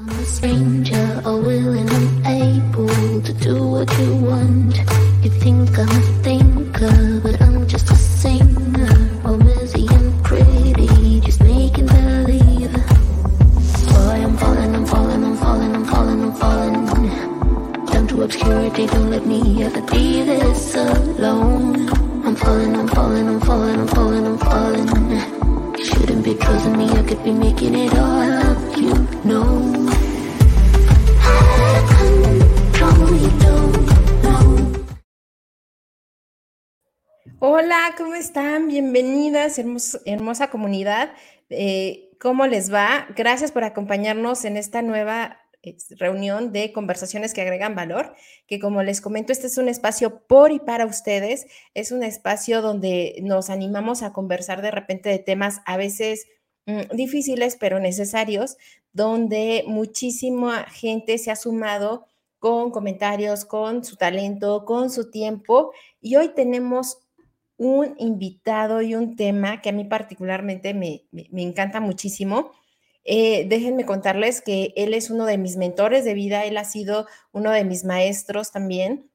I'm 0.00 0.08
a 0.10 0.24
stranger, 0.24 1.22
all 1.24 1.40
willing 1.40 1.90
and 1.90 2.26
able 2.26 3.20
to 3.20 3.32
do 3.32 3.66
what 3.66 3.90
you 3.98 4.14
want. 4.14 4.76
You 5.24 5.30
think 5.30 5.76
I'm 5.76 5.88
a 5.88 6.00
thinker, 6.22 7.20
but 7.20 7.42
I'm 7.42 7.66
just 7.66 7.90
a 7.90 7.96
singer. 7.96 9.10
All 9.24 9.36
busy 9.36 9.88
and 9.90 10.24
pretty, 10.24 11.20
just 11.20 11.42
making 11.42 11.86
believe. 11.86 12.72
Boy, 13.90 14.22
I'm 14.22 14.36
falling, 14.36 14.76
I'm 14.76 14.86
falling, 14.86 15.24
I'm 15.24 15.36
falling, 15.36 15.74
I'm 15.74 15.84
falling, 15.84 16.22
I'm 16.22 16.34
falling. 16.36 17.86
Down 17.86 18.06
to 18.06 18.22
obscurity, 18.22 18.86
don't 18.86 19.10
let 19.10 19.26
me 19.26 19.64
ever 19.64 19.82
be 19.82 20.22
this 20.22 20.76
alone. 20.76 21.88
I'm 22.24 22.36
falling, 22.36 22.76
I'm 22.76 22.86
falling, 22.86 23.28
I'm 23.28 23.40
falling, 23.40 23.80
I'm 23.80 23.88
falling, 23.88 24.26
I'm 24.26 24.38
falling. 24.38 25.76
You 25.76 25.84
shouldn't 25.84 26.24
be 26.24 26.34
trusting 26.34 26.78
me, 26.78 26.88
I 26.88 27.02
could 27.02 27.24
be 27.24 27.32
making 27.32 27.74
it 27.74 27.98
all 27.98 28.20
up, 28.20 28.76
you 28.76 28.94
know. 29.24 29.77
Hola, 37.40 37.94
¿cómo 37.96 38.14
están? 38.14 38.66
Bienvenidas, 38.66 39.60
hermosa 40.04 40.50
comunidad. 40.50 41.12
Eh, 41.50 42.10
¿Cómo 42.18 42.48
les 42.48 42.72
va? 42.72 43.06
Gracias 43.14 43.52
por 43.52 43.62
acompañarnos 43.62 44.44
en 44.44 44.56
esta 44.56 44.82
nueva 44.82 45.38
eh, 45.62 45.76
reunión 45.98 46.52
de 46.52 46.72
conversaciones 46.72 47.34
que 47.34 47.42
agregan 47.42 47.76
valor, 47.76 48.16
que 48.48 48.58
como 48.58 48.82
les 48.82 49.00
comento, 49.00 49.32
este 49.32 49.46
es 49.46 49.56
un 49.56 49.68
espacio 49.68 50.26
por 50.26 50.50
y 50.50 50.58
para 50.58 50.84
ustedes. 50.84 51.46
Es 51.74 51.92
un 51.92 52.02
espacio 52.02 52.60
donde 52.60 53.16
nos 53.22 53.50
animamos 53.50 54.02
a 54.02 54.12
conversar 54.12 54.60
de 54.60 54.72
repente 54.72 55.08
de 55.08 55.20
temas 55.20 55.60
a 55.64 55.76
veces 55.76 56.26
mm, 56.66 56.96
difíciles, 56.96 57.56
pero 57.58 57.78
necesarios, 57.78 58.56
donde 58.92 59.62
muchísima 59.68 60.64
gente 60.70 61.18
se 61.18 61.30
ha 61.30 61.36
sumado 61.36 62.06
con 62.38 62.70
comentarios, 62.70 63.44
con 63.44 63.84
su 63.84 63.96
talento, 63.96 64.64
con 64.64 64.90
su 64.90 65.10
tiempo. 65.10 65.72
Y 66.00 66.16
hoy 66.16 66.28
tenemos 66.34 66.98
un 67.56 67.94
invitado 67.98 68.80
y 68.82 68.94
un 68.94 69.16
tema 69.16 69.60
que 69.60 69.70
a 69.70 69.72
mí 69.72 69.84
particularmente 69.84 70.74
me, 70.74 71.06
encanta 71.12 71.80
muchísimo. 71.80 72.52
Eh, 73.04 73.46
déjenme 73.48 73.84
contarles 73.84 74.40
que 74.40 74.72
él 74.76 74.94
es 74.94 75.10
uno 75.10 75.26
de 75.26 75.38
mis 75.38 75.56
mentores 75.56 76.04
de 76.04 76.14
vida, 76.14 76.44
él 76.44 76.56
ha 76.56 76.64
sido 76.64 77.06
uno 77.32 77.50
de 77.50 77.64
mis 77.64 77.84
maestros 77.84 78.52
también. 78.52 79.10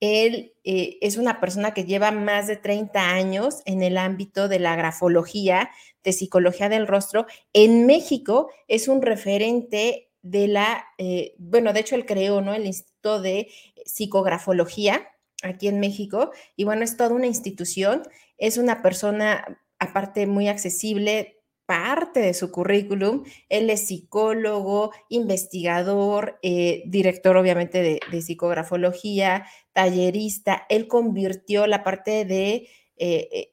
Él 0.00 0.54
eh, 0.64 0.98
es 1.00 1.16
una 1.16 1.38
persona 1.40 1.72
que 1.72 1.84
lleva 1.84 2.10
más 2.10 2.48
de 2.48 2.56
30 2.56 3.10
años 3.10 3.62
en 3.66 3.82
el 3.82 3.96
ámbito 3.96 4.48
de 4.48 4.58
la 4.58 4.74
grafología, 4.74 5.70
de 6.02 6.12
psicología 6.12 6.68
del 6.68 6.88
rostro. 6.88 7.26
En 7.52 7.86
México 7.86 8.50
es 8.66 8.88
un 8.88 9.00
referente 9.00 10.10
de 10.22 10.48
la, 10.48 10.86
eh, 10.98 11.34
bueno, 11.38 11.72
de 11.72 11.80
hecho 11.80 11.96
él 11.96 12.06
creó, 12.06 12.40
¿no? 12.40 12.54
El 12.54 12.66
Instituto 12.66 13.20
de 13.20 13.48
Psicografología 13.84 15.08
aquí 15.42 15.66
en 15.66 15.80
México 15.80 16.30
y 16.56 16.64
bueno, 16.64 16.84
es 16.84 16.96
toda 16.96 17.10
una 17.10 17.26
institución, 17.26 18.02
es 18.38 18.56
una 18.56 18.80
persona 18.80 19.60
aparte 19.80 20.26
muy 20.28 20.46
accesible, 20.46 21.40
parte 21.66 22.20
de 22.20 22.34
su 22.34 22.52
currículum, 22.52 23.24
él 23.48 23.70
es 23.70 23.86
psicólogo, 23.86 24.92
investigador, 25.08 26.38
eh, 26.42 26.82
director 26.86 27.36
obviamente 27.36 27.82
de, 27.82 28.22
psicografología, 28.22 29.46
tallerista, 29.72 30.66
él 30.68 30.88
convirtió 30.88 31.66
la 31.66 31.82
parte 31.82 32.24
de... 32.24 32.68
Eh, 32.96 33.48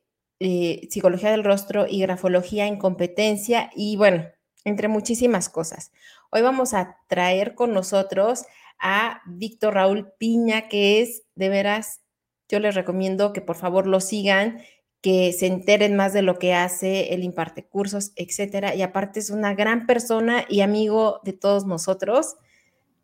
psicología 0.89 1.31
del 1.31 1.44
rostro 1.44 1.86
y 1.86 2.00
grafología 2.00 2.66
en 2.66 2.78
competencia 2.78 3.70
y 3.76 3.98
bueno, 3.98 4.26
entre 4.64 4.88
muchísimas 4.88 5.50
cosas. 5.50 5.92
Hoy 6.31 6.44
vamos 6.44 6.75
a 6.75 6.97
traer 7.08 7.55
con 7.55 7.73
nosotros 7.73 8.44
a 8.80 9.22
Víctor 9.25 9.73
Raúl 9.73 10.11
Piña, 10.19 10.67
que 10.67 11.02
es 11.02 11.23
de 11.33 11.49
veras, 11.49 12.02
yo 12.47 12.59
les 12.59 12.75
recomiendo 12.75 13.33
que 13.33 13.41
por 13.41 13.55
favor 13.55 13.87
lo 13.87 13.99
sigan, 13.99 14.61
que 15.02 15.33
se 15.33 15.48
enteren 15.48 15.95
más 15.95 16.14
de 16.14 16.21
lo 16.21 16.37
que 16.37 16.54
hace, 16.54 17.15
él 17.15 17.23
imparte 17.23 17.65
cursos, 17.65 18.11
etcétera. 18.15 18.76
Y 18.76 18.83
aparte 18.83 19.20
es 19.20 19.31
una 19.31 19.55
gran 19.55 19.87
persona 19.87 20.45
y 20.48 20.61
amigo 20.61 21.20
de 21.23 21.33
todos 21.33 21.65
nosotros. 21.65 22.36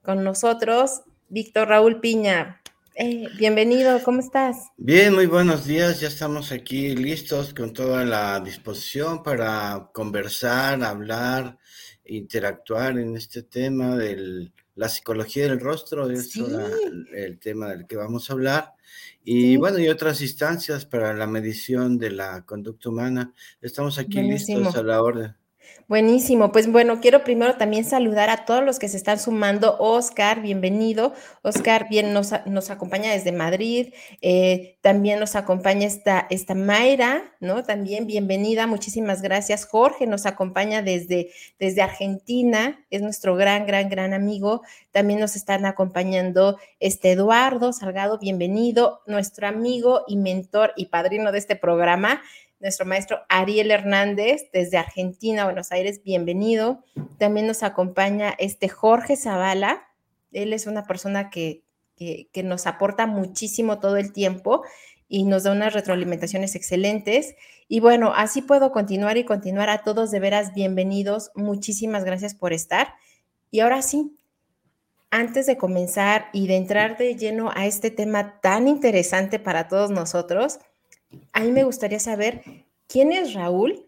Con 0.03 0.23
nosotros, 0.23 1.01
Víctor 1.27 1.69
Raúl 1.69 2.01
Piña. 2.01 2.61
Eh, 2.93 3.27
bienvenido, 3.39 4.03
¿cómo 4.03 4.19
estás? 4.19 4.57
Bien, 4.77 5.15
muy 5.15 5.25
buenos 5.25 5.65
días. 5.65 5.99
Ya 5.99 6.09
estamos 6.09 6.51
aquí 6.51 6.95
listos 6.95 7.55
con 7.55 7.73
toda 7.73 8.05
la 8.05 8.39
disposición 8.39 9.23
para 9.23 9.89
conversar, 9.93 10.83
hablar 10.83 11.57
interactuar 12.05 12.97
en 12.97 13.15
este 13.15 13.43
tema 13.43 13.95
de 13.95 14.51
la 14.75 14.89
psicología 14.89 15.47
del 15.47 15.59
rostro, 15.59 16.09
es 16.09 16.35
el 17.13 17.39
tema 17.39 17.69
del 17.69 17.87
que 17.87 17.95
vamos 17.95 18.29
a 18.29 18.33
hablar. 18.33 18.73
Y 19.23 19.57
bueno, 19.57 19.79
y 19.79 19.87
otras 19.87 20.21
instancias 20.21 20.85
para 20.85 21.13
la 21.13 21.27
medición 21.27 21.97
de 21.97 22.11
la 22.11 22.45
conducta 22.45 22.89
humana. 22.89 23.33
Estamos 23.61 23.97
aquí 23.97 24.21
listos 24.21 24.75
a 24.75 24.83
la 24.83 25.01
orden. 25.01 25.35
Buenísimo, 25.87 26.51
pues 26.51 26.71
bueno, 26.71 26.99
quiero 26.99 27.23
primero 27.23 27.57
también 27.57 27.85
saludar 27.85 28.31
a 28.31 28.45
todos 28.45 28.63
los 28.63 28.79
que 28.79 28.87
se 28.87 28.97
están 28.97 29.19
sumando. 29.19 29.77
Oscar, 29.77 30.41
bienvenido. 30.41 31.13
Oscar 31.43 31.87
bien 31.89 32.11
nos, 32.11 32.31
nos 32.47 32.71
acompaña 32.71 33.11
desde 33.11 33.31
Madrid. 33.31 33.93
Eh, 34.21 34.79
también 34.81 35.19
nos 35.19 35.35
acompaña 35.35 35.85
esta, 35.85 36.25
esta 36.31 36.55
Mayra, 36.55 37.35
¿no? 37.39 37.63
También 37.63 38.07
bienvenida, 38.07 38.65
muchísimas 38.65 39.21
gracias. 39.21 39.65
Jorge 39.65 40.07
nos 40.07 40.25
acompaña 40.25 40.81
desde, 40.81 41.29
desde 41.59 41.83
Argentina, 41.83 42.83
es 42.89 43.03
nuestro 43.03 43.35
gran, 43.35 43.67
gran, 43.67 43.87
gran 43.87 44.15
amigo. 44.15 44.63
También 44.91 45.19
nos 45.19 45.35
están 45.35 45.67
acompañando 45.67 46.57
este 46.79 47.11
Eduardo 47.11 47.73
Salgado, 47.73 48.17
bienvenido, 48.17 49.01
nuestro 49.05 49.47
amigo 49.47 50.03
y 50.07 50.17
mentor 50.17 50.73
y 50.75 50.87
padrino 50.87 51.31
de 51.31 51.37
este 51.37 51.55
programa 51.55 52.23
nuestro 52.59 52.85
maestro 52.85 53.19
Ariel 53.29 53.71
Hernández 53.71 54.49
desde 54.53 54.77
Argentina, 54.77 55.45
Buenos 55.45 55.71
Aires, 55.71 56.01
bienvenido. 56.03 56.83
También 57.17 57.47
nos 57.47 57.63
acompaña 57.63 58.33
este 58.37 58.69
Jorge 58.69 59.17
Zavala. 59.17 59.87
Él 60.31 60.53
es 60.53 60.67
una 60.67 60.85
persona 60.85 61.29
que, 61.29 61.63
que, 61.95 62.43
nos 62.43 62.67
aporta 62.67 63.07
muchísimo 63.07 63.79
todo 63.79 63.97
el 63.97 64.11
tiempo 64.11 64.63
y 65.07 65.23
nos 65.23 65.43
da 65.43 65.51
unas 65.51 65.73
retroalimentaciones 65.73 66.55
excelentes. 66.55 67.35
Y 67.67 67.79
bueno, 67.79 68.13
así 68.15 68.41
puedo 68.41 68.71
continuar 68.71 69.17
y 69.17 69.25
continuar 69.25 69.69
a 69.69 69.83
todos 69.83 70.11
de 70.11 70.19
veras 70.19 70.53
bienvenidos. 70.53 71.31
Muchísimas 71.35 72.03
gracias 72.03 72.35
por 72.35 72.53
estar. 72.53 72.93
Y 73.51 73.61
ahora 73.61 73.81
sí, 73.81 74.17
antes 75.11 75.45
de 75.45 75.57
comenzar 75.57 76.27
y 76.33 76.47
de 76.47 76.57
entrar 76.57 76.97
de 76.97 77.15
lleno 77.15 77.51
a 77.53 77.65
este 77.65 77.91
tema 77.91 78.39
tan 78.41 78.67
interesante 78.67 79.39
para 79.39 79.67
todos 79.67 79.91
nosotros, 79.91 80.59
a 81.33 81.41
mí 81.41 81.51
me 81.51 81.63
gustaría 81.63 81.99
saber 81.99 82.43
quién 82.87 83.11
es 83.11 83.33
Raúl 83.33 83.85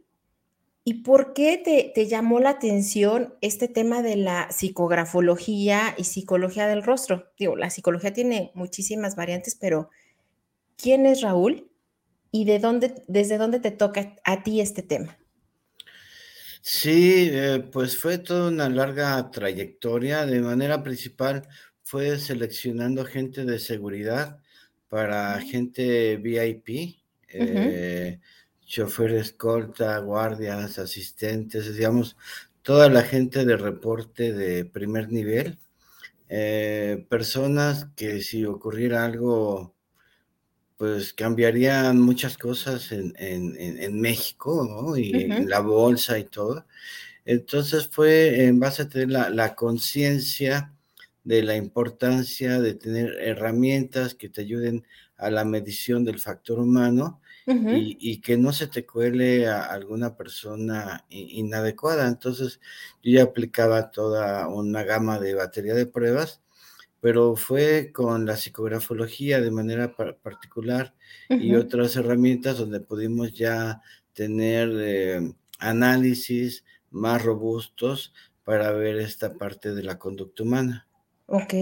y 0.83 1.01
por 1.03 1.33
qué 1.33 1.91
te, 1.93 2.05
llamó 2.05 2.39
la 2.39 2.51
atención 2.51 3.33
este 3.41 3.67
tema 3.67 4.01
de 4.01 4.15
la 4.15 4.49
psicografología 4.51 5.93
y 5.97 6.05
psicología 6.05 6.65
del 6.67 6.81
rostro. 6.81 7.29
Digo, 7.37 7.57
la 7.57 7.69
psicología 7.69 8.13
tiene 8.13 8.51
muchísimas 8.53 9.17
variantes, 9.17 9.55
pero 9.55 9.89
¿quién 10.77 11.05
es 11.05 11.21
Raúl 11.21 11.69
y 12.31 12.45
de 12.45 12.59
dónde, 12.59 13.03
desde 13.07 13.37
dónde 13.37 13.59
te 13.59 13.71
toca 13.71 14.15
a 14.23 14.43
ti 14.43 14.61
este 14.61 14.81
tema? 14.81 15.17
Sí, 16.61 17.29
eh, 17.33 17.67
pues 17.69 17.97
fue 17.97 18.17
toda 18.17 18.49
una 18.49 18.69
larga 18.69 19.29
trayectoria. 19.29 20.25
De 20.25 20.39
manera 20.39 20.83
principal 20.83 21.47
fue 21.83 22.17
seleccionando 22.17 23.03
gente 23.03 23.43
de 23.43 23.59
seguridad 23.59 24.39
para 24.87 25.39
gente 25.41 26.15
VIP 26.17 26.96
eh, 27.29 28.19
choferes 28.65 29.27
escolta, 29.27 29.97
guardias, 29.99 30.79
asistentes, 30.79 31.75
digamos, 31.75 32.17
toda 32.61 32.89
la 32.89 33.03
gente 33.03 33.45
de 33.45 33.57
reporte 33.57 34.33
de 34.33 34.65
primer 34.65 35.11
nivel, 35.11 35.57
eh, 36.29 37.05
personas 37.09 37.87
que 37.95 38.21
si 38.21 38.45
ocurriera 38.45 39.05
algo, 39.05 39.73
pues 40.77 41.13
cambiarían 41.13 41.99
muchas 41.99 42.37
cosas 42.37 42.91
en, 42.91 44.01
México, 44.01 44.67
¿no? 44.69 44.97
Y 44.97 45.11
en 45.23 45.49
la 45.49 45.59
bolsa 45.59 46.19
y 46.19 46.25
todo. 46.25 46.65
Entonces 47.25 47.87
fue 47.87 48.45
en 48.45 48.59
base 48.59 48.83
a 48.83 48.89
tener 48.89 49.09
la, 49.09 49.29
la 49.29 49.55
conciencia 49.55 50.73
de 51.23 51.43
la 51.43 51.57
importancia 51.57 52.61
de 52.61 52.73
tener 52.73 53.17
herramientas 53.19 54.15
que 54.15 54.29
te 54.29 54.41
ayuden 54.41 54.85
a 55.17 55.31
la 55.31 55.45
medición 55.45 56.05
del 56.05 56.19
factor 56.19 56.59
humano 56.59 57.21
y, 57.47 58.19
que 58.19 58.37
no 58.37 58.51
se 58.51 58.67
te 58.67 58.85
cuele 58.85 59.47
a 59.47 59.63
alguna 59.63 60.17
persona 60.17 61.05
inadecuada. 61.09 62.07
Entonces, 62.07 62.59
yo 63.01 63.13
ya 63.13 63.23
aplicaba 63.23 63.89
toda 63.89 64.49
una 64.49 64.83
gama 64.83 65.17
de 65.17 65.33
batería 65.33 65.73
de 65.73 65.85
pruebas, 65.85 66.41
pero 66.99 67.37
fue 67.37 67.91
con 67.93 68.25
la 68.25 68.35
psicografología 68.35 69.39
de 69.39 69.51
manera 69.51 69.95
particular 69.95 70.93
y 71.29 71.55
otras 71.55 71.95
herramientas 71.95 72.57
donde 72.57 72.81
pudimos 72.81 73.33
ya 73.33 73.81
tener 74.13 74.69
eh, 74.75 75.33
análisis 75.59 76.65
más 76.91 77.23
robustos 77.23 78.13
para 78.43 78.71
ver 78.71 78.97
esta 78.97 79.33
parte 79.33 79.73
de 79.73 79.83
la 79.83 79.97
conducta 79.97 80.43
humana. 80.43 80.87
Ok. 81.27 81.53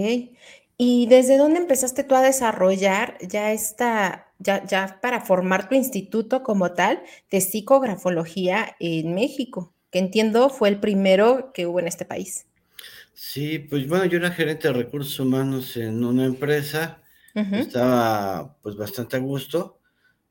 ¿Y 0.78 1.06
desde 1.06 1.38
dónde 1.38 1.58
empezaste 1.58 2.04
tú 2.04 2.14
a 2.14 2.22
desarrollar 2.22 3.16
ya 3.26 3.52
esta, 3.52 4.32
ya, 4.38 4.64
ya 4.66 4.98
para 5.00 5.20
formar 5.20 5.68
tu 5.68 5.74
instituto 5.74 6.42
como 6.42 6.72
tal 6.72 7.02
de 7.30 7.40
psicografología 7.40 8.76
en 8.78 9.14
México? 9.14 9.72
Que 9.90 9.98
entiendo 9.98 10.50
fue 10.50 10.68
el 10.68 10.78
primero 10.78 11.52
que 11.54 11.66
hubo 11.66 11.80
en 11.80 11.88
este 11.88 12.04
país. 12.04 12.46
Sí, 13.14 13.58
pues 13.58 13.88
bueno, 13.88 14.04
yo 14.04 14.18
era 14.18 14.30
gerente 14.30 14.68
de 14.68 14.74
recursos 14.74 15.18
humanos 15.18 15.76
en 15.78 16.04
una 16.04 16.26
empresa, 16.26 17.00
estaba 17.34 18.56
pues 18.62 18.76
bastante 18.76 19.16
a 19.16 19.20
gusto, 19.20 19.78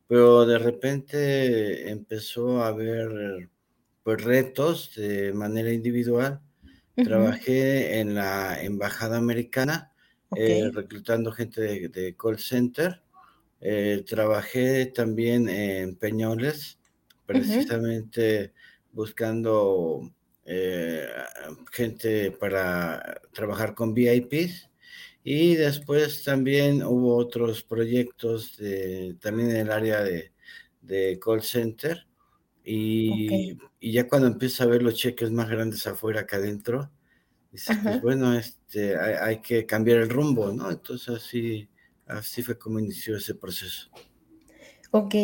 pero 0.08 0.46
de 0.46 0.60
repente 0.60 1.90
empezó 1.90 2.64
a 2.64 2.68
haber 2.68 3.50
pues 4.04 4.24
retos 4.24 4.94
de 4.96 5.34
manera 5.34 5.72
individual. 5.72 6.42
Trabajé 6.96 8.00
en 8.00 8.14
la 8.14 8.62
embajada 8.62 9.18
americana, 9.18 9.92
eh, 10.36 10.70
reclutando 10.74 11.32
gente 11.32 11.90
de, 11.90 12.16
call 12.16 12.40
center. 12.40 13.02
Eh, 13.62 14.04
trabajé 14.08 14.88
también 14.88 15.50
en 15.50 15.96
Peñoles, 15.96 16.78
precisamente 17.26 18.54
buscando 18.92 20.12
eh, 20.46 21.08
gente 21.72 22.32
para 22.32 23.22
trabajar 23.34 23.74
con 23.74 23.94
VIPs. 23.94 24.70
Y 25.24 25.56
después 25.56 26.24
también 26.24 26.84
hubo 26.84 27.16
otros 27.16 27.64
proyectos 27.64 28.58
de, 28.58 29.16
también 29.20 29.50
en 29.50 29.58
el 29.58 29.72
área 29.72 30.04
de, 30.04 31.20
call 31.20 31.42
center. 31.42 32.06
Y, 32.64 33.58
ya 33.82 34.08
cuando 34.08 34.28
empieza 34.28 34.64
a 34.64 34.68
ver 34.68 34.84
los 34.84 34.96
cheques 34.96 35.32
más 35.32 35.50
grandes 35.50 35.86
afuera 35.88 36.26
que 36.26 36.36
adentro, 36.36 36.92
dices, 37.52 37.78
pues 37.82 38.02
bueno, 38.02 38.34
este, 38.76 38.98
hay, 38.98 39.38
que 39.38 39.66
cambiar 39.66 40.00
el 40.00 40.10
rumbo, 40.10 40.52
¿no? 40.52 40.70
Entonces 40.70 41.10
así, 41.10 41.70
así 42.08 42.44
fue 42.44 42.58
como 42.58 42.80
inició 42.80 43.16
ese 43.16 43.34
proceso. 43.34 43.90
Ok. 44.92 45.16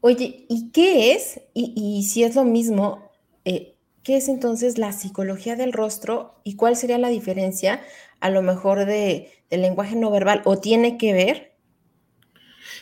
Oye, 0.00 0.46
¿y 0.48 0.70
qué 0.70 1.12
es? 1.12 1.40
Y, 1.52 1.72
y 1.76 2.02
si 2.04 2.24
es 2.24 2.34
lo 2.34 2.44
mismo, 2.44 3.10
eh, 3.44 3.74
¿qué 4.02 4.16
es 4.16 4.28
entonces 4.28 4.78
la 4.78 4.92
psicología 4.92 5.56
del 5.56 5.72
rostro 5.72 6.40
y 6.44 6.56
cuál 6.56 6.76
sería 6.76 6.98
la 6.98 7.08
diferencia 7.08 7.82
a 8.20 8.30
lo 8.30 8.42
mejor 8.42 8.86
de, 8.86 9.30
del 9.50 9.62
lenguaje 9.62 9.96
no 9.96 10.10
verbal 10.10 10.42
o 10.44 10.58
tiene 10.58 10.96
que 10.98 11.12
ver? 11.12 11.53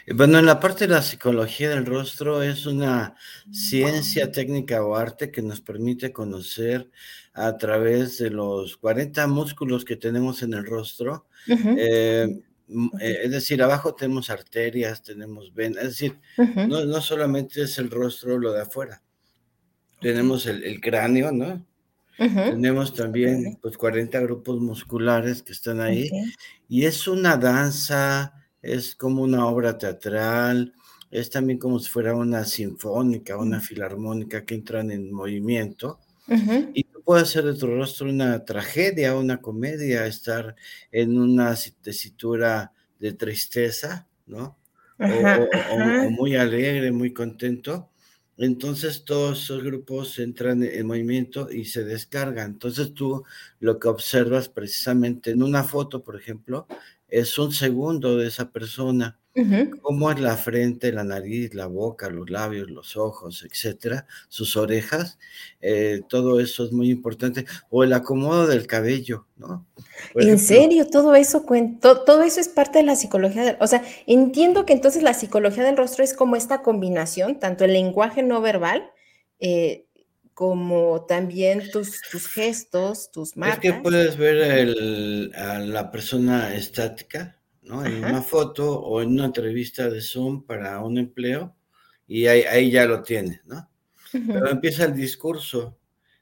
Bueno, 0.08 0.38
en 0.38 0.46
la 0.46 0.58
parte 0.58 0.87
de 0.87 0.94
la 0.94 1.02
psicología 1.02 1.70
del 1.70 1.87
rostro 1.87 2.43
es 2.43 2.66
una 2.66 3.14
ciencia 3.52 4.32
técnica 4.32 4.84
o 4.84 4.96
arte 4.96 5.31
que 5.31 5.43
nos 5.43 5.60
permite 5.60 6.12
conocer 6.12 6.90
a 7.32 7.56
través 7.56 8.19
de 8.19 8.31
los 8.31 8.76
40 8.76 9.26
músculos 9.28 9.84
que 9.84 9.96
tenemos 9.96 10.43
en 10.43 10.54
el 10.54 10.66
rostro. 10.66 11.26
Eh, 11.49 12.43
eh, 13.00 13.19
es 13.25 13.31
decir, 13.31 13.62
abajo 13.62 13.94
tenemos 13.94 14.31
arterias, 14.31 15.02
tenemos 15.02 15.54
venas, 15.54 15.84
es 15.84 15.90
decir, 15.90 16.19
no, 16.69 16.84
no 16.84 17.00
solamente 17.00 17.62
es 17.62 17.78
el 17.78 17.90
rostro 17.90 18.38
lo 18.38 18.52
de 18.52 18.62
afuera. 18.62 19.02
Tenemos 20.00 20.46
el, 20.46 20.81
cráneo, 20.81 21.31
¿no? 21.31 21.64
Tenemos 22.19 22.94
también 22.94 23.58
pues 23.62 23.76
40 23.76 24.19
grupos 24.20 24.60
musculares 24.60 25.43
que 25.43 25.52
están 25.52 25.81
ahí. 25.81 26.10
Y 26.69 26.87
es 26.87 27.06
una 27.06 27.37
danza, 27.37 28.42
es 28.62 28.94
como 28.94 29.23
una 29.23 29.47
obra 29.47 29.76
teatral, 29.76 30.73
es 31.11 31.29
también 31.29 31.59
como 31.59 31.79
si 31.79 31.91
fuera 31.91 32.14
una 32.14 32.44
sinfónica, 32.44 33.37
una 33.37 33.61
filarmónica 33.61 34.44
que 34.44 34.55
entran 34.55 34.91
en 34.91 35.12
movimiento. 35.12 35.99
Y 36.73 36.85
tú 36.85 37.03
puedes 37.03 37.25
hacer 37.25 37.44
de 37.44 37.55
tu 37.55 37.67
rostro 37.67 38.09
una 38.09 38.43
tragedia, 38.44 39.17
una 39.17 39.38
comedia, 39.38 40.06
estar 40.06 40.55
en 40.91 41.19
una 41.19 41.55
tesitura 41.82 42.73
de 42.99 43.12
tristeza, 43.12 44.06
¿no? 44.26 44.56
o, 44.99 46.11
muy 46.11 46.37
alegre, 46.37 46.93
muy 46.93 47.12
contento 47.12 47.91
entonces 48.38 49.05
todos 49.05 49.43
esos 49.44 49.62
grupos 49.62 50.19
entran 50.19 50.62
en 50.62 50.87
movimiento 50.87 51.50
y 51.50 51.67
se 51.67 51.85
descargan. 51.85 52.53
Entonces 52.53 52.94
tú 52.94 53.25
lo 53.61 53.79
que 53.79 53.88
observas 53.88 54.49
precisamente 54.49 55.31
en 55.31 55.43
una 55.43 55.64
foto, 55.64 56.03
por 56.03 56.17
ejemplo, 56.17 56.67
es 57.12 57.38
un 57.38 57.53
segundo 57.53 58.17
de 58.17 58.26
esa 58.26 58.50
persona 58.50 59.19
cómo 59.81 60.11
es 60.11 60.20
la 60.20 60.37
frente, 60.37 60.93
la 60.93 61.05
nariz, 61.05 61.55
la 61.55 61.67
boca, 61.67 62.11
los 62.11 62.29
labios, 62.29 62.70
los 62.70 62.97
ojos, 62.97 63.47
etcétera, 63.50 64.06
sus 64.29 64.56
orejas, 64.56 65.19
eh, 65.61 66.03
todo 66.09 66.38
eso 66.38 66.64
es 66.64 66.73
muy 66.73 66.91
importante. 66.91 67.47
O 67.70 67.82
el 67.82 67.93
acomodo 67.94 68.47
del 68.47 68.67
cabello, 68.67 69.26
¿no? 69.37 69.67
en 70.14 70.38
serio, 70.38 70.87
todo 70.88 71.14
eso 71.14 71.44
cuento, 71.44 72.03
todo 72.03 72.23
eso 72.23 72.41
es 72.41 72.49
parte 72.49 72.79
de 72.79 72.85
la 72.85 72.97
psicología 72.97 73.44
del, 73.44 73.56
o 73.61 73.67
sea, 73.67 73.82
entiendo 74.06 74.67
que 74.67 74.75
entonces 74.75 75.03
la 75.03 75.14
psicología 75.14 75.64
del 75.64 75.76
rostro 75.76 76.05
es 76.05 76.12
como 76.14 76.37
esta 76.37 76.62
combinación, 76.62 77.38
tanto 77.38 77.64
el 77.64 77.73
lenguaje 77.73 78.23
no 78.23 78.43
verbal, 78.43 78.91
eh, 79.41 79.87
como 80.34 81.05
también 81.06 81.70
tus, 81.70 82.00
tus 82.11 82.26
gestos, 82.29 83.11
tus 83.11 83.37
marcas. 83.37 83.64
Es 83.64 83.73
que 83.73 83.81
puedes 83.81 84.17
ver 84.17 85.31
a 85.37 85.58
la 85.58 85.90
persona 85.90 86.55
estática, 86.55 87.38
¿no? 87.62 87.84
En 87.84 88.05
una 88.05 88.23
foto 88.23 88.81
o 88.81 89.02
en 89.02 89.11
una 89.11 89.26
entrevista 89.26 89.88
de 89.88 90.00
Zoom 90.00 90.44
para 90.44 90.81
un 90.81 90.99
empleo 90.99 91.55
y 92.06 92.26
ahí, 92.26 92.70
ya 92.70 92.84
lo 92.87 93.02
tienes, 93.02 93.40
¿no? 93.46 93.69
Pero 94.12 94.50
empieza 94.50 94.84
el 94.84 94.94
discurso, 94.94 95.79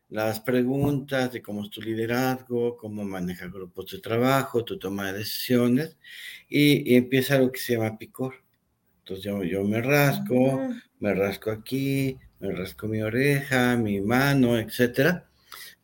las 0.08 0.40
preguntas 0.40 1.32
de 1.32 1.42
cómo 1.42 1.64
es 1.64 1.70
tu 1.70 1.82
liderazgo, 1.82 2.76
cómo 2.76 3.04
manejas 3.04 3.50
grupos 3.52 3.90
de 3.90 3.98
trabajo, 3.98 4.64
tu 4.64 4.78
toma 4.78 5.12
de 5.12 5.18
decisiones 5.18 5.96
y, 6.48 6.94
empieza 6.94 7.38
lo 7.38 7.50
que 7.50 7.58
se 7.58 7.74
llama 7.74 7.98
picor. 7.98 8.34
Entonces 9.00 9.24
yo, 9.24 9.42
yo 9.42 9.64
me 9.64 9.80
rasco, 9.80 10.60
ah. 10.60 10.82
me 11.00 11.14
rasco 11.14 11.50
aquí, 11.50 12.18
me 12.40 12.52
rasco 12.52 12.88
mi 12.88 13.02
oreja, 13.02 13.76
mi 13.76 14.00
mano, 14.00 14.58
etcétera. 14.58 15.28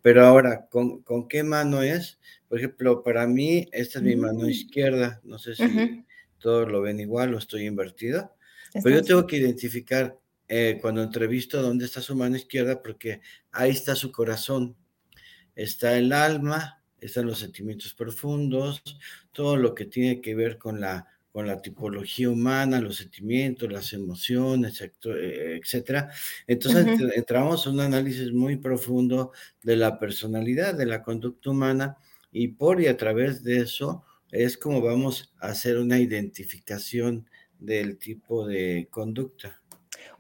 Pero 0.03 0.25
ahora, 0.25 0.67
¿con, 0.71 1.03
¿con 1.03 1.29
qué 1.29 1.43
mano 1.43 1.83
es? 1.83 2.19
Por 2.49 2.59
ejemplo, 2.59 3.03
para 3.03 3.27
mí, 3.27 3.69
esta 3.73 3.99
es 3.99 4.05
mi 4.05 4.17
mano 4.17 4.45
mm. 4.45 4.51
izquierda. 4.51 5.21
No 5.25 5.39
sé 5.39 5.55
si 5.55 6.05
todos 6.39 6.69
lo 6.69 6.81
ven 6.81 7.01
igual 7.01 7.35
o 7.35 7.39
estoy 7.39 7.67
invertido. 7.67 8.35
pero 8.83 8.97
yo 8.97 9.03
tengo 9.03 9.27
que 9.27 9.37
identificar 9.37 10.19
eh, 10.49 10.79
cuando 10.81 11.03
entrevisto 11.03 11.61
dónde 11.61 11.85
está 11.85 12.01
su 12.01 12.15
mano 12.15 12.37
izquierda, 12.37 12.83
porque 12.83 13.21
ahí 13.53 13.71
está 13.71 13.95
su 13.95 14.13
corazón. 14.13 14.77
Está 15.55 15.97
el 15.97 16.13
alma, 16.13 16.83
están 17.01 17.27
los 17.27 17.39
sentimientos 17.41 17.95
profundos, 17.95 18.83
todo 19.33 19.57
lo 19.57 19.75
que 19.75 19.87
tiene 19.87 20.21
que 20.21 20.35
ver 20.35 20.59
con 20.59 20.81
la 20.81 21.07
con 21.37 21.47
la 21.47 21.61
tipología 21.61 22.31
humana, 22.31 22.81
los 22.81 22.97
sentimientos, 22.97 23.71
las 23.71 23.93
emociones, 23.93 24.81
eh, 24.81 25.61
etcétera. 25.63 26.09
Entonces 26.47 26.87
entramos 27.15 27.67
en 27.67 27.75
un 27.75 27.81
análisis 27.81 28.33
muy 28.33 28.57
profundo 28.57 29.33
de 29.63 29.77
la 29.77 29.99
personalidad, 29.99 30.73
de 30.73 30.87
la 30.87 31.03
conducta 31.03 31.51
humana, 31.51 31.99
y 32.33 32.49
por 32.49 32.81
y 32.81 32.87
a 32.87 32.97
través 32.97 33.45
de 33.45 33.59
eso 33.59 34.03
es 34.33 34.57
como 34.57 34.81
vamos 34.81 35.35
a 35.39 35.49
hacer 35.49 35.77
una 35.77 35.99
identificación 35.99 37.29
del 37.59 37.99
tipo 37.99 38.47
de 38.47 38.89
conducta. 38.91 39.61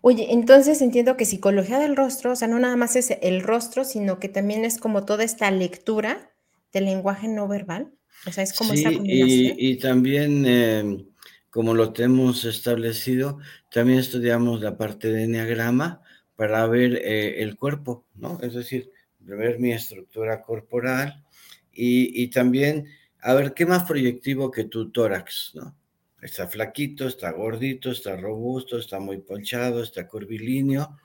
Oye, 0.03 0.35
entonces 0.35 0.83
entiendo 0.83 1.17
que 1.17 1.25
psicología 1.25 1.79
del 1.79 1.97
rostro, 1.97 2.33
o 2.33 2.37
sea, 2.37 2.47
no 2.47 2.59
nada 2.59 2.77
más 2.77 2.95
es 2.95 3.17
el 3.23 3.41
rostro, 3.41 3.85
sino 3.85 4.21
que 4.21 4.29
también 4.29 4.67
es 4.67 4.77
como 4.77 5.07
toda 5.07 5.25
esta 5.25 5.51
lectura 5.51 6.31
del 6.75 6.85
lenguaje 6.85 7.27
no 7.27 7.49
verbal. 7.49 7.96
O 8.27 8.33
sea, 8.33 8.45
es 8.45 8.53
como 8.53 8.73
esa 8.73 8.93
combinación. 8.93 9.57
Y, 9.59 9.77
también, 9.77 10.47
em, 10.47 11.07
como 11.51 11.75
lo 11.75 11.93
tenemos 11.93 12.45
establecido, 12.45 13.39
también 13.71 13.99
estudiamos 13.99 14.61
la 14.61 14.77
parte 14.77 15.13
de 15.13 15.25
enneagrama 15.25 16.01
para 16.35 16.67
ver 16.67 16.97
eh, 16.97 17.43
el 17.43 17.57
cuerpo, 17.57 18.05
¿no? 18.15 18.39
Es 18.43 18.55
decir, 18.55 18.91
ver 19.21 19.59
mi 19.59 19.73
estructura 19.73 20.43
corporal 20.43 21.25
y, 21.73 22.23
y, 22.23 22.29
también, 22.29 22.87
a 23.21 23.35
ver, 23.35 23.55
¿qué 23.55 23.67
más 23.67 23.85
proyectivo 23.85 24.51
que 24.51 24.65
tu 24.65 24.91
tórax, 24.91 25.53
¿no? 25.55 25.77
Está 26.23 26.49
flaquito, 26.49 27.07
está 27.07 27.31
gordito, 27.33 27.91
está 27.91 28.17
robusto, 28.17 28.79
está 28.79 28.99
muy 28.99 29.19
ponchado, 29.19 29.83
está 29.83 30.09
curvilíneo, 30.09 30.99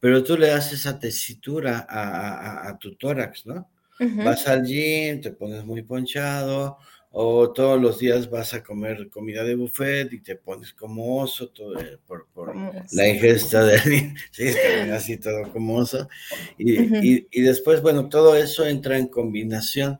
pero 0.00 0.22
tú 0.22 0.36
le 0.36 0.48
das 0.48 0.72
esa 0.72 0.98
tesitura 0.98 1.86
a, 1.88 2.68
a 2.68 2.78
tu 2.78 2.96
tórax, 2.96 3.46
¿no? 3.46 3.70
Vas 3.98 4.46
al 4.46 4.64
gym, 4.64 5.20
te 5.20 5.30
pones 5.30 5.64
muy 5.64 5.82
ponchado, 5.82 6.78
o 7.10 7.50
todos 7.50 7.80
los 7.80 7.98
días 7.98 8.28
vas 8.28 8.52
a 8.52 8.62
comer 8.62 9.08
comida 9.08 9.42
de 9.42 9.54
buffet 9.54 10.12
y 10.12 10.20
te 10.20 10.36
pones 10.36 10.74
como 10.74 11.22
oso 11.22 11.48
todo, 11.48 11.78
eh, 11.80 11.98
por, 12.06 12.26
la 12.92 13.08
ingesta 13.08 13.64
de 13.64 14.14
sí, 14.30 14.48
así 14.92 15.16
todo 15.16 15.50
como 15.50 15.76
oso. 15.76 16.08
Y, 16.58 17.26
y, 17.30 17.40
después, 17.40 17.80
bueno, 17.80 18.10
todo 18.10 18.36
eso 18.36 18.66
entra 18.66 18.98
en 18.98 19.06
combinación, 19.06 19.98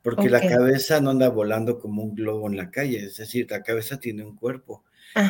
porque 0.00 0.30
la 0.30 0.40
cabeza 0.40 1.00
no 1.00 1.10
anda 1.10 1.28
volando 1.28 1.78
como 1.78 2.02
un 2.02 2.14
globo 2.14 2.46
en 2.48 2.56
la 2.56 2.70
calle, 2.70 3.04
es 3.04 3.16
decir, 3.16 3.46
la 3.50 3.62
cabeza 3.62 4.00
tiene 4.00 4.24
un 4.24 4.34
cuerpo. 4.34 4.82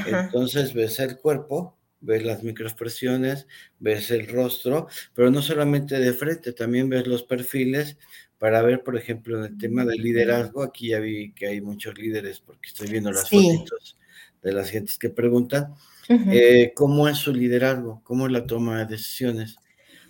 Entonces 0.07 0.75
ves 0.75 0.99
el 1.01 1.17
cuerpo 1.17 1.76
ves 2.01 2.25
las 2.25 2.43
microexpresiones, 2.43 3.47
ves 3.79 4.11
el 4.11 4.29
rostro, 4.29 4.89
pero 5.15 5.31
no 5.31 5.43
solamente 5.43 5.99
de 5.99 6.13
frente, 6.13 6.53
también 6.53 6.89
ves 6.89 7.07
los 7.07 7.23
perfiles 7.23 7.97
para 8.39 8.63
ver, 8.63 8.83
por 8.83 8.97
ejemplo, 8.97 9.39
en 9.39 9.53
el 9.53 9.59
tema 9.59 9.85
del 9.85 10.03
liderazgo, 10.03 10.63
aquí 10.63 10.89
ya 10.89 11.01
vi 11.01 11.33
que 11.33 11.47
hay 11.47 11.61
muchos 11.61 11.97
líderes 11.99 12.41
porque 12.41 12.69
estoy 12.69 12.89
viendo 12.89 13.11
las 13.11 13.31
fotitos 13.31 13.97
de 14.43 14.53
las 14.53 14.71
gentes 14.71 14.99
que 14.99 15.11
preguntan, 15.11 15.75
eh, 16.09 16.73
¿cómo 16.75 17.09
es 17.09 17.19
su 17.19 17.33
liderazgo? 17.33 18.01
¿Cómo 18.05 18.27
es 18.27 18.33
la 18.33 18.47
toma 18.47 18.79
de 18.79 18.87
decisiones? 18.87 19.57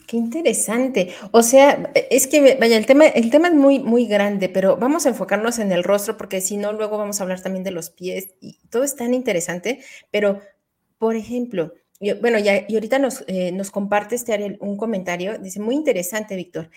Qué 0.06 0.16
interesante. 0.16 1.14
O 1.32 1.42
sea, 1.42 1.90
es 2.10 2.26
que, 2.28 2.56
vaya, 2.60 2.76
el 2.76 2.86
tema, 2.86 3.06
el 3.06 3.30
tema 3.30 3.48
es 3.48 3.54
muy, 3.54 3.80
muy 3.80 4.06
grande, 4.06 4.48
pero 4.48 4.76
vamos 4.76 5.04
a 5.04 5.08
enfocarnos 5.08 5.58
en 5.58 5.72
el 5.72 5.82
rostro, 5.82 6.16
porque 6.16 6.40
si 6.40 6.56
no, 6.56 6.72
luego 6.72 6.96
vamos 6.96 7.18
a 7.18 7.24
hablar 7.24 7.40
también 7.40 7.64
de 7.64 7.72
los 7.72 7.90
pies 7.90 8.34
y 8.40 8.58
todo 8.70 8.84
es 8.84 8.94
tan 8.94 9.14
interesante. 9.14 9.80
Pero, 10.12 10.40
por 10.98 11.16
ejemplo, 11.16 11.72
bueno, 12.20 12.38
ya, 12.38 12.64
y 12.68 12.74
ahorita 12.74 12.98
nos, 12.98 13.24
eh, 13.26 13.52
nos 13.52 13.70
comparte 13.70 14.14
este 14.16 14.58
un 14.60 14.76
comentario, 14.76 15.38
dice, 15.38 15.60
muy 15.60 15.74
interesante, 15.74 16.36
Víctor. 16.36 16.70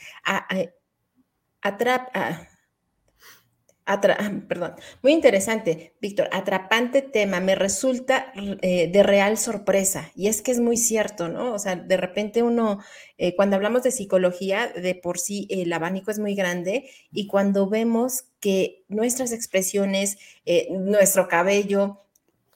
atrapa, 1.61 2.39
perdón, 4.47 4.75
muy 5.01 5.13
interesante, 5.13 5.95
Víctor, 5.99 6.29
atrapante 6.31 7.01
tema, 7.01 7.39
me 7.39 7.55
resulta 7.55 8.31
eh, 8.61 8.89
de 8.91 9.03
real 9.03 9.37
sorpresa. 9.37 10.11
Y 10.15 10.27
es 10.27 10.41
que 10.41 10.51
es 10.51 10.59
muy 10.59 10.77
cierto, 10.77 11.27
¿no? 11.27 11.53
O 11.53 11.59
sea, 11.59 11.75
de 11.75 11.97
repente 11.97 12.43
uno, 12.43 12.79
eh, 13.17 13.35
cuando 13.35 13.55
hablamos 13.55 13.83
de 13.83 13.91
psicología, 13.91 14.67
de 14.67 14.95
por 14.95 15.19
sí 15.19 15.47
el 15.49 15.73
abanico 15.73 16.11
es 16.11 16.19
muy 16.19 16.35
grande 16.35 16.89
y 17.11 17.27
cuando 17.27 17.67
vemos 17.67 18.25
que 18.39 18.83
nuestras 18.87 19.31
expresiones, 19.31 20.17
eh, 20.45 20.67
nuestro 20.71 21.27
cabello, 21.27 22.01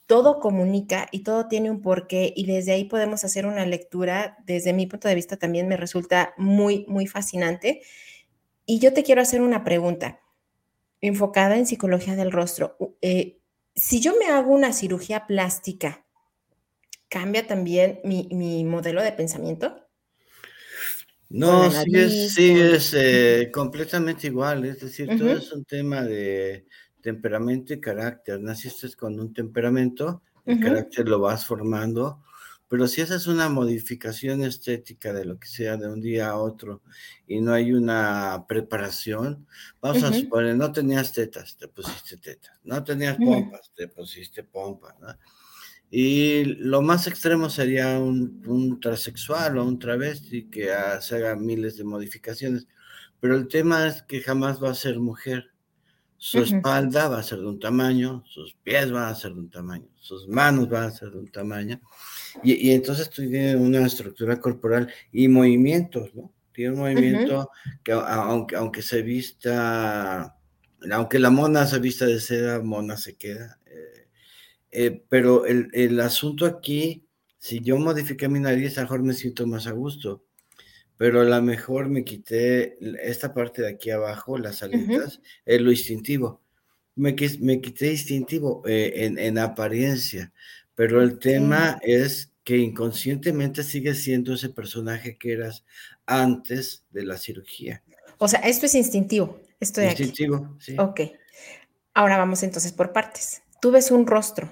todo 0.06 0.40
comunica 0.40 1.08
y 1.12 1.24
todo 1.24 1.48
tiene 1.48 1.72
un 1.72 1.82
porqué 1.82 2.34
y 2.36 2.46
desde 2.46 2.74
ahí 2.74 2.86
podemos 2.86 3.24
hacer 3.24 3.46
una 3.46 3.66
lectura, 3.66 4.38
desde 4.46 4.74
mi 4.74 4.86
punto 4.86 5.08
de 5.08 5.16
vista 5.16 5.38
también 5.38 5.68
me 5.68 5.78
resulta 5.78 6.34
muy, 6.38 6.86
muy 6.88 7.08
fascinante. 7.08 7.82
Y 8.66 8.80
yo 8.80 8.94
te 8.94 9.04
quiero 9.04 9.22
hacer 9.22 9.42
una 9.42 9.64
pregunta 9.64 10.20
enfocada 11.02 11.58
en 11.58 11.66
psicología 11.66 12.16
del 12.16 12.32
rostro. 12.32 12.78
Eh, 13.02 13.40
si 13.76 14.02
yo 14.02 14.14
me 14.18 14.28
hago 14.28 14.54
una 14.54 14.72
cirugía 14.74 15.26
plástica, 15.26 16.06
¿cambia 17.10 17.48
también 17.48 18.00
mi, 18.04 18.64
modelo 18.64 19.02
de 19.04 19.12
pensamiento? 19.12 19.88
No, 21.30 21.72
sí 21.72 22.52
es, 22.52 22.94
eh, 22.96 23.50
completamente 23.52 24.28
igual, 24.28 24.66
es 24.66 24.82
decir, 24.82 25.10
todo 25.18 25.32
es 25.32 25.52
un 25.52 25.66
tema 25.66 26.04
de 26.04 26.68
temperamento 27.04 27.76
y 27.76 27.80
carácter. 27.80 28.42
Naciste 28.42 28.92
con 28.96 29.20
un 29.20 29.32
temperamento, 29.32 30.24
el 30.48 30.60
carácter 30.60 31.08
lo 31.08 31.20
vas 31.20 31.46
formando 31.46 32.24
pero 32.74 32.88
si 32.88 33.02
esa 33.02 33.18
es 33.18 33.28
una 33.28 33.50
modificación 33.50 34.44
estética 34.44 35.14
de 35.14 35.26
lo 35.26 35.38
que 35.38 35.48
sea 35.48 35.78
de 35.78 35.88
un 35.88 36.02
día 36.02 36.30
a 36.30 36.38
otro 36.38 36.82
y 37.28 37.40
no 37.40 37.54
hay 37.54 37.72
una 37.72 38.46
preparación, 38.48 39.46
vamos 39.80 40.02
a 40.02 40.12
suponer, 40.12 40.56
no 40.56 40.72
tenías 40.72 41.12
tetas, 41.12 41.56
te 41.56 41.68
pusiste 41.68 42.18
tetas, 42.18 42.60
no 42.64 42.84
tenías 42.84 43.18
pompas, 43.18 43.72
te 43.76 43.88
pusiste 43.90 44.44
pompas, 44.44 45.00
¿no? 45.00 45.16
Y 45.92 46.46
lo 46.46 46.82
más 46.82 47.06
extremo 47.06 47.48
sería 47.48 48.00
un, 48.00 48.42
un 48.48 48.80
transexual 48.80 49.60
o 49.60 49.66
un 49.66 49.78
travesti 49.78 50.50
que 50.50 50.68
se 51.00 51.16
haga 51.16 51.36
miles 51.36 51.78
de 51.78 51.84
modificaciones, 51.84 52.68
pero 53.20 53.36
el 53.36 53.48
tema 53.50 53.86
es 53.86 54.02
que 54.02 54.20
jamás 54.20 54.60
va 54.64 54.72
a 54.72 54.74
ser 54.74 55.00
mujer. 55.00 55.53
Su 56.26 56.40
espalda 56.40 57.10
va 57.10 57.20
a 57.20 57.24
ser 57.24 57.40
de 57.40 57.48
un 57.48 57.60
tamaño, 57.60 58.24
sus 58.26 58.54
pies 58.64 58.90
van 58.90 59.12
a 59.12 59.14
ser 59.14 59.34
de 59.34 59.42
un 59.42 59.50
tamaño, 59.50 59.90
sus 60.00 60.26
manos 60.26 60.70
van 60.70 60.86
a 60.86 60.92
ser 60.92 61.12
de 61.12 61.20
un 61.20 61.28
tamaño. 61.30 61.82
Y, 62.42 62.72
entonces 62.72 63.10
tiene 63.10 63.58
una 63.58 63.86
estructura 63.86 64.40
corporal 64.40 64.90
y 65.12 65.28
movimientos, 65.28 66.16
¿no? 66.16 66.32
Tiene 66.54 66.76
un 66.76 66.80
movimiento 66.80 67.50
que 67.84 67.92
aunque, 67.92 68.56
aunque 68.56 68.82
se 68.82 69.02
vista, 69.02 70.38
aunque 70.90 71.20
la 71.20 71.30
mona 71.30 71.68
se 71.68 71.80
vista 71.80 72.06
de 72.06 72.22
seda, 72.22 72.62
mona 72.64 72.96
se 72.96 73.18
queda. 73.18 73.60
Eh, 73.66 74.08
eh, 74.72 75.04
pero 75.10 75.46
el, 75.46 75.72
el, 75.74 76.00
asunto 76.00 76.46
aquí, 76.46 77.06
si 77.38 77.60
yo 77.60 77.78
modifiqué 77.78 78.30
mi 78.30 78.40
nariz, 78.40 78.78
a 78.78 78.84
lo 78.84 78.86
mejor 78.86 79.04
me 79.04 79.14
siento 79.14 79.46
más 79.46 79.68
a 79.68 79.72
gusto. 79.72 80.24
Pero 80.98 81.22
a 81.22 81.24
lo 81.26 81.42
mejor 81.42 81.90
me 81.90 82.04
quité 82.04 82.78
esta 83.02 83.34
parte 83.34 83.62
de 83.62 83.70
aquí 83.70 83.90
abajo, 83.90 84.38
las 84.38 84.64
alitas, 84.64 85.22
es 85.46 85.62
lo 85.62 85.72
instintivo. 85.72 86.42
Me, 86.96 87.16
me 87.40 87.62
quité 87.62 87.92
instintivo 87.92 88.62
eh, 88.66 89.06
en, 89.06 89.18
en 89.18 89.40
apariencia 89.40 90.32
pero 90.76 91.02
el 91.02 91.20
tema 91.20 91.80
es 91.82 92.32
que 92.44 92.58
inconscientemente 92.58 93.64
sigues 93.64 94.04
siendo 94.04 94.34
ese 94.34 94.50
personaje 94.50 95.18
que 95.18 95.34
eras 95.34 95.64
antes 96.06 96.84
de 96.92 97.06
la 97.06 97.18
cirugía. 97.18 97.84
O 98.18 98.28
sea, 98.28 98.40
esto 98.42 98.66
es 98.66 98.76
instintivo. 98.76 99.40
Estoy 99.60 99.86
instintivo, 99.86 100.58
sí. 100.60 100.76
Ok. 100.78 101.02
Ahora 101.94 102.18
vamos 102.18 102.44
entonces 102.44 102.74
por 102.74 102.92
partes. 102.92 103.44
Tú 103.62 103.72
ves 103.72 103.92
un 103.92 104.08
rostro. 104.08 104.52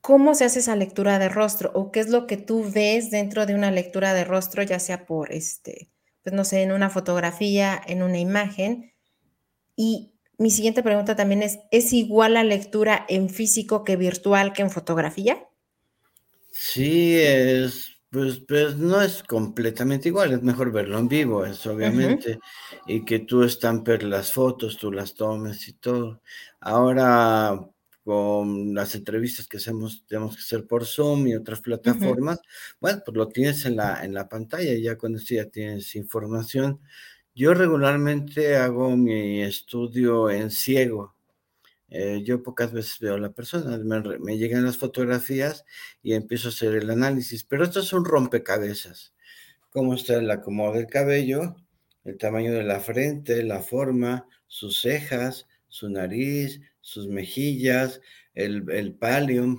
¿Cómo 0.00 0.34
se 0.34 0.44
hace 0.44 0.60
esa 0.60 0.76
lectura 0.76 1.18
de 1.18 1.28
rostro? 1.28 1.70
¿O 1.74 1.92
qué 1.92 2.00
es 2.00 2.08
lo 2.08 2.26
que 2.26 2.36
tú 2.36 2.64
ves 2.72 3.10
dentro 3.10 3.46
de 3.46 3.54
una 3.54 3.70
lectura 3.70 4.14
de 4.14 4.24
rostro, 4.24 4.62
ya 4.62 4.78
sea 4.78 5.06
por 5.06 5.32
este, 5.32 5.90
pues 6.22 6.34
no 6.34 6.44
sé, 6.44 6.62
en 6.62 6.72
una 6.72 6.90
fotografía, 6.90 7.80
en 7.86 8.02
una 8.02 8.18
imagen? 8.18 8.92
Y 9.76 10.14
mi 10.38 10.50
siguiente 10.50 10.82
pregunta 10.82 11.16
también 11.16 11.42
es, 11.42 11.60
¿es 11.70 11.92
igual 11.92 12.34
la 12.34 12.44
lectura 12.44 13.04
en 13.08 13.28
físico 13.28 13.84
que 13.84 13.96
virtual 13.96 14.52
que 14.52 14.62
en 14.62 14.70
fotografía? 14.70 15.46
Sí, 16.52 17.16
es, 17.16 17.90
pues, 18.10 18.40
pues 18.46 18.76
no 18.76 19.00
es 19.00 19.22
completamente 19.22 20.08
igual, 20.08 20.32
es 20.32 20.42
mejor 20.42 20.72
verlo 20.72 20.98
en 20.98 21.08
vivo, 21.08 21.44
es 21.44 21.64
obviamente, 21.66 22.38
y 22.86 23.04
que 23.04 23.20
tú 23.20 23.42
estampes 23.44 24.02
las 24.02 24.32
fotos, 24.32 24.76
tú 24.76 24.90
las 24.92 25.14
tomes 25.14 25.68
y 25.68 25.74
todo. 25.74 26.20
Ahora, 26.60 27.60
con 28.04 28.74
las 28.74 28.94
entrevistas 28.94 29.46
que 29.46 29.58
hacemos, 29.58 30.04
tenemos 30.06 30.36
que 30.36 30.42
hacer 30.42 30.66
por 30.66 30.86
Zoom 30.86 31.26
y 31.26 31.34
otras 31.34 31.60
plataformas, 31.60 32.40
bueno, 32.80 33.02
pues 33.04 33.16
lo 33.16 33.28
tienes 33.28 33.64
en 33.66 33.76
la, 33.76 34.04
en 34.04 34.14
la 34.14 34.28
pantalla 34.28 34.72
y 34.72 34.82
ya 34.82 34.96
con 34.96 35.14
eso 35.14 35.34
ya 35.34 35.46
tienes 35.46 35.94
información. 35.94 36.80
Yo 37.34 37.54
regularmente 37.54 38.56
hago 38.56 38.96
mi 38.96 39.42
estudio 39.42 40.30
en 40.30 40.50
ciego. 40.50 41.14
Eh, 41.88 42.22
yo 42.24 42.42
pocas 42.42 42.72
veces 42.72 43.00
veo 43.00 43.14
a 43.14 43.18
la 43.18 43.32
persona, 43.32 43.76
me, 44.20 44.38
llegan 44.38 44.64
las 44.64 44.76
fotografías 44.76 45.64
y 46.02 46.14
empiezo 46.14 46.48
a 46.48 46.50
hacer 46.52 46.76
el 46.76 46.88
análisis, 46.88 47.42
pero 47.44 47.64
esto 47.64 47.80
es 47.80 47.92
un 47.92 48.04
rompecabezas. 48.04 49.12
Cómo 49.70 49.94
está 49.94 50.16
el 50.16 50.30
acomodo 50.30 50.74
del 50.74 50.86
cabello, 50.86 51.56
el 52.04 52.16
tamaño 52.16 52.52
de 52.52 52.62
la 52.64 52.80
frente, 52.80 53.42
la 53.42 53.60
forma, 53.60 54.26
sus 54.46 54.80
cejas, 54.80 55.46
su 55.68 55.88
nariz, 55.88 56.60
sus 56.80 57.06
mejillas, 57.08 58.00
el, 58.34 58.70
el 58.70 58.96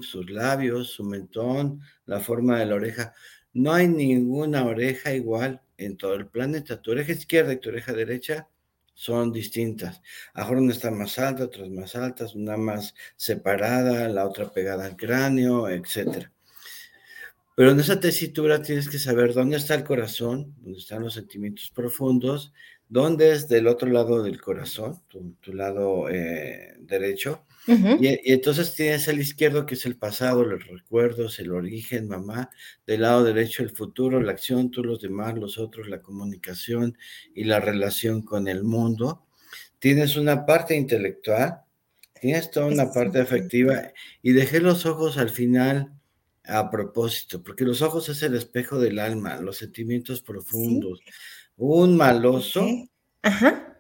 sus 0.04 0.30
labios, 0.30 0.90
su 0.90 1.04
mentón, 1.04 1.82
la 2.06 2.20
forma 2.20 2.60
de 2.60 2.66
la 2.66 2.76
oreja. 2.76 3.14
No 3.54 3.74
hay 3.74 3.88
ninguna 3.88 4.66
oreja 4.66 5.14
igual 5.14 5.62
en 5.78 5.98
todo 5.98 6.16
el 6.16 6.28
planeta. 6.28 6.82
Tu 6.82 6.92
oreja 6.92 7.12
izquierda 7.12 7.54
y 7.54 7.58
tu 7.58 7.70
oreja 7.70 7.94
derecha 7.94 8.48
son 8.94 9.32
distintas. 9.32 10.02
A 10.34 10.50
una 10.50 10.72
está 10.72 10.92
más 10.92 11.18
alta, 11.20 11.46
otras 11.46 11.70
más 11.70 11.96
altas, 11.96 12.36
una 12.36 12.56
más 12.58 12.94
separada, 13.16 14.08
la 14.10 14.28
otra 14.28 14.52
pegada 14.52 14.86
al 14.86 14.96
cráneo, 14.96 15.68
etc. 15.70 16.30
Pero 17.56 17.72
en 17.72 17.80
esa 17.80 18.00
tesitura 18.00 18.62
tienes 18.62 18.88
que 18.90 19.00
saber 19.00 19.34
dónde 19.34 19.58
está 19.58 19.76
el 19.76 19.84
corazón, 19.84 20.56
dónde 20.60 20.80
están 20.80 21.04
los 21.04 21.16
sentimientos 21.16 21.72
profundos, 21.74 22.54
dónde 22.92 23.32
es 23.32 23.48
del 23.48 23.68
otro 23.68 23.90
lado 23.90 24.22
del 24.22 24.42
corazón, 24.42 25.02
tu, 25.08 25.54
lado 25.54 26.10
eh, 26.10 26.76
derecho, 26.82 27.46
y, 27.66 28.34
entonces 28.34 28.76
tienes 28.76 29.08
el 29.08 29.22
izquierdo 29.22 29.66
que 29.66 29.76
es 29.76 29.86
el 29.86 29.96
pasado, 29.96 30.44
los 30.44 30.68
recuerdos, 30.68 31.40
el 31.40 31.54
origen, 31.54 32.10
mamá, 32.10 32.50
del 32.86 33.02
lado 33.02 33.24
derecho 33.24 33.64
el 33.64 33.70
futuro, 33.70 34.20
la 34.20 34.34
acción, 34.34 34.72
tú 34.72 34.84
los 34.84 35.00
demás, 35.02 35.38
los 35.38 35.58
otros, 35.58 35.88
la 35.88 36.02
comunicación 36.02 36.98
y 37.34 37.46
la 37.46 37.62
relación 37.62 38.24
con 38.24 38.50
el 38.50 38.66
mundo. 38.66 39.26
Tienes 39.80 40.18
una 40.18 40.46
parte 40.46 40.76
intelectual, 40.76 41.62
tienes 42.20 42.52
toda 42.52 42.66
una 42.66 42.92
parte 42.92 43.22
afectiva 43.22 43.94
y 44.22 44.34
dejé 44.34 44.60
los 44.60 44.86
ojos 44.86 45.18
al 45.18 45.30
final 45.30 45.94
a 46.44 46.70
propósito, 46.70 47.42
porque 47.42 47.64
los 47.64 47.82
ojos 47.82 48.10
es 48.10 48.22
el 48.22 48.36
espejo 48.36 48.80
del 48.80 49.00
alma, 49.00 49.38
los 49.38 49.58
sentimientos 49.58 50.22
profundos. 50.22 51.00
Un 51.58 51.98
maloso. 51.98 52.66
Ajá 53.22 53.72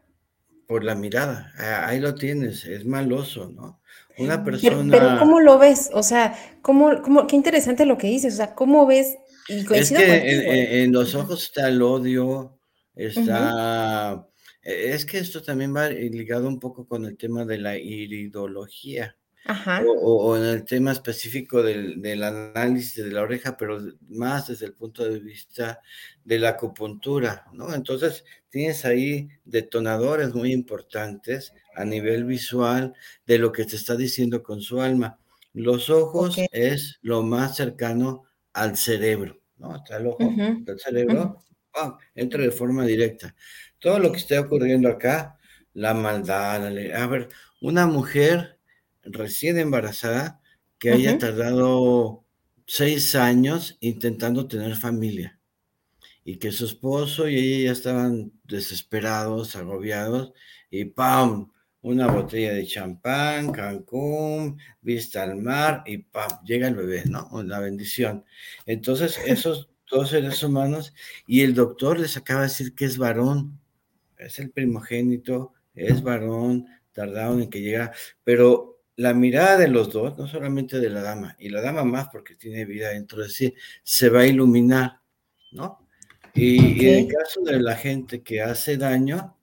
por 0.72 0.86
la 0.86 0.96
mirada. 0.96 1.52
Ahí 1.86 2.00
lo 2.00 2.16
tienes, 2.16 2.64
es 2.64 2.86
maloso, 2.86 3.50
¿no? 3.50 3.82
Una 4.18 4.42
persona. 4.42 4.90
Pero, 4.90 5.20
¿cómo 5.20 5.42
lo 5.42 5.60
ves? 5.60 5.90
O 5.92 6.02
sea, 6.02 6.34
¿cómo, 6.62 7.02
cómo, 7.02 7.28
qué 7.28 7.36
interesante 7.36 7.86
lo 7.86 7.98
que 7.98 8.08
dices. 8.08 8.36
O 8.36 8.38
sea, 8.38 8.56
¿cómo 8.56 8.88
ves? 8.88 9.18
Y 9.50 9.66
es 9.74 9.92
que 9.92 10.84
en, 10.84 10.94
los 10.94 11.14
ojos 11.14 11.44
está 11.44 11.68
el 11.68 11.82
odio, 11.82 12.58
está. 12.96 14.26
E, 14.64 14.94
es 14.94 15.06
que 15.06 15.18
esto 15.18 15.44
también 15.44 15.76
va 15.76 15.90
ligado 15.90 16.48
un 16.48 16.58
poco 16.58 16.88
con 16.88 17.04
el 17.04 17.18
tema 17.18 17.44
de 17.44 17.58
la 17.58 17.78
iridología. 17.78 19.18
O, 19.88 20.38
en 20.38 20.44
el 20.44 20.66
tema 20.66 20.92
específico 20.92 21.64
del, 21.64 22.02
del, 22.02 22.24
análisis 22.24 23.04
de 23.04 23.12
la 23.12 23.22
oreja, 23.22 23.58
pero 23.58 23.80
más 24.10 24.48
desde 24.48 24.68
el 24.68 24.74
punto 24.74 25.04
de 25.04 25.20
vista 25.20 25.82
de 26.24 26.40
la 26.40 26.50
acupuntura, 26.50 27.46
¿no? 27.54 27.74
Entonces, 27.74 28.24
tienes 28.50 28.86
ahí 28.86 29.30
detonadores 29.44 30.34
muy 30.34 30.52
importantes 30.52 31.54
a 31.76 31.86
nivel 31.86 32.26
visual 32.26 32.94
de 33.26 33.40
lo 33.40 33.52
que 33.52 33.66
te 33.66 33.76
está 33.76 33.96
diciendo 33.96 34.44
con 34.44 34.62
su 34.62 34.82
alma. 34.82 35.18
Los 35.54 35.90
ojos 35.90 36.38
es 36.52 37.00
lo 37.02 37.24
más 37.24 37.56
cercano 37.56 38.24
al 38.54 38.78
cerebro, 38.78 39.42
¿no? 39.58 39.76
Está 39.76 39.98
el 39.98 40.08
ojo 40.08 40.20
del 40.20 40.80
cerebro, 40.80 41.44
entra 42.16 42.44
de 42.44 42.52
forma 42.52 42.86
directa. 42.86 43.36
Todo 43.80 44.00
lo 44.00 44.12
que 44.12 44.20
esté 44.20 44.38
ocurriendo 44.38 44.88
acá, 44.90 45.38
la 45.74 45.94
maldad, 45.94 46.68
a 46.68 47.08
ver, 47.08 47.30
una 47.60 47.88
mujer 47.88 48.60
recién 49.04 49.58
embarazada 49.58 50.42
que 50.80 50.92
haya 50.92 51.18
tardado 51.18 52.26
seis 52.66 53.16
años 53.16 53.78
intentando 53.82 54.48
tener 54.48 54.76
familia 54.76 55.40
y 56.24 56.38
que 56.38 56.52
su 56.52 56.66
esposo 56.66 57.28
y 57.28 57.36
ella 57.36 57.66
ya 57.66 57.72
estaban 57.72 58.32
desesperados, 58.44 59.56
agobiados 59.56 60.34
y 60.70 60.86
¡pam! 60.86 61.52
Una 61.84 62.08
botella 62.08 62.54
de 62.54 62.68
champán, 62.68 63.52
Cancún, 63.52 64.60
vista 64.82 65.24
al 65.24 65.38
mar 65.38 65.84
y 65.86 65.98
¡pam! 65.98 66.30
Llega 66.46 66.68
el 66.68 66.76
bebé, 66.76 67.04
¿no? 67.06 67.30
La 67.44 67.60
bendición. 67.60 68.24
Entonces, 68.66 69.20
esos 69.26 69.70
dos 69.90 70.10
seres 70.10 70.42
humanos 70.44 70.94
y 71.28 71.42
el 71.42 71.54
doctor 71.54 72.00
les 72.00 72.18
acaba 72.18 72.42
de 72.42 72.48
decir 72.48 72.76
que 72.76 72.86
es 72.86 72.98
varón, 72.98 73.60
es 74.18 74.40
el 74.40 74.52
primogénito, 74.52 75.54
es 75.74 76.02
varón, 76.04 76.68
tardaron 76.92 77.42
en 77.42 77.50
que 77.50 77.62
llegara, 77.62 77.92
pero 78.24 78.81
la 78.96 79.14
mirada 79.14 79.58
de 79.58 79.68
los 79.68 79.92
dos, 79.92 80.18
no 80.18 80.28
solamente 80.28 80.80
de 80.80 80.90
la 80.90 81.02
dama, 81.02 81.36
y 81.40 81.50
la 81.50 81.62
dama 81.62 81.84
más 81.84 82.08
porque 82.12 82.36
tiene 82.36 82.66
vida 82.66 82.90
dentro 82.90 83.22
de 83.24 83.30
sí, 83.30 83.54
se 83.84 84.10
va 84.10 84.22
a 84.22 84.28
iluminar, 84.28 85.00
¿no? 85.52 85.88
Y, 86.34 86.86
en 86.88 87.06
el 87.06 87.14
caso 87.14 87.42
de 87.42 87.60
la 87.60 87.76
gente 87.76 88.24
que 88.24 88.42
hace 88.42 88.78
daño, 88.78 89.38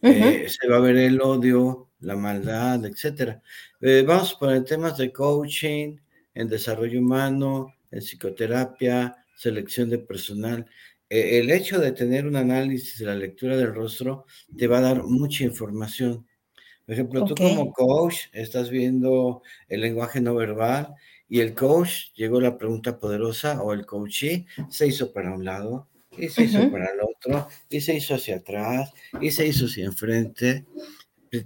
eh, 0.00 0.46
se 0.48 0.68
va 0.68 0.76
a 0.76 0.80
ver 0.80 0.96
el 0.96 1.20
odio, 1.20 1.90
la 2.00 2.16
maldad, 2.16 2.84
etcétera. 2.84 3.42
Eh, 3.80 4.04
vamos 4.06 4.34
por 4.34 4.64
temas 4.64 4.96
de 4.96 5.12
coaching, 5.12 5.98
en 6.34 6.48
desarrollo 6.48 7.00
humano, 7.00 7.74
en 7.90 8.00
psicoterapia, 8.00 9.16
selección 9.36 9.90
de 9.90 9.98
personal. 9.98 10.66
Eh, 11.08 11.38
el 11.38 11.50
hecho 11.50 11.78
de 11.78 11.92
tener 11.92 12.26
un 12.26 12.36
análisis 12.36 12.98
de 12.98 13.06
la 13.06 13.14
lectura 13.14 13.56
del 13.56 13.74
rostro 13.74 14.24
te 14.56 14.66
va 14.66 14.78
a 14.78 14.82
dar 14.82 15.02
mucha 15.04 15.44
información. 15.44 16.26
Por 16.86 16.94
ejemplo, 16.94 17.24
tú 17.24 17.34
como 17.34 17.72
coach 17.72 18.16
estás 18.32 18.70
viendo 18.70 19.42
el 19.68 19.80
lenguaje 19.80 20.20
no 20.20 20.34
verbal 20.34 20.94
y 21.28 21.40
el 21.40 21.54
coach 21.54 22.12
llegó 22.14 22.40
la 22.40 22.58
pregunta 22.58 22.98
poderosa 22.98 23.62
o 23.62 23.72
el 23.72 23.86
coachee 23.86 24.46
se 24.68 24.86
hizo 24.86 25.12
para 25.12 25.32
un 25.32 25.44
lado, 25.44 25.88
y 26.18 26.28
se 26.28 26.44
hizo 26.44 26.70
para 26.70 26.90
el 26.90 27.00
otro, 27.00 27.48
y 27.70 27.80
se 27.80 27.94
hizo 27.94 28.14
hacia 28.14 28.36
atrás, 28.36 28.92
y 29.20 29.30
se 29.30 29.46
hizo 29.46 29.66
hacia 29.66 29.86
enfrente. 29.86 30.66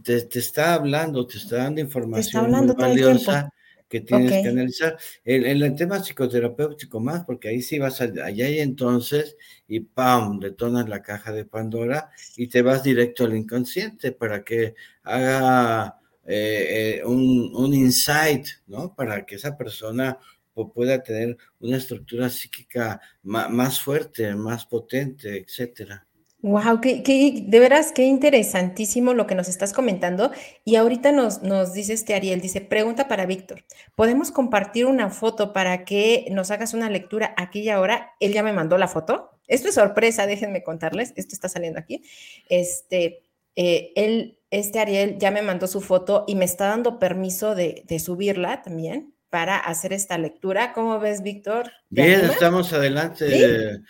Te, 0.02 0.26
está 0.38 0.74
hablando, 0.74 1.26
te 1.26 1.36
está 1.36 1.58
dando 1.58 1.80
información 1.80 2.50
muy 2.50 2.74
valiosa 2.74 3.52
que 3.88 4.00
tienes 4.00 4.30
que 4.42 4.48
analizar. 4.48 4.98
En, 5.24 5.62
el 5.62 5.74
tema 5.74 6.02
psicoterapéutico 6.02 7.00
más, 7.00 7.24
porque 7.24 7.48
ahí 7.48 7.62
sí 7.62 7.78
vas 7.78 8.00
allá 8.00 8.48
y 8.48 8.60
entonces, 8.60 9.36
y 9.68 9.80
¡pam! 9.80 10.38
detonas 10.40 10.88
la 10.88 11.02
caja 11.02 11.32
de 11.32 11.44
Pandora 11.44 12.10
y 12.36 12.48
te 12.48 12.62
vas 12.62 12.82
directo 12.82 13.24
al 13.24 13.36
inconsciente 13.36 14.12
para 14.12 14.44
que 14.44 14.74
haga 15.02 15.98
eh, 16.24 16.98
eh, 17.00 17.04
un, 17.04 17.52
un 17.54 17.74
insight, 17.74 18.46
¿no? 18.66 18.94
Para 18.94 19.24
que 19.24 19.36
esa 19.36 19.56
persona 19.56 20.18
pueda 20.64 21.02
tener 21.02 21.36
una 21.60 21.76
estructura 21.76 22.30
psíquica 22.30 23.00
más, 23.22 23.80
fuerte, 23.80 24.34
más 24.34 24.64
potente, 24.64 25.38
etcétera. 25.38 26.05
Wow, 26.46 26.80
qué, 26.80 27.42
de 27.44 27.58
veras 27.58 27.90
qué 27.90 28.04
interesantísimo 28.04 29.14
lo 29.14 29.26
que 29.26 29.34
nos 29.34 29.48
estás 29.48 29.72
comentando. 29.72 30.30
Y 30.64 30.76
ahorita 30.76 31.10
nos, 31.10 31.42
nos 31.42 31.72
dice 31.72 31.92
este 31.92 32.14
Ariel, 32.14 32.40
dice, 32.40 32.60
pregunta 32.60 33.08
para 33.08 33.26
Víctor, 33.26 33.64
¿podemos 33.96 34.30
compartir 34.30 34.86
una 34.86 35.10
foto 35.10 35.52
para 35.52 35.84
que 35.84 36.28
nos 36.30 36.52
hagas 36.52 36.72
una 36.72 36.88
lectura 36.88 37.34
aquí 37.36 37.62
y 37.62 37.68
ahora? 37.68 38.12
Él 38.20 38.32
ya 38.32 38.44
me 38.44 38.52
mandó 38.52 38.78
la 38.78 38.86
foto. 38.86 39.32
Esto 39.48 39.70
es 39.70 39.74
sorpresa, 39.74 40.28
déjenme 40.28 40.62
contarles, 40.62 41.12
esto 41.16 41.34
está 41.34 41.48
saliendo 41.48 41.80
aquí. 41.80 42.04
Este, 42.48 43.24
eh, 43.56 43.90
él, 43.96 44.38
este 44.52 44.78
Ariel 44.78 45.18
ya 45.18 45.32
me 45.32 45.42
mandó 45.42 45.66
su 45.66 45.80
foto 45.80 46.22
y 46.28 46.36
me 46.36 46.44
está 46.44 46.68
dando 46.68 47.00
permiso 47.00 47.56
de, 47.56 47.82
de 47.88 47.98
subirla 47.98 48.62
también 48.62 49.16
para 49.30 49.56
hacer 49.56 49.92
esta 49.92 50.16
lectura. 50.16 50.72
¿Cómo 50.72 51.00
ves, 51.00 51.22
Víctor? 51.22 51.72
Bien, 51.90 52.20
estamos 52.20 52.72
adelante. 52.72 53.82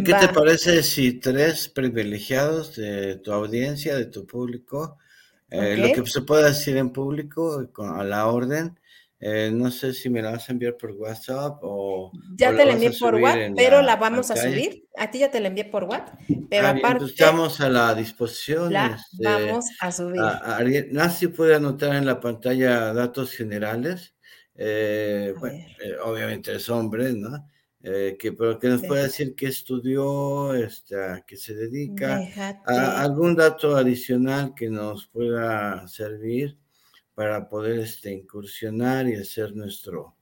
¿Qué, 0.00 0.14
te 0.14 0.28
parece 0.28 0.82
si 0.82 1.14
tres 1.20 1.68
privilegiados 1.68 2.76
de 2.76 3.16
tu 3.16 3.32
audiencia, 3.32 3.96
de 3.96 4.06
tu 4.06 4.26
público, 4.26 4.98
eh, 5.50 5.76
lo 5.76 5.92
que 5.92 6.10
se 6.10 6.22
pueda 6.22 6.48
decir 6.48 6.76
en 6.76 6.90
público 6.90 7.68
a 7.78 8.02
la 8.04 8.26
orden, 8.26 8.78
eh, 9.20 9.50
no 9.52 9.70
sé 9.70 9.92
si 9.92 10.08
me 10.08 10.22
la 10.22 10.32
vas 10.32 10.48
a 10.48 10.52
enviar 10.52 10.76
por 10.76 10.92
WhatsApp 10.92 11.58
o. 11.62 12.10
Ya 12.36 12.56
te 12.56 12.64
la 12.64 12.72
envié 12.72 12.90
por 12.98 13.14
WhatsApp, 13.16 13.52
pero 13.54 13.82
la, 13.82 13.96
vamos 13.96 14.30
a 14.30 14.36
subir. 14.36 14.84
A 14.96 15.10
ti 15.10 15.20
ya 15.20 15.30
te 15.30 15.40
la 15.40 15.48
envié 15.48 15.66
por 15.66 15.84
WhatsApp, 15.84 16.18
pero 16.48 16.66
ah, 16.66 16.70
aparte. 16.70 17.04
estamos 17.04 17.60
a 17.60 17.68
la 17.68 17.94
disposición. 17.94 18.72
La 18.72 18.98
este, 18.98 19.24
vamos 19.24 19.66
a 19.78 19.92
subir. 19.92 20.20
A, 20.20 20.58
puede 21.36 21.54
anotar 21.54 21.94
en 21.94 22.06
la 22.06 22.18
pantalla 22.18 22.92
datos 22.92 23.32
generales 23.32 24.14
eh, 24.54 25.34
bueno, 25.38 25.56
eh, 25.82 25.96
obviamente 26.04 26.54
es 26.54 26.68
hombre, 26.68 27.12
¿no? 27.12 27.50
Eh, 27.84 28.16
que, 28.16 28.32
pero 28.32 28.60
que 28.60 28.68
nos 28.68 28.82
puede 28.82 29.02
decir 29.02 29.34
qué 29.34 29.46
estudió, 29.46 30.54
este, 30.54 30.94
a 30.94 31.24
qué 31.26 31.36
se 31.36 31.52
dedica, 31.52 32.20
a, 32.64 33.02
algún 33.02 33.34
dato 33.34 33.76
adicional 33.76 34.54
que 34.54 34.70
nos 34.70 35.08
pueda 35.08 35.88
servir 35.88 36.56
para 37.14 37.48
poder 37.48 37.80
este, 37.80 38.12
incursionar 38.12 39.08
y 39.08 39.16
hacer 39.16 39.56
nuestro, 39.56 40.14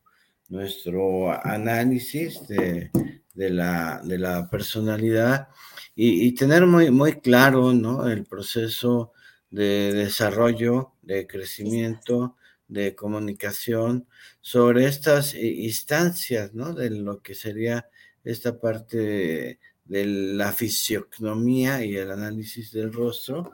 nuestro 0.48 1.30
análisis 1.46 2.48
de, 2.48 2.90
de, 3.34 3.50
la, 3.50 4.00
de 4.04 4.16
la 4.16 4.48
personalidad 4.48 5.48
y, 5.94 6.26
y, 6.26 6.32
tener 6.32 6.64
muy, 6.64 6.90
muy 6.90 7.20
claro 7.20 7.74
¿no? 7.74 8.08
el 8.08 8.24
proceso 8.24 9.12
de 9.50 9.92
desarrollo, 9.92 10.92
de 11.02 11.26
crecimiento, 11.26 12.36
de 12.70 12.94
comunicación 12.94 14.06
sobre 14.40 14.86
estas 14.86 15.34
instancias, 15.34 16.54
¿no? 16.54 16.72
De 16.72 16.88
lo 16.88 17.20
que 17.20 17.34
sería 17.34 17.88
esta 18.24 18.58
parte 18.58 19.58
de, 19.84 20.04
la 20.04 20.52
fisiognomía 20.52 21.84
y 21.84 21.96
el 21.96 22.12
análisis 22.12 22.70
del 22.70 22.92
rostro 22.92 23.50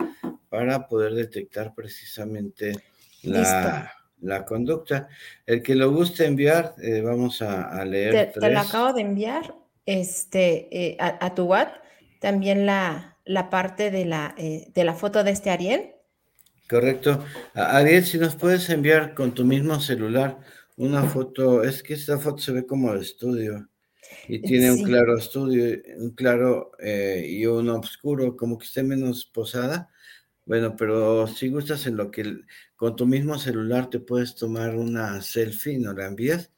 para 0.50 0.87
poder 0.87 1.14
detectar 1.14 1.74
precisamente 1.74 2.76
la, 3.22 3.90
conducta. 4.46 5.09
El 5.46 5.62
que 5.62 5.74
lo 5.74 5.90
guste 5.92 6.26
enviar, 6.26 6.74
eh, 6.83 7.00
vamos 7.00 7.40
a, 7.40 7.83
leer. 7.87 8.33
Te, 8.33 8.50
lo 8.50 8.61
acabo 8.61 8.92
de 8.92 9.00
enviar 9.00 9.55
este, 9.87 10.68
eh, 10.70 10.96
a, 11.00 11.35
tu 11.35 11.44
WhatsApp, 11.44 11.83
también 12.20 12.66
la, 12.66 13.16
la 13.24 13.48
parte 13.48 13.90
de 13.90 14.05
la, 14.05 14.35
eh, 14.37 14.68
de 14.74 14.85
la 14.85 14.92
foto 14.92 15.24
de 15.24 15.31
este 15.31 15.48
Ariel 15.48 15.95
Correcto. 16.68 17.24
Ariel, 17.55 18.05
si 18.05 18.18
nos 18.18 18.35
puedes 18.35 18.68
enviar 18.70 19.14
con 19.14 19.33
tu 19.33 19.44
mismo 19.44 19.79
celular 19.81 20.38
una 20.76 21.05
foto, 21.05 21.62
es 21.62 21.83
que 21.83 21.94
esta 21.94 22.18
foto 22.18 22.38
se 22.38 22.52
ve 22.52 22.66
como 22.66 22.92
de 22.92 23.00
estudio 23.00 23.68
y 24.29 24.40
tiene 24.40 24.72
un 24.72 24.83
claro 24.83 25.16
estudio, 25.16 25.81
un 25.98 26.11
claro 26.11 26.72
eh, 26.79 27.24
y 27.29 27.46
un 27.46 27.68
oscuro, 27.68 28.37
como 28.37 28.59
que 28.59 28.66
esté 28.66 28.83
menos 28.83 29.26
posada. 29.26 29.90
Bueno, 30.44 30.76
pero 30.76 31.26
si 31.26 31.48
gustas 31.48 31.87
en 31.87 31.96
lo 31.96 32.11
que 32.11 32.40
con 32.76 32.96
tu 32.96 33.07
mismo 33.07 33.38
celular 33.38 33.90
te 33.90 34.00
puedes 34.00 34.35
tomar 34.35 34.76
una 34.76 35.20
selfie, 35.22 35.79
no 35.79 35.92
la 35.92 36.07
envías 36.07 36.52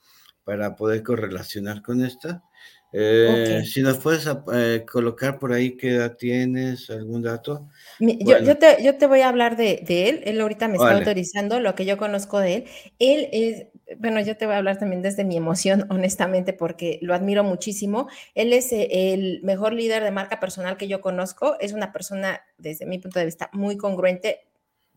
para 0.45 0.77
poder 0.77 1.03
correlacionar 1.03 1.83
con 1.83 2.05
esta. 2.05 2.43
Eh, 2.91 3.65
si 3.67 3.83
nos 3.83 3.99
puedes 3.99 4.27
eh, 4.55 4.87
colocar 4.91 5.39
por 5.39 5.53
ahí 5.53 5.77
qué 5.77 5.91
edad 5.91 6.17
tienes, 6.17 6.89
algún 6.89 7.23
dato. 7.23 7.69
Yo, 7.99 8.39
yo, 8.39 8.57
te, 8.57 8.83
yo, 8.83 8.97
te, 8.97 9.07
voy 9.07 9.21
a 9.21 9.29
hablar 9.29 9.57
de, 9.57 9.83
de, 9.87 10.09
él, 10.09 10.23
él 10.25 10.41
ahorita 10.41 10.69
me 10.69 10.75
está 10.75 10.93
autorizando 10.93 11.61
lo 11.61 11.75
que 11.75 11.85
yo 11.85 11.99
conozco 11.99 12.39
de 12.39 12.55
él. 12.55 12.65
Él 12.99 13.29
es, 13.33 13.67
bueno, 13.99 14.21
yo 14.21 14.37
te 14.39 14.47
voy 14.47 14.55
a 14.55 14.59
hablar 14.59 14.79
también 14.79 15.03
desde 15.03 15.25
mi 15.25 15.37
emoción, 15.37 15.87
honestamente, 15.91 16.55
porque 16.55 16.99
lo 17.03 17.15
admiro 17.15 17.45
muchísimo. 17.45 18.09
Él 18.35 18.55
es 18.55 18.73
eh, 18.73 19.13
el 19.13 19.43
mejor 19.43 19.75
líder 19.75 20.03
de 20.03 20.11
marca 20.11 20.41
personal 20.41 20.79
que 20.79 20.89
yo 20.89 21.03
conozco, 21.03 21.57
es 21.61 21.75
una 21.75 21.93
persona, 21.93 22.41
desde 22.57 22.87
mi 22.87 22.99
punto 22.99 23.19
de 23.19 23.27
vista, 23.27 23.51
muy 23.53 23.77
congruente, 23.77 24.47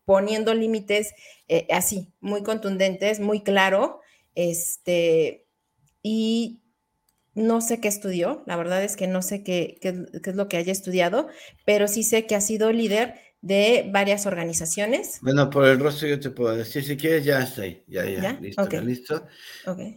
poniendo 0.05 0.53
límites 0.53 1.13
así, 1.71 2.11
muy 2.21 2.41
contundentes, 2.41 3.19
muy 3.19 3.43
claro, 3.43 3.99
este, 4.33 5.45
y 6.01 6.61
no 7.33 7.61
sé 7.61 7.79
qué 7.79 7.87
estudió, 7.87 8.43
la 8.45 8.57
verdad 8.57 8.83
es 8.83 8.95
que 8.95 9.07
no 9.07 9.21
sé 9.21 9.43
qué, 9.43 9.77
qué, 9.81 10.05
es 10.23 10.35
lo 10.35 10.47
que 10.47 10.57
haya 10.57 10.71
estudiado, 10.71 11.27
pero 11.65 11.87
sí 11.87 12.03
sé 12.03 12.25
que 12.25 12.35
ha 12.35 12.41
sido 12.41 12.71
líder 12.71 13.15
de 13.41 13.89
varias 13.91 14.27
organizaciones. 14.27 15.19
Bueno, 15.21 15.49
por 15.49 15.65
el 15.65 15.79
rostro 15.79 16.07
yo 16.07 16.19
te 16.19 16.29
puedo 16.29 16.55
decir, 16.55 16.83
si 16.83 16.95
quieres 16.95 17.25
ya 17.25 17.41
estoy, 17.41 17.83
ya, 17.87 18.05
ya, 18.05 18.33
listo, 18.39 18.81
listo. 18.81 19.25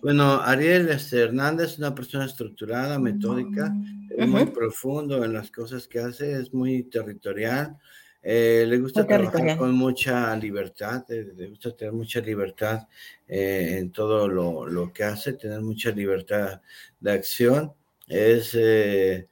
Bueno, 0.02 0.40
Ariel 0.40 0.88
este, 0.88 1.20
Hernández 1.20 1.72
es 1.72 1.78
una 1.78 1.94
persona 1.94 2.24
estructurada, 2.24 2.98
metódica, 2.98 3.68
mm, 3.68 4.28
muy 4.28 4.46
profundo 4.46 5.22
en 5.24 5.34
las 5.34 5.50
cosas 5.50 5.86
que 5.86 6.00
hace, 6.00 6.40
es 6.40 6.54
muy 6.54 6.84
territorial, 6.84 7.76
eh, 8.24 8.64
le 8.66 8.78
gusta 8.78 9.06
trabajar 9.06 9.58
con 9.58 9.72
mucha 9.72 10.34
libertad, 10.36 11.04
eh, 11.10 11.32
le 11.36 11.48
gusta 11.48 11.76
tener 11.76 11.92
mucha 11.92 12.20
libertad 12.20 12.88
eh, 13.28 13.76
en 13.78 13.92
todo 13.92 14.26
lo, 14.28 14.66
lo, 14.66 14.92
que 14.92 15.04
hace, 15.04 15.34
tener 15.34 15.60
mucha 15.60 15.90
libertad 15.90 16.62
de 17.00 17.12
acción. 17.12 17.74
Es 18.08 18.54
eh, 18.54 19.28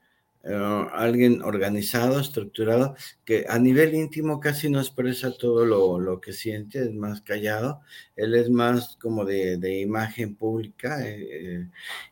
alguien 0.91 1.41
organizado, 1.41 2.19
estructurado, 2.19 2.95
que 3.23 3.45
a 3.47 3.57
nivel 3.57 3.95
íntimo 3.95 4.41
casi 4.41 4.69
no 4.69 4.79
expresa 4.79 5.31
todo 5.37 5.65
lo, 5.65 6.19
que 6.19 6.33
siente, 6.33 6.79
es 6.79 6.93
más 6.93 7.21
callado, 7.21 7.79
él 8.17 8.35
es 8.35 8.49
más 8.49 8.97
como 9.01 9.23
de, 9.23 9.79
imagen 9.79 10.35
pública, 10.35 10.99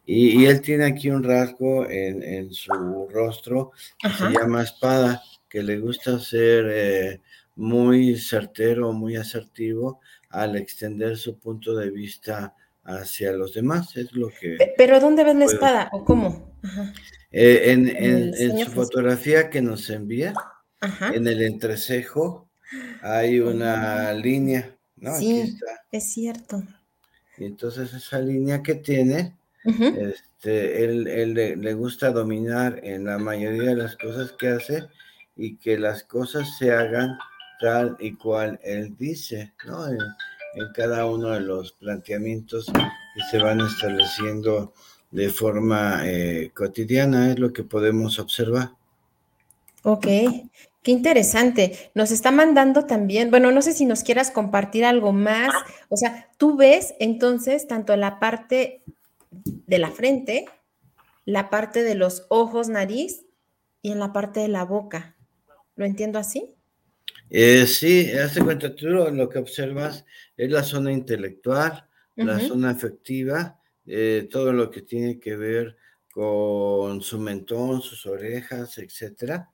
y, 0.06 0.46
él 0.46 0.62
tiene 0.62 0.86
aquí 0.86 1.10
un 1.10 1.24
rasgo 1.24 1.86
en, 1.90 2.54
su 2.54 2.72
rostro 3.12 3.74
que 4.00 4.10
se 4.10 4.30
llama 4.30 4.64
espada, 4.64 5.22
que 5.52 5.62
le 5.62 5.78
gusta 5.80 6.18
ser 6.20 7.20
muy 7.56 8.18
certero, 8.18 8.94
muy 8.94 9.18
asertivo 9.18 10.00
al 10.30 10.56
extender 10.56 11.18
su 11.18 11.38
punto 11.38 11.76
de 11.76 11.92
vista 11.92 12.56
hacia 12.84 13.34
los 13.34 13.54
demás, 13.54 13.96
es 13.98 14.12
lo 14.14 14.30
que... 14.30 14.58
Pero 14.78 15.00
¿dónde 15.00 15.24
ves 15.24 15.36
la 15.36 15.46
espada 15.46 15.90
o 15.92 16.04
cómo? 16.04 16.56
Ajá. 16.64 16.94
Eh, 17.32 17.72
en, 17.72 18.58
su 18.60 18.72
fotografía 18.72 19.50
que 19.50 19.62
nos 19.62 19.90
envía, 19.90 20.34
en 21.14 21.28
el 21.28 21.42
entrecejo, 21.42 22.50
hay 23.02 23.40
una 23.40 24.14
línea, 24.14 24.76
¿no? 24.98 25.16
Sí, 25.18 25.58
es 25.92 26.14
cierto. 26.14 26.62
Y 27.38 27.46
entonces 27.46 27.94
esa 27.94 28.20
línea 28.20 28.62
que 28.62 28.76
tiene, 28.76 29.38
este, 29.64 30.84
él, 30.84 31.34
le, 31.34 31.74
gusta 31.74 32.12
dominar 32.12 32.82
en 32.84 33.06
la 33.06 33.18
mayoría 33.18 33.64
de 33.64 33.76
las 33.76 33.96
cosas 33.96 34.34
que 34.34 34.50
hace 34.50 34.84
y 35.42 35.56
que 35.56 35.80
las 35.80 36.04
cosas 36.04 36.56
se 36.60 36.72
hagan 36.72 37.18
tal 37.60 37.98
y 38.00 38.14
cual 38.14 38.60
él 38.64 38.96
dice, 38.96 39.54
¿no? 39.66 39.88
En, 39.88 39.98
cada 40.76 41.06
uno 41.06 41.30
de 41.30 41.40
los 41.40 41.72
planteamientos 41.72 42.66
que 42.66 43.22
se 43.32 43.42
van 43.42 43.62
estableciendo 43.62 44.74
de 45.10 45.30
forma 45.30 46.02
eh, 46.04 46.52
cotidiana, 46.54 47.32
es 47.32 47.40
lo 47.40 47.54
que 47.54 47.64
podemos 47.64 48.20
observar. 48.20 48.72
Ok, 49.84 50.04
qué 50.84 50.92
interesante. 50.92 51.92
Nos 51.96 52.12
está 52.12 52.32
mandando 52.32 52.86
también, 52.86 53.32
bueno, 53.32 53.52
no 53.52 53.62
sé 53.62 53.72
si 53.72 53.86
nos 53.86 54.04
quieras 54.04 54.30
compartir 54.30 54.84
algo 54.84 55.14
más. 55.14 55.54
O 55.88 55.96
sea, 55.96 56.30
tú 56.38 56.58
ves 56.58 56.94
entonces 57.00 57.66
tanto 57.68 57.96
la 57.96 58.20
parte 58.20 58.84
de 59.32 59.80
la 59.80 59.90
frente, 59.90 60.46
la 61.26 61.50
parte 61.50 61.82
de 61.82 61.96
los 61.96 62.26
ojos, 62.30 62.68
nariz 62.68 63.26
y 63.82 63.92
en 63.92 64.00
la 64.00 64.12
parte 64.12 64.42
de 64.42 64.50
la 64.50 64.66
boca. 64.66 65.16
¿Lo 65.82 65.88
entiendo 65.88 66.20
así? 66.20 66.54
Eh, 67.28 67.66
sí, 67.66 68.12
hace 68.12 68.44
cuenta, 68.44 68.76
tú 68.76 68.86
lo, 68.86 69.28
que 69.28 69.40
observas 69.40 70.06
es 70.38 70.52
la 70.52 70.62
zona 70.62 70.92
intelectual, 70.92 71.88
la 72.16 72.38
zona 72.38 72.70
afectiva 72.70 73.60
eh, 73.88 74.28
todo 74.30 74.54
lo 74.54 74.70
que 74.70 74.84
tiene 74.84 75.20
que 75.20 75.36
ver 75.36 75.76
con 76.14 77.02
su 77.02 77.20
mentón, 77.20 77.82
sus 77.82 78.06
orejas, 78.06 78.78
etcétera. 78.78 79.50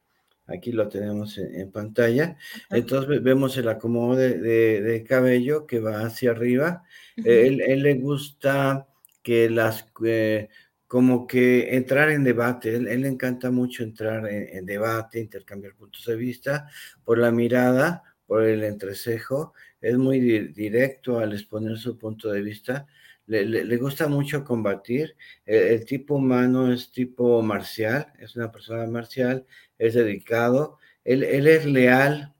Aquí 0.47 0.73
lo 0.73 0.89
tenemos 0.89 1.37
en, 1.37 1.71
pantalla. 1.71 2.35
Entonces 2.71 3.23
vemos 3.23 3.55
el 3.55 3.69
acomodo 3.69 4.17
de, 4.17 5.05
cabello 5.07 5.65
que 5.65 5.79
va 5.79 6.01
hacia 6.01 6.31
arriba. 6.31 6.83
él, 7.15 7.83
le 7.83 7.93
gusta 7.93 8.85
que 9.23 9.49
las, 9.49 9.85
eh, 10.05 10.49
como 10.87 11.27
que 11.27 11.75
entrar 11.75 12.09
en 12.11 12.23
debate. 12.23 12.75
Él, 12.75 13.01
le 13.01 13.07
encanta 13.07 13.51
mucho 13.51 13.83
entrar 13.83 14.27
en, 14.27 14.65
debate, 14.65 15.19
intercambiar 15.19 15.75
puntos 15.75 16.05
de 16.05 16.15
vista 16.15 16.69
por 17.03 17.17
la 17.17 17.31
mirada, 17.31 18.03
por 18.25 18.43
el 18.43 18.63
entrecejo. 18.63 19.53
Es 19.81 19.97
muy 19.97 20.19
directo 20.19 21.19
al 21.19 21.33
exponer 21.33 21.77
su 21.77 21.97
punto 21.97 22.31
de 22.31 22.41
vista 22.41 22.87
le, 23.27 23.77
gusta 23.77 24.07
mucho 24.07 24.43
combatir. 24.43 25.15
El, 25.45 25.85
tipo 25.85 26.15
humano 26.15 26.71
es 26.71 26.91
tipo 26.91 27.41
marcial, 27.41 28.13
es 28.19 28.35
una 28.35 28.51
persona 28.51 28.87
marcial, 28.87 29.45
es 29.77 29.93
dedicado, 29.93 30.79
él, 31.03 31.23
es 31.23 31.65
leal 31.65 32.33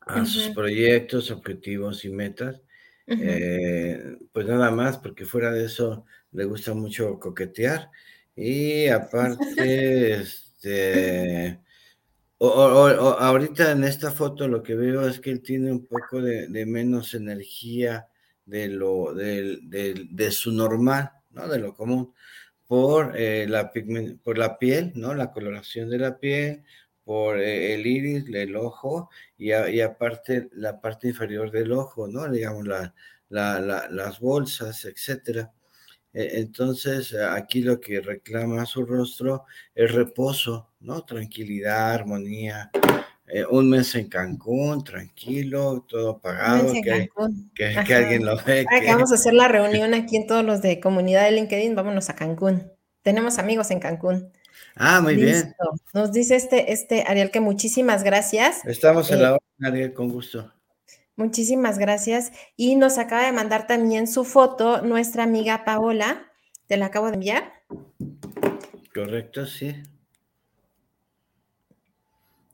a 0.00 0.24
sus 0.26 0.50
proyectos, 0.50 1.30
objetivos 1.30 2.04
y 2.04 2.10
metas. 2.10 2.60
Eh, 3.06 4.16
pues 4.32 4.46
nada 4.46 4.70
más, 4.70 4.98
porque 4.98 5.24
fuera 5.24 5.50
de 5.52 5.64
eso 5.66 6.04
le 6.32 6.44
gusta 6.44 6.74
mucho 6.74 7.18
coquetear. 7.18 7.90
Y 8.34 8.88
aparte, 8.88 10.14
este, 10.20 11.60
ahorita 12.38 13.72
en 13.72 13.84
esta 13.84 14.10
foto 14.10 14.48
lo 14.48 14.62
que 14.62 14.74
veo 14.74 15.06
es 15.06 15.20
que 15.20 15.30
él 15.30 15.42
tiene 15.42 15.70
un 15.70 15.86
poco 15.86 16.20
de, 16.20 16.48
de 16.48 16.66
menos 16.66 17.14
energía 17.14 18.08
de, 18.46 18.68
lo, 18.68 19.14
de, 19.14 20.30
su 20.30 20.52
normal, 20.52 21.10
¿no? 21.30 21.48
De 21.48 21.58
lo 21.58 21.74
común, 21.74 22.12
por, 22.66 23.14
eh, 23.16 23.46
la, 23.48 23.72
por 24.22 24.38
la 24.38 24.58
piel, 24.58 24.92
¿no? 24.94 25.14
La 25.14 25.32
coloración 25.32 25.90
de 25.90 25.98
la 25.98 26.18
piel, 26.18 26.64
por 27.04 27.38
eh, 27.38 27.74
el 27.74 27.86
iris, 27.86 28.24
el 28.32 28.56
ojo, 28.56 29.10
y, 29.38 29.52
aparte 29.52 30.48
la 30.52 30.80
parte 30.80 31.08
inferior 31.08 31.50
del 31.50 31.72
ojo, 31.72 32.08
¿no? 32.08 32.30
Digamos, 32.30 32.66
la, 32.66 32.94
las 33.28 34.20
bolsas, 34.20 34.84
etcétera. 34.84 35.52
E, 36.12 36.40
entonces, 36.40 37.14
aquí 37.14 37.62
lo 37.62 37.80
que 37.80 38.00
reclama 38.00 38.66
su 38.66 38.84
rostro 38.84 39.44
es 39.74 39.92
reposo, 39.92 40.70
¿no? 40.80 41.04
Tranquilidad, 41.04 41.92
armonía, 41.92 42.70
eh, 43.26 43.46
un 43.48 43.70
mes 43.70 43.94
en 43.94 44.08
Cancún, 44.08 44.84
tranquilo, 44.84 45.86
todo 45.88 46.18
pagado, 46.18 46.72
que, 46.74 47.08
que, 47.54 47.94
alguien 47.94 48.26
lo 48.26 48.36
ve. 48.44 48.66
vamos 48.86 49.10
a 49.10 49.14
hacer 49.14 49.32
la 49.32 49.48
reunión 49.48 49.94
aquí 49.94 50.16
en 50.16 50.26
todos 50.26 50.44
los 50.44 50.60
de 50.60 50.80
comunidad 50.80 51.24
de 51.24 51.32
LinkedIn, 51.32 51.74
vámonos 51.74 52.10
a 52.10 52.14
Cancún. 52.14 52.70
Tenemos 53.02 53.38
amigos 53.38 53.70
en 53.70 53.80
Cancún. 53.80 54.30
Ah, 54.76 55.00
muy 55.00 55.16
bien. 55.16 55.54
Nos 55.94 56.12
dice 56.12 56.36
este, 56.36 56.72
este 56.72 57.04
Ariel 57.06 57.30
que 57.30 57.40
muchísimas 57.40 58.04
gracias. 58.04 58.64
Estamos 58.64 59.10
en 59.10 59.22
la 59.22 59.28
eh, 59.30 59.32
hora, 59.32 59.68
Ariel, 59.68 59.94
con 59.94 60.10
gusto. 60.10 60.52
Muchísimas 61.22 61.78
gracias. 61.78 62.32
Y 62.56 62.74
nos 62.74 62.98
acaba 62.98 63.24
de 63.24 63.30
mandar 63.30 63.68
también 63.68 64.08
su 64.08 64.24
foto 64.24 64.82
nuestra 64.82 65.22
amiga 65.22 65.64
Paola. 65.64 66.32
Te 66.66 66.76
la 66.76 66.86
acabo 66.86 67.06
de 67.06 67.14
enviar. 67.14 67.52
Correcto, 68.92 69.46
sí. 69.46 69.80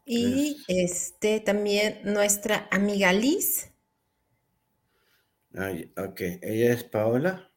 Y 0.05 0.59
este 0.69 1.41
también 1.41 2.01
nuestra 2.05 2.69
amiga 2.71 3.11
Liz. 3.15 3.73
ok, 5.55 6.21
ella 6.43 6.75
es 6.75 6.85
Paola. 6.85 7.48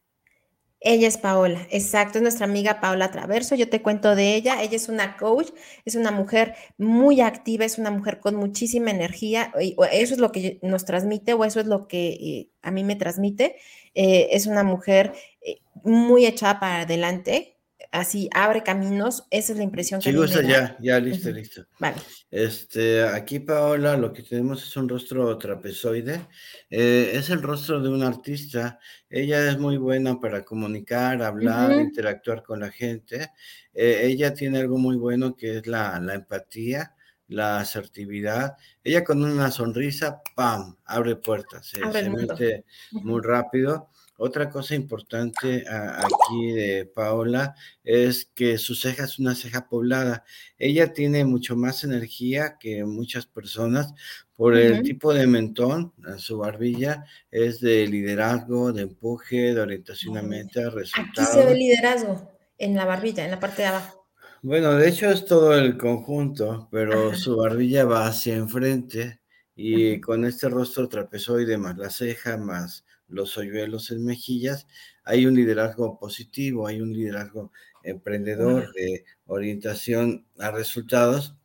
Ella 0.83 1.07
es 1.07 1.17
Paola, 1.19 1.67
exacto, 1.69 2.17
es 2.17 2.23
nuestra 2.23 2.45
amiga 2.45 2.81
Paola 2.81 3.11
Traverso. 3.11 3.53
Yo 3.53 3.69
te 3.69 3.83
cuento 3.83 4.15
de 4.15 4.33
ella. 4.35 4.63
Ella 4.63 4.75
es 4.75 4.89
una 4.89 5.15
coach, 5.15 5.51
es 5.85 5.93
una 5.95 6.09
mujer 6.11 6.55
muy 6.79 7.21
activa, 7.21 7.65
es 7.65 7.77
una 7.77 7.91
mujer 7.91 8.19
con 8.19 8.35
muchísima 8.35 8.89
energía. 8.89 9.53
Eso 9.59 10.13
es 10.15 10.19
lo 10.19 10.31
que 10.31 10.57
nos 10.63 10.85
transmite 10.85 11.33
o 11.33 11.45
eso 11.45 11.59
es 11.59 11.67
lo 11.67 11.87
que 11.87 12.07
eh, 12.09 12.49
a 12.63 12.71
mí 12.71 12.83
me 12.83 12.95
transmite. 12.95 13.57
Eh, 13.93 14.29
es 14.31 14.47
una 14.47 14.63
mujer 14.63 15.13
eh, 15.41 15.61
muy 15.83 16.25
echada 16.25 16.59
para 16.59 16.81
adelante, 16.81 17.59
así 17.91 18.29
abre 18.33 18.63
caminos, 18.63 19.25
esa 19.29 19.51
es 19.51 19.57
la 19.57 19.63
impresión 19.63 20.01
que 20.01 20.11
sí, 20.11 20.15
gusta, 20.15 20.41
ya, 20.41 20.77
ya, 20.79 20.99
listo, 20.99 21.29
listo. 21.29 21.65
Vale. 21.79 21.97
Este, 22.29 23.03
aquí, 23.03 23.39
Paola, 23.39 23.97
lo 23.97 24.13
que 24.13 24.23
tenemos 24.23 24.63
es 24.63 24.75
un 24.77 24.87
rostro 24.87 25.37
trapezoide. 25.37 26.27
Eh, 26.69 27.11
es 27.13 27.29
el 27.29 27.41
rostro 27.41 27.81
de 27.81 27.89
un 27.89 28.03
artista. 28.03 28.79
Ella 29.09 29.49
es 29.49 29.59
muy 29.59 29.77
buena 29.77 30.19
para 30.19 30.43
comunicar, 30.43 31.21
hablar, 31.21 31.73
interactuar 31.73 32.43
con 32.43 32.61
la 32.61 32.71
gente. 32.71 33.31
Eh, 33.73 34.01
ella 34.03 34.33
tiene 34.33 34.59
algo 34.59 34.77
muy 34.77 34.95
bueno 34.95 35.35
que 35.35 35.57
es 35.57 35.67
la, 35.67 36.01
empatía 36.13 36.95
la 37.27 37.59
asertividad. 37.59 38.57
Ella 38.83 39.03
con 39.03 39.23
una 39.23 39.51
sonrisa, 39.51 40.21
¡pam!, 40.35 40.75
abre 40.85 41.15
puertas, 41.15 41.67
se, 41.67 41.79
mete 42.09 42.65
muy 42.91 43.21
rápido. 43.21 43.89
Otra 44.23 44.51
cosa 44.51 44.75
importante 44.75 45.65
aquí 45.67 46.51
de 46.51 46.85
Paola 46.85 47.55
es 47.83 48.29
que 48.35 48.59
su 48.59 48.75
ceja 48.75 49.05
es 49.05 49.17
una 49.17 49.33
ceja 49.33 49.67
poblada. 49.67 50.25
Ella 50.59 50.93
tiene 50.93 51.25
mucho 51.25 51.55
más 51.55 51.83
energía 51.83 52.57
que 52.59 52.83
muchas 52.83 53.25
personas 53.25 53.95
por 54.35 54.55
el 54.55 54.83
tipo 54.83 55.11
de 55.11 55.25
mentón. 55.25 55.91
Su 56.19 56.37
barbilla 56.37 57.03
es 57.31 57.61
de 57.61 57.87
liderazgo, 57.87 58.71
de 58.71 58.83
empuje, 58.83 59.55
de 59.55 59.59
orientación 59.59 60.15
a 60.19 60.21
meta, 60.21 60.69
resultados. 60.69 61.31
Aquí 61.31 61.39
se 61.39 61.43
ve 61.43 61.55
liderazgo 61.55 62.31
en 62.59 62.75
la 62.75 62.85
barbilla, 62.85 63.25
en 63.25 63.31
la 63.31 63.39
parte 63.39 63.63
de 63.63 63.69
abajo. 63.69 64.07
Bueno, 64.43 64.75
de 64.75 64.87
hecho 64.87 65.09
es 65.09 65.25
todo 65.25 65.57
el 65.57 65.79
conjunto, 65.79 66.69
pero 66.71 67.15
su 67.15 67.37
barbilla 67.37 67.85
va 67.85 68.05
hacia 68.05 68.35
enfrente 68.35 69.21
y 69.55 69.99
con 69.99 70.25
este 70.25 70.47
rostro 70.47 70.87
trapezoide 70.87 71.57
más 71.57 71.75
la 71.75 71.89
ceja 71.89 72.37
más 72.37 72.85
los 73.11 73.37
hoyuelos 73.37 73.91
en 73.91 74.05
mejillas, 74.05 74.67
hay 75.03 75.25
un 75.25 75.35
liderazgo 75.35 75.99
positivo, 75.99 76.67
hay 76.67 76.81
un 76.81 76.93
liderazgo 76.93 77.51
emprendedor 77.83 78.73
de 78.73 79.05
orientación 79.25 80.25
a 80.39 80.51
resultados. 80.51 81.35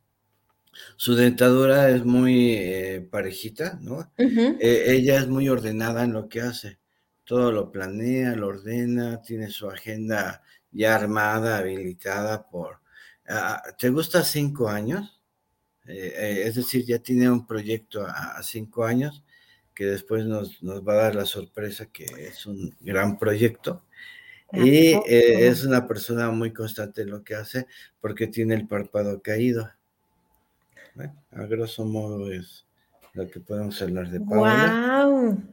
Su 0.95 1.15
dentadura 1.15 1.89
es 1.89 2.05
muy 2.05 2.53
eh, 2.53 3.07
parejita, 3.09 3.79
¿no? 3.81 4.11
Eh, 4.17 4.85
ella 4.87 5.17
es 5.17 5.27
muy 5.27 5.49
ordenada 5.49 6.03
en 6.03 6.13
lo 6.13 6.29
que 6.29 6.41
hace. 6.41 6.79
Todo 7.23 7.51
lo 7.51 7.71
planea, 7.71 8.35
lo 8.35 8.47
ordena, 8.47 9.21
tiene 9.21 9.49
su 9.49 9.69
agenda 9.69 10.43
ya 10.71 10.95
armada, 10.95 11.57
habilitada 11.57 12.47
por... 12.47 12.79
Ah, 13.27 13.61
¿Te 13.77 13.89
gusta 13.89 14.23
cinco 14.23 14.69
años? 14.69 15.19
Eh, 15.85 16.43
es 16.45 16.55
decir, 16.55 16.85
ya 16.85 16.99
tiene 16.99 17.29
un 17.29 17.45
proyecto 17.47 18.05
a 18.05 18.41
cinco 18.43 18.85
años 18.85 19.23
que 19.77 19.85
después 19.85 20.25
nos, 20.25 20.59
va 20.63 20.93
a 20.93 21.03
dar 21.03 21.15
la 21.15 21.25
sorpresa 21.25 21.85
que 21.85 22.05
es 22.05 22.47
un 22.47 22.75
gran 22.79 23.19
proyecto. 23.19 23.83
Y 24.51 24.93
eh, 25.07 25.47
es 25.47 25.63
una 25.65 25.85
persona 25.85 26.31
muy 26.31 26.51
constante 26.51 27.03
en 27.03 27.11
lo 27.11 27.23
que 27.23 27.35
hace 27.35 27.67
porque 28.01 28.25
tiene 28.25 28.55
el 28.55 28.67
párpado 28.67 29.21
caído. 29.21 29.69
a 31.31 31.43
grosso 31.43 31.85
modo 31.85 32.31
es 32.31 32.65
lo 33.13 33.29
que 33.29 33.39
podemos 33.39 33.79
hablar 33.79 34.09
de 34.09 34.19
Paola. 34.19 35.05
¡Wow! 35.05 35.43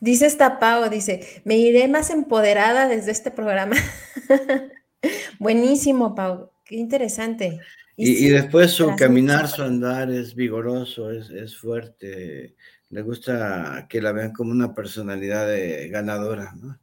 Dice 0.00 0.24
esta 0.24 0.58
Pau, 0.58 0.88
dice, 0.88 1.42
me 1.44 1.58
iré 1.58 1.86
más 1.86 2.08
empoderada 2.08 2.88
desde 2.88 3.10
este 3.10 3.30
programa. 3.30 3.76
Buenísimo, 5.38 6.14
Pau, 6.14 6.52
qué 6.64 6.76
interesante. 6.76 7.60
Y, 7.98 8.28
después 8.28 8.70
su 8.70 8.96
caminar, 8.96 9.46
su 9.46 9.62
andar 9.62 10.10
es 10.10 10.34
vigoroso, 10.34 11.10
es, 11.10 11.28
es 11.28 11.56
fuerte, 11.56 12.56
le 12.94 13.02
gusta 13.02 13.86
que 13.88 14.00
la 14.00 14.12
vean 14.12 14.32
como 14.32 14.52
una 14.52 14.72
personalidad 14.72 15.48
ganadora, 15.90 16.54
¿no? 16.54 16.78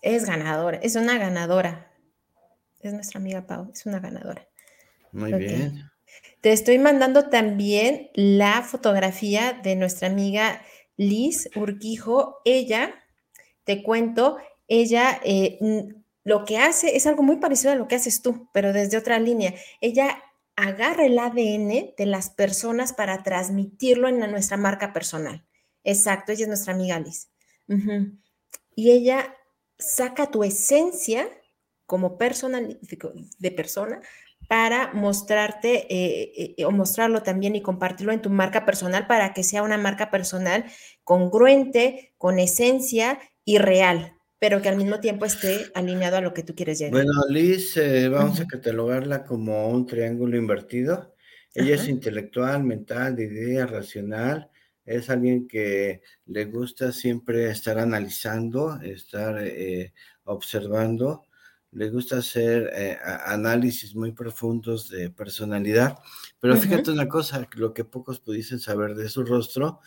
Es 0.00 0.24
ganadora, 0.24 0.78
es 0.78 0.96
una 0.96 1.18
ganadora. 1.18 1.92
Es 2.80 2.94
nuestra 2.94 3.20
amiga 3.20 3.46
Pau, 3.46 3.70
es 3.70 3.84
una 3.84 4.00
ganadora. 4.00 4.48
Muy 5.12 5.34
bien. 5.34 5.90
Te 6.40 6.52
estoy 6.52 6.78
mandando 6.78 7.28
también 7.28 8.08
la 8.14 8.62
fotografía 8.62 9.60
de 9.62 9.76
nuestra 9.76 10.08
amiga 10.08 10.62
Liz 10.96 11.50
Urquijo. 11.54 12.38
Ella, 12.46 12.94
te 13.64 13.82
cuento, 13.82 14.38
ella 14.68 15.20
eh, 15.22 15.58
lo 16.24 16.46
que 16.46 16.56
hace 16.56 16.96
es 16.96 17.06
algo 17.06 17.22
muy 17.22 17.36
parecido 17.36 17.74
a 17.74 17.76
lo 17.76 17.88
que 17.88 17.96
haces 17.96 18.22
tú, 18.22 18.48
pero 18.54 18.72
desde 18.72 18.96
otra 18.96 19.18
línea. 19.18 19.52
Ella 19.82 20.16
agarra 20.56 21.04
el 21.04 21.18
ADN 21.18 21.94
de 21.96 22.06
las 22.06 22.30
personas 22.30 22.92
para 22.92 23.22
transmitirlo 23.22 24.08
en 24.08 24.18
nuestra 24.18 24.56
marca 24.56 24.92
personal. 24.92 25.46
Exacto, 25.84 26.32
ella 26.32 26.42
es 26.42 26.48
nuestra 26.48 26.72
amiga 26.72 26.98
Liz. 26.98 27.30
Y 28.74 28.90
ella 28.90 29.36
saca 29.78 30.30
tu 30.30 30.44
esencia 30.44 31.28
como 31.84 32.18
persona, 32.18 32.60
de 33.38 33.50
persona 33.50 34.00
para 34.48 34.92
mostrarte 34.92 35.86
eh, 35.92 36.54
eh, 36.56 36.64
o 36.64 36.70
mostrarlo 36.70 37.22
también 37.22 37.56
y 37.56 37.62
compartirlo 37.62 38.12
en 38.12 38.22
tu 38.22 38.30
marca 38.30 38.64
personal 38.64 39.06
para 39.06 39.34
que 39.34 39.42
sea 39.42 39.62
una 39.62 39.78
marca 39.78 40.10
personal 40.10 40.64
congruente, 41.04 42.14
con 42.18 42.38
esencia 42.38 43.18
y 43.44 43.58
real 43.58 44.15
pero 44.38 44.60
que 44.60 44.68
al 44.68 44.76
mismo 44.76 45.00
tiempo 45.00 45.24
esté 45.24 45.70
alineado 45.74 46.18
a 46.18 46.20
lo 46.20 46.34
que 46.34 46.42
tú 46.42 46.54
quieres 46.54 46.78
llegar. 46.78 46.92
Bueno, 46.92 47.12
Liz, 47.28 47.76
eh, 47.76 48.08
vamos 48.08 48.40
a 48.40 48.46
catalogarla 48.46 49.24
como 49.24 49.68
un 49.68 49.86
triángulo 49.86 50.36
invertido. 50.36 51.14
Ella 51.54 51.76
es 51.76 51.88
intelectual, 51.88 52.62
mental, 52.62 53.16
de 53.16 53.24
idea, 53.24 53.66
racional. 53.66 54.50
Es 54.84 55.08
alguien 55.08 55.48
que 55.48 56.02
le 56.26 56.44
gusta 56.44 56.92
siempre 56.92 57.50
estar 57.50 57.78
analizando, 57.78 58.78
estar 58.82 59.38
eh, 59.42 59.94
observando. 60.24 61.24
Le 61.72 61.88
gusta 61.88 62.18
hacer 62.18 62.70
eh, 62.74 62.98
análisis 63.24 63.94
muy 63.94 64.12
profundos 64.12 64.90
de 64.90 65.10
personalidad. 65.10 65.98
Pero 66.40 66.56
fíjate 66.56 66.90
una 66.90 67.08
cosa, 67.08 67.48
lo 67.56 67.72
que 67.72 67.84
pocos 67.84 68.20
pudiesen 68.20 68.60
saber 68.60 68.94
de 68.94 69.08
su 69.08 69.24
rostro, 69.24 69.80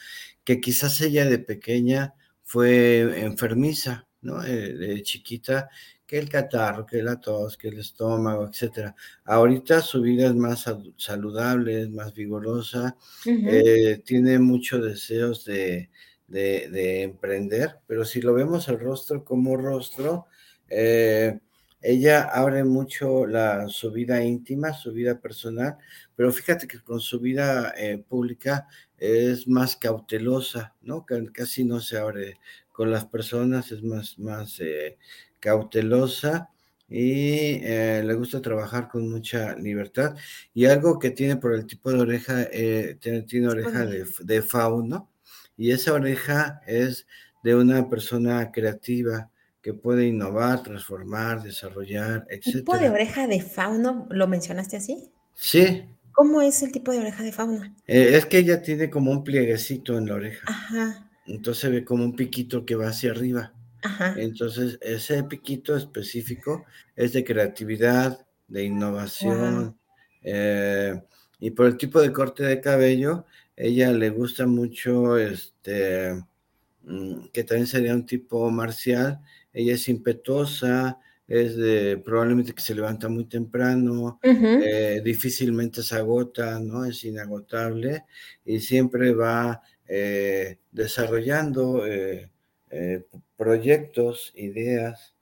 que 0.44 0.60
quizás 0.60 1.00
ella 1.02 1.26
de 1.26 1.38
pequeña 1.38 2.16
fue 2.44 3.22
enfermiza 3.24 4.09
¿no? 4.22 4.44
Eh, 4.44 4.74
de 4.74 5.02
chiquita, 5.04 5.70
que 6.06 6.18
el 6.18 6.30
catarro, 6.30 6.86
que 6.86 7.04
la 7.04 7.20
tos, 7.20 7.58
que 7.58 7.70
el 7.70 7.80
estómago, 7.80 8.48
etcétera. 8.48 8.96
Ahorita 9.26 9.82
su 9.82 10.02
vida 10.02 10.28
es 10.28 10.36
más 10.36 10.66
saludable, 10.98 11.84
es 11.84 11.90
más 11.90 12.14
vigorosa, 12.14 12.98
eh, 13.26 14.02
tiene 14.06 14.40
muchos 14.40 14.84
deseos 14.84 15.46
de, 15.46 15.90
emprender, 16.32 17.78
pero 17.88 18.06
si 18.06 18.22
lo 18.22 18.34
vemos 18.34 18.68
el 18.68 18.80
rostro 18.80 19.24
como 19.24 19.56
rostro, 19.58 20.26
eh, 20.68 21.40
ella 21.82 22.24
abre 22.24 22.64
mucho 22.64 23.26
la, 23.26 23.68
su 23.70 23.92
vida 23.92 24.24
íntima, 24.24 24.74
su 24.74 24.92
vida 24.92 25.20
personal, 25.20 25.78
pero 26.16 26.32
fíjate 26.32 26.68
que 26.68 26.82
con 26.82 27.00
su 27.00 27.20
vida 27.20 27.74
pública 28.08 28.68
es 28.98 29.48
más 29.48 29.78
cautelosa, 29.78 30.76
¿no? 30.82 31.06
Casi 31.34 31.64
no 31.64 31.80
se 31.80 31.98
abre 31.98 32.38
con 32.80 32.92
las 32.92 33.04
personas, 33.04 33.74
es 33.74 33.84
más, 33.84 34.18
más 34.20 34.58
eh, 34.62 34.98
cautelosa 35.42 36.50
y 36.88 37.60
eh, 37.62 38.02
le 38.06 38.13
gusta 38.13 38.42
trabajar 38.42 38.88
con 38.88 39.12
mucha 39.12 39.54
libertad. 39.58 40.15
Y 40.54 40.63
algo 40.63 40.98
que 40.98 41.12
tiene 41.12 41.36
por 41.36 41.54
el 41.54 41.65
tipo 41.65 41.92
de 41.92 42.00
oreja, 42.00 42.44
eh, 42.44 42.98
tiene, 43.02 43.50
oreja 43.50 43.86
de, 43.86 44.06
de, 44.22 44.42
fauno, 44.42 45.10
y 45.58 45.72
esa 45.72 45.92
oreja 45.92 46.62
es 46.65 47.06
de 47.44 47.54
una 47.54 47.89
persona 47.89 48.50
creativa 48.50 49.30
que 49.62 49.74
puede 49.74 50.08
innovar, 50.08 50.63
transformar, 50.63 51.44
desarrollar, 51.44 52.28
etc. 52.30 52.46
¿El 52.48 52.54
tipo 52.54 52.78
de 52.78 52.89
oreja 52.92 53.28
de 53.28 53.42
fauno 53.42 54.08
lo 54.10 54.26
mencionaste 54.30 54.78
así? 54.78 55.12
Sí. 55.36 55.84
¿Cómo 56.13 56.42
es 56.42 56.63
el 56.63 56.72
tipo 56.72 56.94
de 56.94 57.00
oreja 57.00 57.24
de 57.24 57.34
fauno? 57.34 57.76
es 57.86 58.26
que 58.26 58.38
ella 58.38 58.62
tiene 58.62 58.89
como 58.89 59.12
un 59.12 59.26
plieguecito 59.26 59.98
en 59.98 60.08
la 60.08 60.13
oreja. 60.13 60.46
Ajá. 60.48 61.09
Entonces 61.30 61.72
ve 61.72 61.86
como 61.86 62.04
un 62.04 62.15
piquito 62.15 62.65
que 62.65 62.76
va 62.76 62.89
hacia 62.89 63.12
arriba. 63.12 63.54
Entonces, 64.18 64.78
ese 64.82 65.24
piquito 65.24 65.76
específico 65.78 66.65
es 66.96 67.13
de 67.13 67.24
creatividad, 67.24 68.26
de 68.48 68.65
innovación. 68.65 69.78
Eh, 70.22 71.02
y 71.39 71.52
por 71.52 71.68
el 71.68 71.78
tipo 71.78 72.02
de 72.02 72.12
corte 72.12 72.44
de 72.44 72.60
cabello, 72.60 73.26
ella 73.56 73.92
le 73.92 74.10
gusta 74.10 74.48
mucho 74.48 75.18
este 75.18 76.13
mm, 76.84 77.28
que 77.32 77.44
también 77.44 77.68
sería 77.68 77.94
un 77.94 78.06
tipo 78.06 78.50
marcial. 78.50 79.20
Ella 79.54 79.76
es 79.76 79.88
impetuosa, 79.88 81.00
es 81.28 81.56
de, 81.56 82.02
probablemente 82.04 82.54
que 82.54 82.62
se 82.62 82.76
levanta 82.76 83.08
muy 83.08 83.26
temprano, 83.26 84.20
eh, 84.24 85.02
difícilmente 85.06 85.84
se 85.84 85.96
agota, 85.96 86.60
¿no? 86.60 86.86
Es 86.86 87.04
inagotable 87.04 88.04
y 88.44 88.60
siempre 88.60 89.13
va 89.13 89.62
eh, 89.91 90.60
desarrollando 90.71 91.84
eh, 91.84 92.30
eh, 92.69 93.04
proyectos, 93.36 94.32
ideas. 94.36 95.15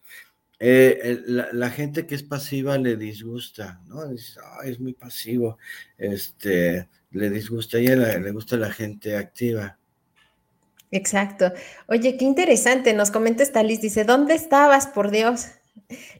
La, 0.60 1.70
gente 1.70 2.06
que 2.06 2.16
es 2.16 2.24
pasiva 2.24 2.78
le 2.78 2.98
disgusta, 2.98 3.80
¿no? 3.88 4.12
es 4.12 4.80
muy 4.80 4.94
pasivo, 4.94 5.58
este, 5.98 6.90
le 7.12 7.30
disgusta, 7.30 7.78
a 7.78 7.82
le 7.82 8.32
gusta 8.32 8.58
la 8.58 8.72
gente 8.72 9.16
activa. 9.16 9.78
Exacto. 10.92 11.54
Oye, 11.88 12.18
qué 12.18 12.26
interesante, 12.26 12.94
nos 12.94 13.12
comenta 13.12 13.44
esta 13.44 13.64
Liz, 13.64 13.80
dice, 13.80 14.04
¿dónde 14.04 14.34
estabas, 14.34 14.88
por 14.88 15.12
Dios? 15.12 15.48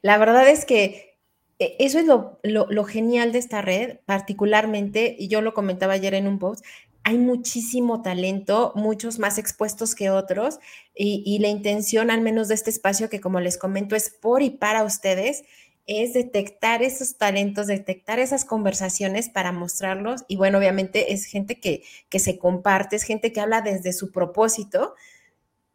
La 0.02 0.18
verdad 0.18 0.48
es 0.48 0.64
que 0.64 1.18
eso 1.60 2.00
es 2.00 2.06
lo, 2.06 2.40
lo, 2.44 2.84
genial 2.84 3.32
de 3.32 3.40
esta 3.40 3.62
red, 3.62 3.98
particularmente, 4.06 5.16
y 5.18 5.28
yo 5.28 5.42
lo 5.42 5.54
comentaba 5.54 5.94
ayer 5.94 6.14
en 6.14 6.28
un 6.28 6.38
post, 6.38 6.64
hay 7.08 7.18
muchísimo 7.18 8.02
talento, 8.02 8.74
muchos 8.76 9.18
más 9.18 9.38
expuestos 9.38 9.96
que 9.96 10.10
otros, 10.10 10.60
y, 10.94 11.40
la 11.40 11.48
intención, 11.48 12.12
al 12.12 12.20
menos 12.20 12.50
de 12.50 12.56
este 12.56 12.70
espacio, 12.70 13.10
que 13.10 13.22
como 13.22 13.40
les 13.40 13.58
comento, 13.58 13.96
es 13.96 14.10
por 14.10 14.42
y 14.42 14.50
para 14.50 14.84
ustedes, 14.84 15.46
es 15.86 16.14
detectar 16.14 16.84
esos 16.84 17.18
talentos, 17.18 17.68
detectar 17.68 18.20
esas 18.20 18.44
conversaciones 18.44 19.30
para 19.30 19.54
mostrarlos. 19.54 20.26
Y 20.28 20.36
bueno, 20.36 20.58
obviamente 20.58 21.14
es 21.14 21.24
gente 21.24 21.62
que, 21.62 21.84
que 22.10 22.20
se 22.20 22.38
comparte, 22.38 22.98
es 22.98 23.04
gente 23.04 23.32
que 23.32 23.40
habla 23.40 23.62
desde 23.62 23.94
su 23.94 24.12
propósito. 24.12 24.94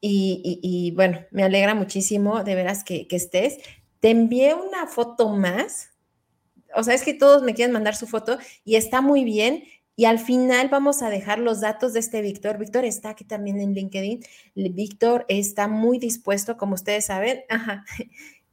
Y, 0.03 0.93
bueno, 0.97 1.25
me 1.31 1.45
alegra 1.45 1.75
muchísimo 1.75 2.45
de 2.45 2.57
veras 2.57 2.85
que, 2.85 3.09
que 3.09 3.17
estés. 3.17 3.57
Te 4.01 4.11
envié 4.11 4.53
una 4.53 4.87
foto 4.87 5.31
más. 5.31 5.93
O 6.75 6.83
sea, 6.83 6.93
es 6.93 7.05
que 7.05 7.15
todos 7.15 7.43
me 7.43 7.55
quieren 7.55 7.73
mandar 7.73 7.97
su 7.97 8.07
foto 8.07 8.37
y 8.67 8.77
está 8.77 9.01
muy 9.01 9.25
bien 9.25 9.65
y 9.95 10.07
al 10.07 10.19
final 10.19 10.69
vamos 10.69 11.03
a 11.03 11.11
dejar 11.11 11.39
los 11.39 11.61
datos 11.61 11.93
de 11.93 12.01
este 12.01 12.23
Víctor. 12.23 12.59
Víctor 12.59 12.85
está 12.85 13.11
aquí 13.11 13.25
también 13.25 13.61
en 13.61 13.75
LinkedIn. 13.75 14.25
Víctor 14.55 15.27
está 15.29 15.69
muy 15.69 15.99
dispuesto, 15.99 16.57
como 16.57 16.75
ustedes 16.75 17.07
saben. 17.07 17.43
Ajá. 17.49 17.85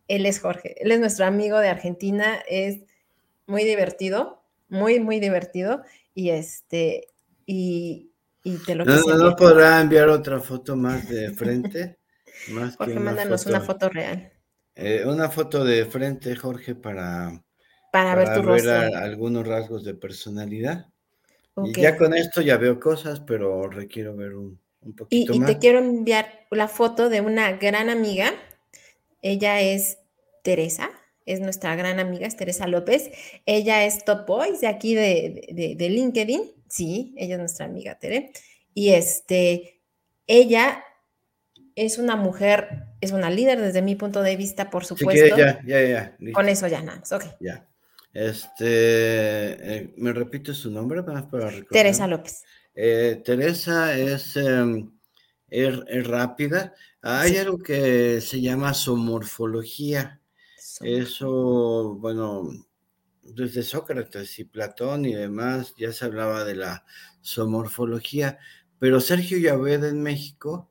Él 0.08 0.26
es 0.26 0.40
Jorge, 0.40 0.76
él 0.84 0.92
es 0.92 1.00
nuestro 1.00 1.26
amigo 1.26 1.60
de 1.60 1.70
Argentina, 1.70 2.40
es 2.50 2.80
muy 3.46 3.64
divertido, 3.64 4.42
muy, 4.68 5.00
muy 5.00 5.20
divertido. 5.20 5.84
Y 6.16 6.32
este, 6.32 7.08
y, 7.46 8.12
y 8.44 8.58
te 8.58 8.76
lo 8.76 8.86
No, 8.86 9.00
no, 9.02 9.18
no 9.18 9.36
podrá 9.36 9.80
enviar 9.80 10.10
otra 10.10 10.40
foto 10.40 10.76
más 10.76 11.08
de 11.08 11.32
frente. 11.32 11.98
Más 12.52 12.78
Jorge, 12.78 12.94
que 12.94 13.00
mándanos 13.02 13.46
una 13.48 13.60
foto 13.60 13.90
real. 13.90 14.32
Eh, 14.74 15.04
una 15.06 15.30
foto 15.30 15.66
de 15.66 15.86
frente, 15.86 16.38
Jorge, 16.38 16.74
para, 16.74 17.44
para, 17.92 18.16
ver 18.16 18.34
tu 18.34 18.42
rostro. 18.42 18.72
algunos 18.96 19.46
rasgos 19.46 19.84
de 19.84 19.94
personalidad. 19.94 20.88
Y 21.64 21.82
ya 21.82 21.98
con 21.98 22.14
esto 22.14 22.42
ya 22.42 22.58
veo 22.58 22.80
cosas, 22.80 23.20
pero 23.20 23.68
requiero 23.70 24.16
ver 24.16 24.36
un, 24.36 24.60
un 24.82 24.96
poquito 24.96 25.34
y, 25.34 25.40
más. 25.40 25.50
Y 25.50 25.54
te 25.54 25.60
quiero 25.60 25.80
enviar 25.80 26.46
la 26.52 26.68
foto 26.68 27.10
de 27.10 27.22
una 27.22 27.54
gran 27.54 27.90
amiga. 27.90 28.34
Ella 29.22 29.62
es 29.62 29.98
Teresa, 30.44 30.90
es 31.26 31.40
nuestra 31.42 31.76
gran 31.76 32.00
amiga, 32.00 32.28
es 32.28 32.36
Teresa 32.36 32.68
López. 32.68 33.12
Ella 33.46 33.86
es 33.86 34.06
Top 34.06 34.26
Boys 34.28 34.62
de 34.62 34.68
aquí 34.68 34.96
de, 34.96 35.76
de, 35.78 35.90
LinkedIn. 35.90 36.42
Sí, 36.68 37.14
ella 37.18 37.36
es 37.36 37.40
nuestra 37.40 37.66
amiga 37.66 38.00
Tere. 38.00 38.32
Y 38.74 38.90
este, 38.90 39.82
ella 40.28 40.84
es 41.76 41.98
una 41.98 42.16
mujer, 42.16 42.86
es 43.02 43.12
una 43.12 43.30
líder 43.30 43.60
desde 43.60 43.82
mi 43.82 43.96
punto 43.96 44.22
de 44.22 44.36
vista, 44.36 44.70
por 44.70 44.86
supuesto. 44.86 45.38
ya, 45.38 45.62
ya, 45.66 45.82
ya. 45.82 46.18
Con 46.34 46.50
eso 46.50 46.68
ya 46.68 46.82
nada, 46.82 47.04
ok. 47.12 47.26
Ya. 47.40 47.69
Este, 48.14 49.78
eh, 49.78 49.94
¿me 49.98 50.14
repite 50.14 50.54
su 50.54 50.72
nombre 50.72 51.04
para 51.04 51.22
recordar? 51.22 51.66
Teresa 51.70 52.08
López. 52.08 52.44
Eh, 52.74 53.22
Teresa 53.24 53.98
es, 53.98 54.36
em, 54.36 54.92
es, 55.50 56.08
rápida. 56.08 56.74
Hay 57.02 57.38
algo 57.38 57.60
que 57.60 58.22
se 58.22 58.42
llama 58.42 58.74
somorfología. 58.74 60.22
Eso, 60.82 61.96
bueno, 62.00 62.50
desde 63.22 63.64
Sócrates 63.64 64.40
y 64.40 64.46
Platón 64.46 65.06
y 65.06 65.14
demás 65.14 65.74
ya 65.78 65.92
se 65.94 66.06
hablaba 66.06 66.46
de 66.46 66.56
la 66.56 66.86
somorfología, 67.22 68.40
pero 68.80 69.02
Sergio 69.02 69.38
Yaved 69.38 69.84
en 69.84 70.02
México 70.02 70.70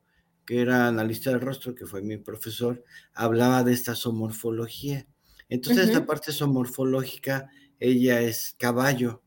que 0.49 0.61
era 0.61 0.87
analista 0.87 1.29
del 1.29 1.41
rostro, 1.41 1.75
que 1.75 1.85
fue 1.85 2.01
mi 2.01 2.17
profesor, 2.17 2.83
hablaba 3.13 3.63
de 3.63 3.71
esta 3.71 3.93
somorfología. 3.93 5.05
Entonces, 5.49 5.87
esta 5.87 6.05
parte 6.05 6.31
somorfológica, 6.31 7.49
ella 7.79 8.21
es 8.21 8.55
caballo. 8.57 9.23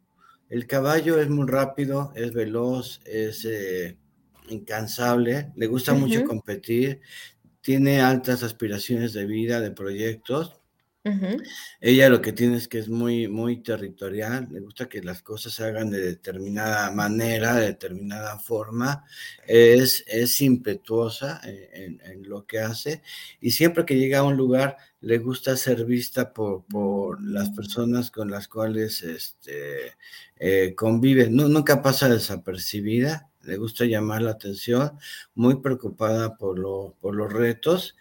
El 0.48 0.66
caballo 0.66 1.20
es 1.20 1.28
muy 1.28 1.46
rápido, 1.48 2.12
es 2.14 2.32
veloz, 2.32 3.00
es 3.04 3.44
eh, 3.44 3.96
incansable, 4.48 5.52
le 5.56 5.66
gusta 5.66 5.94
mucho 5.94 6.24
competir, 6.24 7.00
tiene 7.60 8.00
altas 8.00 8.42
aspiraciones 8.42 9.12
de 9.12 9.24
vida, 9.24 9.60
de 9.60 9.70
proyectos, 9.70 10.61
ella 11.80 12.08
lo 12.08 12.22
que 12.22 12.32
tiene 12.32 12.56
es 12.56 12.68
que 12.68 12.78
es 12.78 12.88
muy, 12.88 13.26
muy 13.26 13.60
territorial, 13.62 14.48
le 14.52 14.60
gusta 14.60 14.88
que 14.88 15.02
las 15.02 15.20
cosas 15.20 15.54
se 15.54 15.64
hagan 15.64 15.90
de 15.90 16.00
determinada 16.00 16.92
manera, 16.92 17.56
de 17.56 17.66
determinada 17.66 18.38
forma, 18.38 19.04
es, 19.46 20.04
es 20.06 20.40
impetuosa 20.40 21.40
en, 21.44 22.22
lo 22.22 22.46
que 22.46 22.60
hace 22.60 23.02
y 23.40 23.50
siempre 23.50 23.84
que 23.84 23.98
llega 23.98 24.20
a 24.20 24.22
un 24.22 24.36
lugar 24.36 24.76
le 25.00 25.18
gusta 25.18 25.56
ser 25.56 25.84
vista 25.84 26.32
por, 26.32 26.64
por 26.66 27.20
las 27.20 27.50
personas 27.50 28.12
con 28.12 28.30
las 28.30 28.46
cuales 28.46 29.02
este, 29.02 29.94
eh, 30.36 30.74
convive, 30.76 31.28
nunca 31.30 31.82
pasa 31.82 32.08
desapercibida, 32.08 33.31
le 33.44 33.56
gusta 33.56 33.84
llamar 33.84 34.22
la 34.22 34.32
atención, 34.32 34.92
muy 35.34 35.56
preocupada 35.56 36.36
por, 36.36 36.58
lo, 36.58 36.94
por 37.00 37.14
los 37.14 37.32
retos 37.32 37.96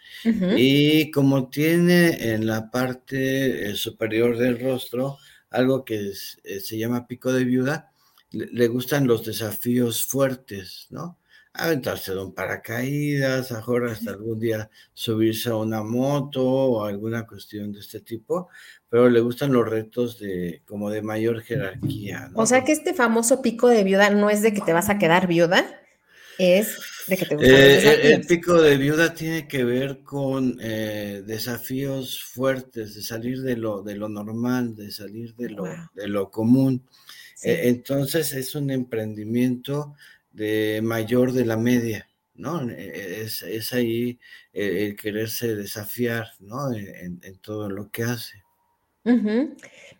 y 0.56 1.10
como 1.10 1.48
tiene 1.48 2.32
en 2.32 2.46
la 2.46 2.70
parte 2.70 3.70
eh, 3.70 3.74
superior 3.74 4.36
del 4.36 4.60
rostro 4.60 5.18
algo 5.50 5.84
que 5.84 6.12
eh, 6.44 6.60
se 6.60 6.78
llama 6.78 7.06
pico 7.06 7.32
de 7.32 7.44
viuda, 7.44 7.92
le, 8.30 8.66
gustan 8.68 9.06
los 9.06 9.24
desafíos 9.24 10.04
fuertes, 10.04 10.86
¿no? 10.90 11.18
Aventarse 11.54 12.12
de 12.12 12.20
un 12.20 12.34
paracaídas, 12.34 13.52
mejor 13.52 13.86
hasta 13.88 14.12
algún 14.12 14.38
día 14.38 14.70
subirse 14.94 15.50
a 15.50 15.56
una 15.56 15.82
moto 15.82 16.42
o 16.44 16.84
alguna 16.84 17.26
cuestión 17.26 17.72
de 17.72 17.80
este 17.80 18.00
tipo, 18.00 18.48
pero 18.88 19.10
le 19.10 19.20
gustan 19.20 19.52
los 19.52 19.68
retos 19.68 20.18
de 20.18 20.62
como 20.66 20.88
de 20.88 21.02
mayor 21.02 21.42
jerarquía. 21.42 22.30
O 22.34 22.46
sea 22.46 22.64
que 22.64 22.72
este 22.72 22.94
famoso 22.94 23.42
pico 23.42 23.68
de 23.68 23.84
viuda 23.84 24.08
no 24.08 24.30
es 24.30 24.40
de 24.40 24.54
que 24.54 24.62
te 24.62 24.72
vas 24.72 24.88
a 24.88 24.98
quedar 24.98 25.26
viuda, 25.26 25.64
es 26.38 26.78
de 27.06 27.16
que 27.16 27.26
te 27.26 27.36
gustan 27.36 27.54
eh, 27.54 28.12
El 28.14 28.26
pico 28.26 28.60
de 28.60 28.76
viuda 28.76 29.14
tiene 29.14 29.46
que 29.46 29.64
ver 29.64 30.02
con 30.02 30.58
eh, 30.60 31.22
desafíos 31.26 32.22
fuertes, 32.22 32.94
de 32.94 33.02
salir 33.02 33.42
de 33.42 33.56
lo, 33.56 33.82
de 33.82 33.96
lo 33.96 34.08
normal, 34.08 34.74
de 34.74 34.90
salir 34.90 35.34
de 35.34 35.50
lo, 35.50 35.64
de 35.94 36.08
lo 36.08 36.30
común. 36.30 36.86
Eh, 37.42 37.62
entonces 37.64 38.32
es 38.32 38.54
un 38.54 38.70
emprendimiento 38.70 39.94
de 40.32 40.80
mayor 40.82 41.32
de 41.32 41.44
la 41.44 41.56
media. 41.56 42.08
¿no? 42.34 42.68
Es, 42.70 43.42
es 43.42 43.72
ahí 43.72 44.18
el 44.52 44.96
quererse 44.96 45.54
desafiar, 45.54 46.28
¿no? 46.40 46.72
en 46.72 47.38
todo 47.40 47.68
lo 47.68 47.90
que 47.90 48.04
hace. 48.04 48.42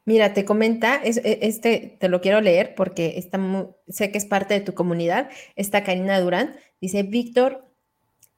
Mira, 0.05 0.33
te 0.33 0.45
comenta, 0.45 1.01
e, 1.03 1.39
este 1.43 1.97
te 1.99 2.09
lo 2.09 2.21
quiero 2.21 2.41
leer 2.41 2.75
porque 2.75 3.15
está 3.19 3.39
sé 3.89 4.13
que 4.13 4.19
es 4.19 4.27
parte 4.27 4.55
de 4.55 4.61
tu 4.61 4.75
comunidad. 4.75 5.31
Está 5.57 5.85
Karina 5.85 6.21
Durán. 6.21 6.57
Dice, 6.81 7.03
Víctor, 7.03 7.69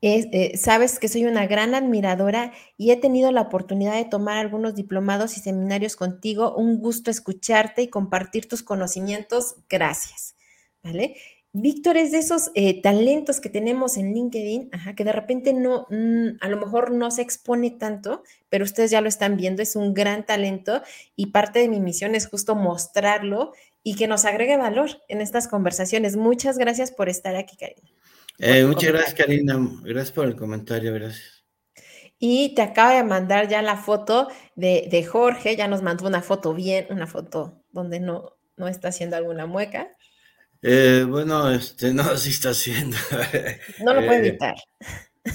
eh, 0.01 0.57
sabes 0.57 0.99
que 0.99 1.09
soy 1.09 1.25
una 1.25 1.47
gran 1.47 1.75
admiradora 1.75 2.53
y 2.77 2.91
he 2.91 2.97
tenido 2.97 3.33
la 3.33 3.43
oportunidad 3.43 3.95
de 3.95 4.05
tomar 4.05 4.39
algunos 4.39 4.75
diplomados 4.75 5.37
y 5.37 5.41
seminarios 5.41 5.97
contigo. 5.97 6.55
Un 6.55 6.79
gusto 6.79 7.11
escucharte 7.11 7.83
y 7.83 7.89
compartir 7.89 8.49
tus 8.49 8.63
conocimientos. 8.63 9.57
Gracias. 9.69 10.35
¿Vale? 10.83 11.17
Víctor 11.57 11.97
es 11.97 12.11
de 12.11 12.19
esos 12.19 12.51
eh, 12.57 12.83
talentos 12.83 13.41
que 13.41 13.49
tenemos 13.49 13.97
en 13.97 14.13
LinkedIn, 14.13 14.73
que 14.97 15.05
de 15.05 15.13
repente 15.13 15.53
no, 15.53 15.87
mm, 15.89 16.39
a 16.41 16.49
lo 16.49 16.57
mejor 16.57 16.91
no 16.91 17.13
se 17.13 17.23
expone 17.23 17.71
tanto, 17.71 18.25
pero 18.49 18.65
ustedes 18.65 18.91
ya 18.91 19.01
lo 19.01 19.09
están 19.09 19.37
viendo, 19.37 19.63
es 19.63 19.77
un 19.77 19.95
gran 19.95 20.27
talento 20.27 20.83
y 21.15 21.27
parte 21.27 21.61
de 21.61 21.69
mi 21.69 21.79
misión 21.79 22.17
es 22.17 22.27
justo 22.27 22.57
mostrarlo 22.57 23.53
y 23.85 23.95
que 23.95 24.09
nos 24.09 24.25
agregue 24.25 24.57
valor 24.57 25.01
en 25.07 25.21
estas 25.21 25.47
conversaciones. 25.47 26.17
Muchas 26.17 26.59
gracias 26.59 26.91
por 26.91 27.09
estar 27.09 27.37
aquí, 27.37 27.57
Karina. 27.57 27.89
Eh, 28.41 28.65
muchas 28.65 28.91
gracias, 28.91 29.15
Karina. 29.15 29.57
Gracias 29.85 30.11
por 30.11 30.27
el 30.27 30.35
comentario, 30.35 30.93
gracias. 30.93 31.45
Y 32.19 32.57
te 32.57 32.63
acaba 32.63 32.97
de 32.97 33.05
mandar 33.05 33.47
ya 33.47 33.63
la 33.63 33.77
foto 33.77 34.27
de, 34.57 34.89
de 34.91 35.05
Jorge, 35.05 35.55
ya 35.55 35.69
nos 35.69 35.83
mandó 35.83 36.09
una 36.09 36.21
foto 36.21 36.53
bien, 36.53 36.89
una 36.91 37.07
foto 37.07 37.63
donde 37.71 38.01
no, 38.01 38.33
no 38.57 38.67
está 38.67 38.89
haciendo 38.89 39.17
alguna 39.17 39.47
mueca. 39.47 39.89
Eh, 40.67 41.05
bueno, 41.07 41.51
este, 41.51 41.93
no, 41.95 42.17
sí 42.17 42.31
está 42.31 42.51
haciendo. 42.51 42.97
No 43.85 43.93
lo 43.93 44.01
puede 44.01 44.17
eh, 44.17 44.29
evitar. 44.29 44.55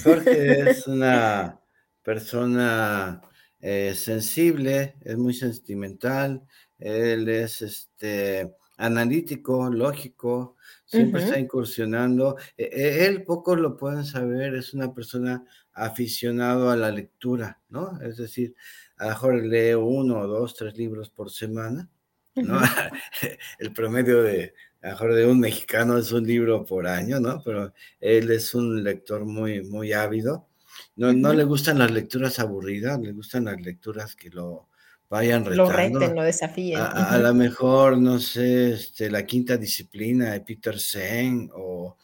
Jorge 0.04 0.72
es 0.72 0.88
una 0.88 1.60
persona 2.02 3.22
eh, 3.62 3.94
sensible, 3.96 4.96
es 5.02 5.18
muy 5.18 5.36
sentimental, 5.36 6.42
él 6.80 7.30
es 7.30 7.62
este, 7.62 8.56
analítico, 8.78 9.70
lógico, 9.70 10.56
siempre 10.84 11.24
está 11.24 11.38
incursionando. 11.38 12.36
E, 12.58 12.64
e, 12.64 13.06
él, 13.06 13.24
pocos 13.24 13.60
lo 13.60 13.78
pueden 13.78 14.06
saber, 14.06 14.56
es 14.56 14.74
una 14.74 14.92
persona 14.96 15.46
aficionado 15.74 16.72
a 16.72 16.76
la 16.76 16.90
lectura, 16.90 17.62
¿no? 17.70 18.02
Es 18.02 18.18
decir, 18.18 18.56
a 18.98 19.04
lo 19.04 19.10
mejor 19.12 19.46
lee 19.46 19.76
uno, 19.76 20.26
dos, 20.26 20.56
tres 20.56 20.76
libros 20.76 21.12
por 21.12 21.30
semana, 21.30 21.88
¿no? 22.34 22.60
El 23.60 23.74
promedio 23.74 24.24
de, 24.24 24.54
a 24.82 24.88
lo 24.88 24.92
mejor 24.94 25.14
de 25.14 25.26
un 25.26 25.40
mexicano 25.40 25.98
es 25.98 26.12
un 26.12 26.26
libro 26.26 26.66
por 26.66 26.88
año, 26.88 27.20
¿no? 27.20 27.42
Pero 27.44 27.74
él 28.00 28.32
es 28.32 28.54
un 28.56 28.84
lector 28.84 29.26
muy, 29.26 29.62
muy 29.64 29.92
ávido. 29.92 30.48
No, 30.96 31.12
no 31.12 31.34
le 31.34 31.44
gustan 31.44 31.80
las 31.80 31.92
lecturas 31.92 32.40
aburridas, 32.40 33.00
le 33.00 33.12
gustan 33.12 33.46
las 33.46 33.60
lecturas 33.60 34.16
que 34.16 34.30
lo 34.30 34.70
vayan 35.10 35.44
retando. 35.44 35.70
Lo 35.70 35.76
reten, 35.76 36.16
lo 36.16 36.24
desafíen. 36.24 36.80
A, 36.80 37.18
lo 37.18 37.34
mejor, 37.34 37.98
no 37.98 38.20
sé, 38.20 38.74
este, 38.74 39.10
la 39.10 39.26
quinta 39.26 39.58
disciplina 39.58 40.32
de 40.32 40.42
Peter 40.42 40.80
Sen 40.80 41.50
o... 41.54 41.98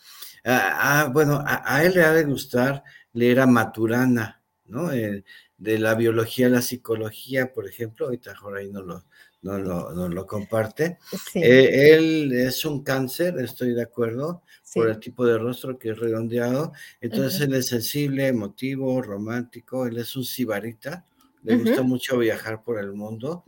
Ah, 0.44 1.06
ah 1.06 1.10
bueno, 1.12 1.42
a, 1.46 1.84
él 1.84 1.94
le 1.94 2.04
ha 2.04 2.14
de 2.14 2.24
gustar 2.26 2.84
leer 3.14 3.40
a 3.40 3.48
Maturana, 3.48 4.42
¿no? 4.66 4.90
de 4.90 5.80
la 5.80 5.96
biología 5.96 6.48
a 6.48 6.50
la 6.50 6.62
psicología, 6.62 7.54
por 7.54 7.68
ejemplo, 7.68 8.06
ahorita 8.08 8.32
mejor 8.32 8.58
ahí 8.58 8.70
no 8.70 8.82
lo, 8.82 9.06
no 9.46 9.60
lo, 9.60 10.10
lo 10.10 10.26
comparte. 10.26 10.98
Eh, 11.36 11.94
él 11.94 12.32
es 12.34 12.66
un 12.66 12.84
cáncer, 12.84 13.38
estoy 13.40 13.76
de 13.76 13.84
acuerdo, 13.84 14.42
por 14.74 14.90
el 14.90 15.00
tipo 15.00 15.24
de 15.24 15.38
rostro 15.38 15.78
que 15.78 15.92
es 15.92 16.00
redondeado. 16.00 16.74
Entonces 17.00 17.42
él 17.42 17.54
es 17.54 17.68
sensible, 17.68 18.28
emotivo, 18.28 19.02
romántico, 19.04 19.86
él 19.86 19.98
es 19.98 20.16
un 20.16 20.26
sibarita. 20.26 21.06
Le 21.44 21.58
gusta 21.58 21.84
mucho 21.84 22.18
viajar 22.18 22.64
por 22.64 22.80
el 22.80 22.94
mundo. 22.94 23.44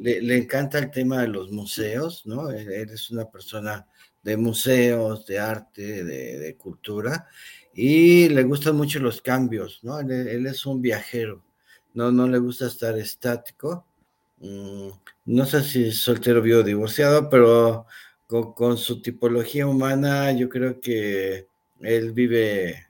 Le, 0.00 0.36
encanta 0.36 0.78
el 0.78 0.92
tema 0.92 1.22
de 1.22 1.28
los 1.28 1.50
museos, 1.50 2.24
¿no? 2.26 2.48
Él, 2.50 2.70
es 2.70 3.10
una 3.10 3.28
persona 3.28 3.88
de 4.22 4.36
museos, 4.36 5.26
de 5.26 5.40
arte, 5.40 6.04
de, 6.04 6.56
cultura. 6.56 7.26
Y 7.74 8.28
le 8.28 8.44
gustan 8.44 8.76
mucho 8.76 9.00
los 9.00 9.20
cambios, 9.20 9.80
¿no? 9.82 9.98
Él, 9.98 10.12
él, 10.12 10.46
es 10.46 10.64
un 10.64 10.80
viajero. 10.80 11.42
No, 11.92 12.12
no 12.12 12.28
le 12.28 12.38
gusta 12.38 12.68
estar 12.68 12.96
estático 12.96 13.89
no 14.40 15.46
sé 15.46 15.62
si 15.62 15.92
soltero, 15.92 16.40
vivo, 16.40 16.62
divorciado, 16.62 17.28
pero 17.28 17.86
con, 18.26 18.78
su 18.78 19.02
tipología 19.02 19.66
humana, 19.66 20.32
yo 20.32 20.48
creo 20.48 20.80
que 20.80 21.48
él 21.80 22.12
vive 22.12 22.86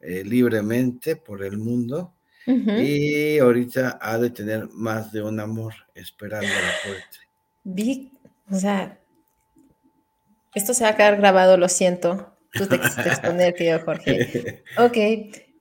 eh, 0.00 0.22
libremente 0.24 1.16
por 1.16 1.42
el 1.42 1.58
mundo 1.58 2.14
y 2.44 3.38
ahorita 3.38 3.98
ha 4.00 4.18
de 4.18 4.30
tener 4.30 4.68
más 4.70 5.12
de 5.12 5.22
un 5.22 5.38
amor 5.38 5.74
esperando 5.94 6.48
a 6.48 6.60
la 6.60 6.72
puerta. 6.84 7.18
Vi, 7.62 8.10
o 8.50 8.56
sea, 8.56 8.98
esto 10.54 10.74
se 10.74 10.84
va 10.84 10.90
a 10.90 10.96
quedar 10.96 11.16
grabado, 11.18 11.56
lo 11.56 11.68
siento. 11.68 12.36
Tú 12.52 12.66
te 12.66 12.78
quisiste 12.80 13.08
exponer, 13.08 13.54
querido 13.54 13.80
Jorge. 13.84 14.64
Ok. 14.76 14.96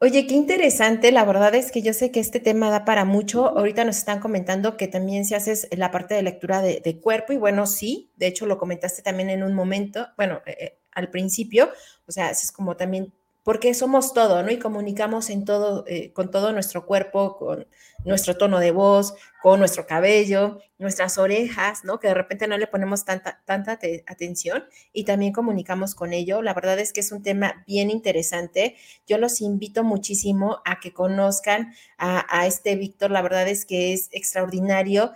Oye, 0.03 0.25
qué 0.25 0.33
interesante. 0.33 1.11
La 1.11 1.25
verdad 1.25 1.53
es 1.53 1.71
que 1.71 1.83
yo 1.83 1.93
sé 1.93 2.11
que 2.11 2.19
este 2.19 2.39
tema 2.39 2.71
da 2.71 2.85
para 2.85 3.05
mucho. 3.05 3.55
Ahorita 3.55 3.85
nos 3.85 3.97
están 3.97 4.19
comentando 4.19 4.75
que 4.75 4.87
también 4.87 5.25
se 5.25 5.35
hace 5.35 5.53
la 5.77 5.91
parte 5.91 6.15
de 6.15 6.23
lectura 6.23 6.63
de, 6.63 6.99
cuerpo 6.99 7.33
y 7.33 7.37
bueno, 7.37 7.67
sí, 7.67 8.11
de 8.15 8.25
hecho 8.25 8.47
lo 8.47 8.57
comentaste 8.57 9.03
también 9.03 9.29
en 9.29 9.43
un 9.43 9.53
momento, 9.53 10.07
bueno, 10.17 10.41
eh, 10.47 10.57
eh, 10.59 10.79
al 10.91 11.11
principio, 11.11 11.69
o 12.07 12.11
sea, 12.11 12.31
es 12.31 12.51
como 12.51 12.75
también 12.75 13.13
porque 13.43 13.73
somos 13.73 14.13
todo, 14.13 14.43
¿no? 14.43 14.51
Y 14.51 14.59
comunicamos 14.59 15.29
en 15.29 15.45
todo, 15.45 15.83
eh, 15.87 16.13
con 16.13 16.29
todo 16.29 16.53
nuestro 16.53 16.85
cuerpo, 16.85 17.37
con 17.37 17.67
nuestro 18.05 18.37
tono 18.37 18.59
de 18.59 18.71
voz, 18.71 19.15
con 19.41 19.59
nuestro 19.59 19.87
cabello, 19.87 20.59
nuestras 20.77 21.17
orejas, 21.17 21.83
¿no? 21.83 21.99
Que 21.99 22.09
de 22.09 22.13
repente 22.13 22.47
no 22.47 22.57
le 22.57 22.67
ponemos 22.67 23.03
tanta, 23.03 23.41
tanta 23.45 23.79
atención 24.07 24.65
y 24.93 25.05
también 25.05 25.33
comunicamos 25.33 25.95
con 25.95 26.13
ello. 26.13 26.41
La 26.41 26.53
verdad 26.53 26.79
es 26.79 26.93
que 26.93 26.99
es 26.99 27.11
un 27.11 27.23
tema 27.23 27.63
bien 27.65 27.89
interesante. 27.89 28.75
Yo 29.07 29.17
los 29.17 29.41
invito 29.41 29.83
muchísimo 29.83 30.61
a 30.65 30.79
que 30.79 30.93
conozcan 30.93 31.73
a, 31.97 32.25
a 32.29 32.45
este 32.45 32.75
Víctor. 32.75 33.09
La 33.11 33.21
verdad 33.23 33.47
es 33.47 33.65
que 33.65 33.93
es 33.93 34.09
extraordinario 34.11 35.13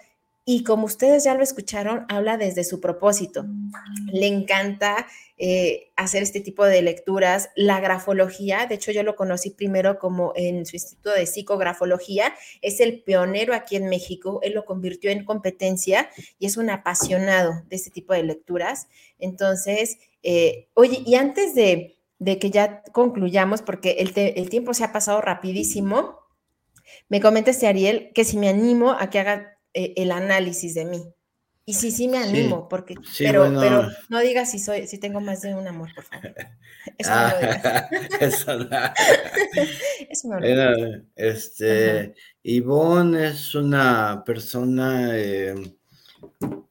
y 0.47 0.63
como 0.63 0.85
ustedes 0.85 1.23
ya 1.23 1.33
lo 1.33 1.41
escucharon, 1.41 2.05
habla 2.07 2.37
desde 2.37 2.63
su 2.63 2.79
propósito. 2.79 3.45
Le 4.13 4.27
encanta 4.27 5.07
eh, 5.37 5.91
hacer 5.95 6.21
este 6.21 6.39
tipo 6.39 6.63
de 6.63 6.83
lecturas, 6.83 7.49
la 7.55 7.79
grafología, 7.79 8.67
de 8.67 8.75
hecho 8.75 8.91
yo 8.91 9.01
lo 9.01 9.15
conocí 9.15 9.49
primero 9.49 9.97
como 9.97 10.33
en 10.35 10.67
su 10.67 10.75
instituto 10.75 11.11
de 11.11 11.25
psicografología, 11.25 12.35
es 12.61 12.79
el 12.79 13.01
pionero 13.01 13.55
aquí 13.55 13.75
en 13.75 13.89
México, 13.89 14.39
él 14.43 14.53
lo 14.53 14.65
convirtió 14.65 15.09
en 15.09 15.25
competencia 15.25 16.09
y 16.37 16.45
es 16.45 16.57
un 16.57 16.69
apasionado 16.69 17.63
de 17.67 17.75
este 17.75 17.89
tipo 17.89 18.13
de 18.13 18.23
lecturas. 18.23 18.87
Entonces, 19.17 19.97
eh, 20.21 20.69
oye, 20.75 21.01
y 21.07 21.15
antes 21.15 21.55
de, 21.55 21.97
que 22.23 22.51
ya 22.51 22.83
concluyamos, 22.91 23.63
porque 23.63 23.97
el, 23.99 24.13
el 24.15 24.49
tiempo 24.49 24.75
se 24.75 24.83
ha 24.83 24.93
pasado 24.93 25.21
rapidísimo, 25.21 26.19
me 27.09 27.19
comenta 27.19 27.49
este 27.49 27.65
Ariel 27.65 28.11
que 28.13 28.23
si 28.23 28.37
me 28.37 28.47
animo 28.47 28.91
a 28.91 29.09
que 29.09 29.19
haga 29.19 29.54
eh, 29.75 29.93
el 29.97 30.11
análisis 30.11 30.73
de 30.73 30.85
mí. 30.85 31.03
Y 31.67 31.73
sí, 31.73 31.91
sí 31.91 32.07
me 32.07 32.19
animo, 32.19 32.69
porque, 32.69 32.93
pero, 33.17 33.51
pero 33.59 33.89
no 34.07 34.19
digas 34.19 34.51
si 34.51 34.59
soy, 34.59 34.85
si 34.85 34.99
tengo 34.99 35.19
más 35.19 35.41
de 35.41 35.55
un 35.55 35.67
amor, 35.67 35.89
por 35.95 36.03
favor. 36.03 36.33
Eso 36.97 37.09
no 37.09 37.29
lo 37.29 37.39
digas. 37.39 37.85
Eso 38.21 38.57
no. 38.57 38.67
Eso 40.09 40.27
no 40.27 40.39
lo 40.39 41.01
Este, 41.15 42.13
Ivonne 42.43 43.29
es 43.29 43.55
una 43.55 44.23
persona, 44.23 45.09
eh, 45.17 45.55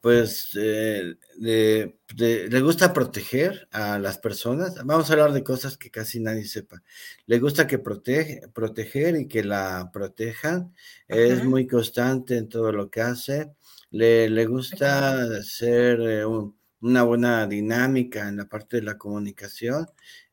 pues, 0.01 0.51
eh, 0.57 1.17
le 1.39 2.61
gusta 2.61 2.93
proteger 2.93 3.69
a 3.71 3.99
las 3.99 4.19
personas. 4.19 4.75
Vamos 4.85 5.09
a 5.09 5.13
hablar 5.15 5.33
de 5.33 5.43
cosas 5.43 5.79
que 5.79 5.91
casi 5.91 6.21
nadie 6.21 6.45
sepa. 6.45 6.83
Le 7.27 7.39
gusta 7.39 7.67
que 7.67 7.79
protege, 7.79 8.43
proteger 8.53 9.17
y 9.17 9.29
que 9.29 9.43
la 9.43 9.91
protejan. 9.93 10.75
Es 11.09 11.45
muy 11.45 11.67
constante 11.67 12.37
en 12.37 12.49
todo 12.49 12.73
lo 12.73 12.91
que 12.91 13.01
hace. 13.01 13.53
Le, 13.91 14.29
le 14.29 14.47
gusta 14.47 15.23
hacer 15.39 16.01
eh, 16.01 16.25
una 16.81 17.03
buena 17.03 17.47
dinámica 17.47 18.29
en 18.29 18.37
la 18.37 18.49
parte 18.49 18.77
de 18.77 18.83
la 18.83 18.99
comunicación. 18.99 19.87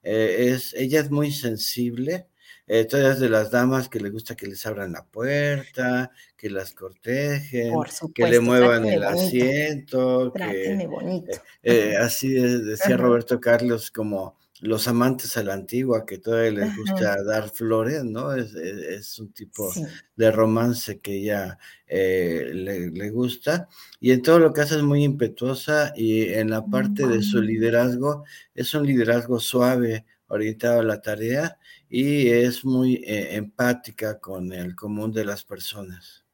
Eh, 0.04 0.50
es, 0.50 0.74
ella 0.74 1.00
es 1.00 1.12
muy 1.12 1.32
sensible 1.32 2.28
eh, 2.74 2.86
todas 2.86 3.20
de 3.20 3.28
las 3.28 3.52
damas 3.52 3.90
que 3.90 4.00
le 4.00 4.10
gusta 4.10 4.34
que 4.34 4.48
les 4.48 4.66
abran 4.66 4.94
la 4.94 5.04
puerta, 5.04 6.10
que 6.38 6.50
las 6.50 6.72
cortejen, 6.72 7.74
que 8.16 8.28
le 8.30 8.40
muevan 8.40 8.86
el 8.86 9.04
asiento. 9.04 10.32
Que, 10.32 10.88
bonito. 10.90 11.38
Eh, 11.62 11.98
así 12.00 12.32
decía 12.32 12.96
Roberto 12.96 13.42
Carlos, 13.42 13.92
como 13.92 14.38
los 14.62 14.88
amantes 14.88 15.36
a 15.36 15.44
la 15.44 15.54
antigua, 15.54 16.06
que 16.06 16.20
todavía 16.20 16.62
les 16.62 16.78
gusta 16.78 17.22
dar 17.26 17.50
flores, 17.50 18.06
¿no? 18.06 18.34
Es, 18.34 19.20
un 19.20 19.34
tipo 19.34 19.70
de 20.16 20.32
romance 20.32 21.02
que 21.02 21.18
ella 21.18 21.58
eh, 21.88 22.52
le, 22.54 22.90
le, 22.90 23.10
gusta. 23.10 23.68
Y 24.00 24.12
en 24.12 24.22
todo 24.22 24.40
lo 24.40 24.54
que 24.54 24.62
hace 24.62 24.78
es 24.78 24.84
muy 24.84 25.04
impetuosa 25.04 25.92
y 25.94 26.24
en 26.30 26.50
la 26.50 26.66
parte 26.66 27.06
de 27.06 27.22
su 27.22 27.42
liderazgo 27.42 28.24
es 28.56 28.74
un 28.74 28.88
liderazgo 28.88 29.42
suave, 29.42 30.06
orientado 30.32 30.80
a 30.80 30.84
la 30.84 31.02
tarea 31.02 31.58
y 31.90 32.30
es 32.30 32.64
muy 32.64 32.96
eh, 33.06 33.36
empática 33.36 34.20
con 34.20 34.52
el 34.54 34.76
común 34.76 35.12
de 35.12 35.26
las 35.26 35.44
personas. 35.44 36.26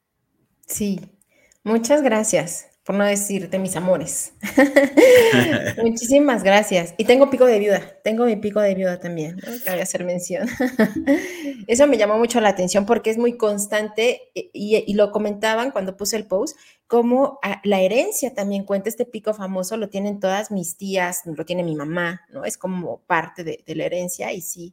Sí, 0.66 1.00
muchas 1.64 2.02
gracias, 2.02 2.68
por 2.88 2.96
no 2.96 3.04
decirte 3.04 3.58
mis 3.58 3.76
amores. 3.76 4.32
Muchísimas 5.84 6.42
gracias. 6.42 6.94
Y 6.96 7.04
tengo 7.04 7.28
pico 7.28 7.44
de 7.44 7.58
viuda, 7.58 7.82
tengo 8.02 8.24
mi 8.24 8.36
pico 8.36 8.62
de 8.62 8.74
viuda 8.74 8.98
también, 8.98 9.36
¿no? 9.36 9.52
cabe 9.62 9.82
hacer 9.82 10.06
mención. 10.06 10.48
Eso 11.66 11.86
me 11.86 11.98
llamó 11.98 12.16
mucho 12.16 12.40
la 12.40 12.48
atención 12.48 12.86
porque 12.86 13.10
es 13.10 13.18
muy 13.18 13.36
constante 13.36 14.30
y, 14.32 14.94
lo 14.94 15.12
comentaban 15.12 15.70
cuando 15.70 15.98
puse 15.98 16.16
el 16.16 16.26
post, 16.26 16.56
como 16.86 17.38
ah, 17.42 17.60
la 17.62 17.82
herencia 17.82 18.32
también 18.32 18.64
cuenta, 18.64 18.88
este 18.88 19.04
pico 19.04 19.34
famoso 19.34 19.76
lo 19.76 19.90
tienen 19.90 20.18
todas 20.18 20.50
mis 20.50 20.78
tías, 20.78 21.24
lo 21.26 21.44
tiene 21.44 21.64
mi 21.64 21.76
mamá, 21.76 22.22
¿no? 22.32 22.46
Es 22.46 22.56
como 22.56 23.02
parte 23.02 23.44
de, 23.44 23.62
de 23.66 23.74
la 23.74 23.84
herencia 23.84 24.32
y 24.32 24.40
sí 24.40 24.72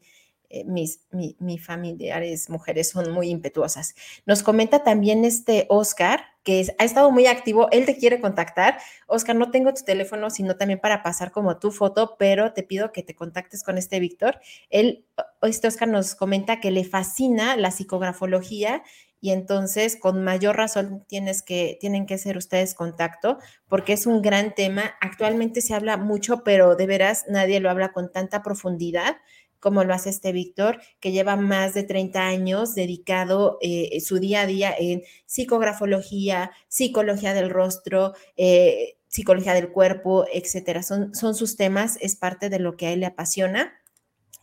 eh, 0.49 0.63
mis, 0.63 1.01
mi, 1.11 1.57
familiares 1.57 2.49
mujeres 2.49 2.89
son 2.89 3.11
muy 3.11 3.30
impetuosas. 3.30 3.93
Nos 4.26 4.41
comenta 4.41 4.86
también 4.86 5.26
este 5.26 5.66
Oscar, 5.70 6.22
que 6.46 6.66
ha 6.78 6.84
estado 6.86 7.12
muy 7.12 7.26
activo, 7.26 7.68
él 7.72 7.86
te 7.86 7.98
quiere 7.98 8.22
contactar. 8.22 8.78
Oscar, 9.08 9.36
no 9.36 9.50
tengo 9.50 9.74
tu 9.74 9.84
teléfono, 9.84 10.30
sino 10.30 10.56
también 10.56 10.80
para 10.80 11.02
pasar 11.02 11.32
como 11.32 11.58
tu 11.58 11.72
foto, 11.72 12.16
pero 12.20 12.54
te 12.54 12.62
pido 12.62 12.91
que 12.91 13.02
te 13.02 13.16
contactes 13.16 13.64
con 13.64 13.80
este 13.80 14.00
Víctor. 14.00 14.39
Él, 14.70 15.06
este 15.41 15.68
Oscar 15.68 15.88
nos 15.88 16.14
comenta 16.14 16.62
que 16.62 16.70
le 16.70 16.84
fascina 16.84 17.58
la 17.58 17.72
psicografología 17.72 18.84
y 19.20 19.32
entonces 19.32 19.98
con 20.00 20.24
mayor 20.24 20.56
razón 20.56 21.04
tienes 21.08 21.41
que, 21.41 21.80
tienen 21.82 22.06
que 22.06 22.14
hacer 22.14 22.38
ustedes 22.38 22.76
contacto 22.76 23.39
porque 23.68 23.93
es 23.93 24.06
un 24.06 24.22
gran 24.22 24.54
tema. 24.54 24.93
Actualmente 25.02 25.62
se 25.62 25.74
habla 25.74 25.98
mucho, 25.98 26.43
pero 26.43 26.76
de 26.76 26.86
veras 26.86 27.26
nadie 27.28 27.60
lo 27.60 27.72
habla 27.72 27.91
con 27.91 28.12
tanta 28.12 28.43
profundidad 28.43 29.18
como 29.66 29.84
lo 29.84 29.95
hace 29.95 30.11
este 30.11 30.32
Víctor, 30.32 30.80
que 30.99 31.11
lleva 31.11 31.38
más 31.38 31.74
de 31.74 31.82
30 31.82 32.22
años 32.22 32.76
dedicado 32.76 33.57
eh, 33.61 33.99
su 33.99 34.20
día 34.20 34.41
a 34.41 34.45
día 34.45 34.76
en 34.78 35.01
psicografología, 35.26 36.51
psicología 36.68 37.34
del 37.34 37.49
rostro, 37.49 38.13
eh, 38.38 38.97
psicología 39.07 39.55
del 39.55 39.72
cuerpo, 39.72 40.28
etcétera. 40.32 40.84
Son, 40.84 41.16
son 41.16 41.34
sus 41.34 41.55
temas, 41.55 41.97
es 41.99 42.16
parte 42.16 42.51
de 42.51 42.59
lo 42.59 42.78
que 42.78 42.86
a 42.86 42.91
él 42.91 42.99
le 42.99 43.07
apasiona 43.07 43.74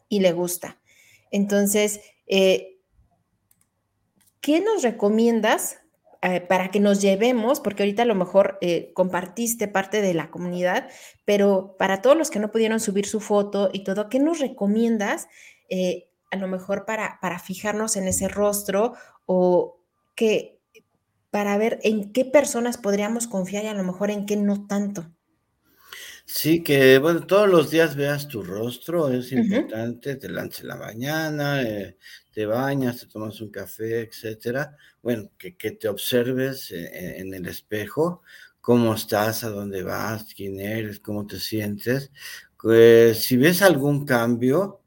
y 0.09 0.19
le 0.19 0.33
gusta. 0.33 0.81
Entonces, 1.31 2.01
eh, 2.27 2.81
¿qué 4.41 4.61
nos 4.61 4.83
recomiendas 4.83 5.82
eh, 6.25 6.41
para 6.41 6.71
que 6.71 6.79
nos 6.79 7.01
llevemos, 7.01 7.59
porque 7.59 7.83
ahorita 7.83 8.03
a 8.03 8.07
lo 8.07 8.15
mejor 8.15 8.57
eh, 8.61 8.93
compartiste 8.95 9.67
parte 9.67 10.01
de 10.01 10.15
la 10.15 10.31
comunidad, 10.31 10.89
pero 11.25 11.75
para 11.81 12.01
todos 12.01 12.17
los 12.17 12.31
que 12.31 12.39
no 12.39 12.53
pudieron 12.53 12.79
subir 12.79 13.07
su 13.07 13.19
foto 13.19 13.71
y 13.73 13.83
todo, 13.83 14.09
¿qué 14.09 14.21
nos 14.21 14.39
recomiendas 14.39 15.27
eh, 15.69 16.09
a 16.31 16.37
lo 16.37 16.47
mejor 16.47 16.85
para, 16.87 17.19
para 17.21 17.41
fijarnos 17.41 17.97
en 17.97 18.07
ese 18.07 18.29
rostro 18.29 18.95
o 19.27 19.81
que 20.15 20.61
para 21.33 21.59
ver 21.59 21.81
en 21.83 22.13
qué 22.13 22.25
personas 22.25 22.79
podríamos 22.79 23.27
confiar 23.27 23.65
y 23.65 23.69
a 23.69 23.75
lo 23.75 23.83
mejor 23.83 24.13
en 24.13 24.25
qué 24.25 24.37
no 24.37 24.69
tanto? 24.69 25.11
Sí, 26.25 26.63
que 26.63 26.99
bueno, 26.99 27.27
todos 27.27 27.49
los 27.49 27.69
días 27.69 27.97
veas 27.97 28.29
tu 28.29 28.45
rostro, 28.45 29.09
es 29.09 29.33
importante, 29.33 30.15
te 30.15 30.29
lances 30.29 30.63
la 30.63 30.77
mañana, 30.77 31.63
te 32.33 32.47
bañas, 32.47 33.01
te 33.01 33.07
tomas 33.07 33.41
un 33.41 33.51
café, 33.51 34.01
etcétera. 34.01 34.77
Bueno, 35.03 35.31
que, 35.39 35.53
te 35.53 35.89
observes 35.89 36.71
e, 36.73 37.21
en, 37.21 37.35
el 37.35 37.47
espejo, 37.47 38.23
cómo 38.61 38.95
estás, 38.95 39.45
a 39.45 39.51
dónde 39.51 39.83
vas, 39.83 40.35
quién 40.35 40.61
eres, 40.61 41.01
cómo 41.01 41.27
te 41.27 41.39
sientes. 41.39 42.11
Pues 42.61 43.25
si 43.25 43.37
ves 43.37 43.63
algún 43.63 44.07
cambio 44.07 44.81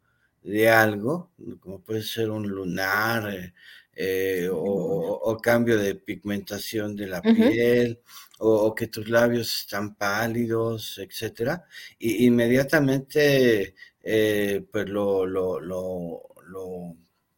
de 0.43 0.69
algo, 0.69 1.31
como 1.59 1.81
puede 1.81 2.03
ser 2.03 2.29
un 2.31 2.47
lunar 2.47 3.33
eh, 3.33 3.53
eh, 3.95 4.49
o, 4.51 5.37
cambio 5.41 5.77
de 5.77 5.95
pigmentación 5.95 6.95
de 6.95 7.07
la 7.07 7.21
piel, 7.21 7.99
o, 8.39 8.73
que 8.75 8.87
tus 8.87 9.09
labios 9.09 9.61
están 9.61 9.95
pálidos, 9.95 10.97
etcétera, 10.99 11.65
y 11.99 12.25
inmediatamente 12.25 13.75
eh, 14.03 14.65
pues 14.71 14.89
lo, 14.89 15.25
lo, 15.25 15.59
lo 15.59 16.95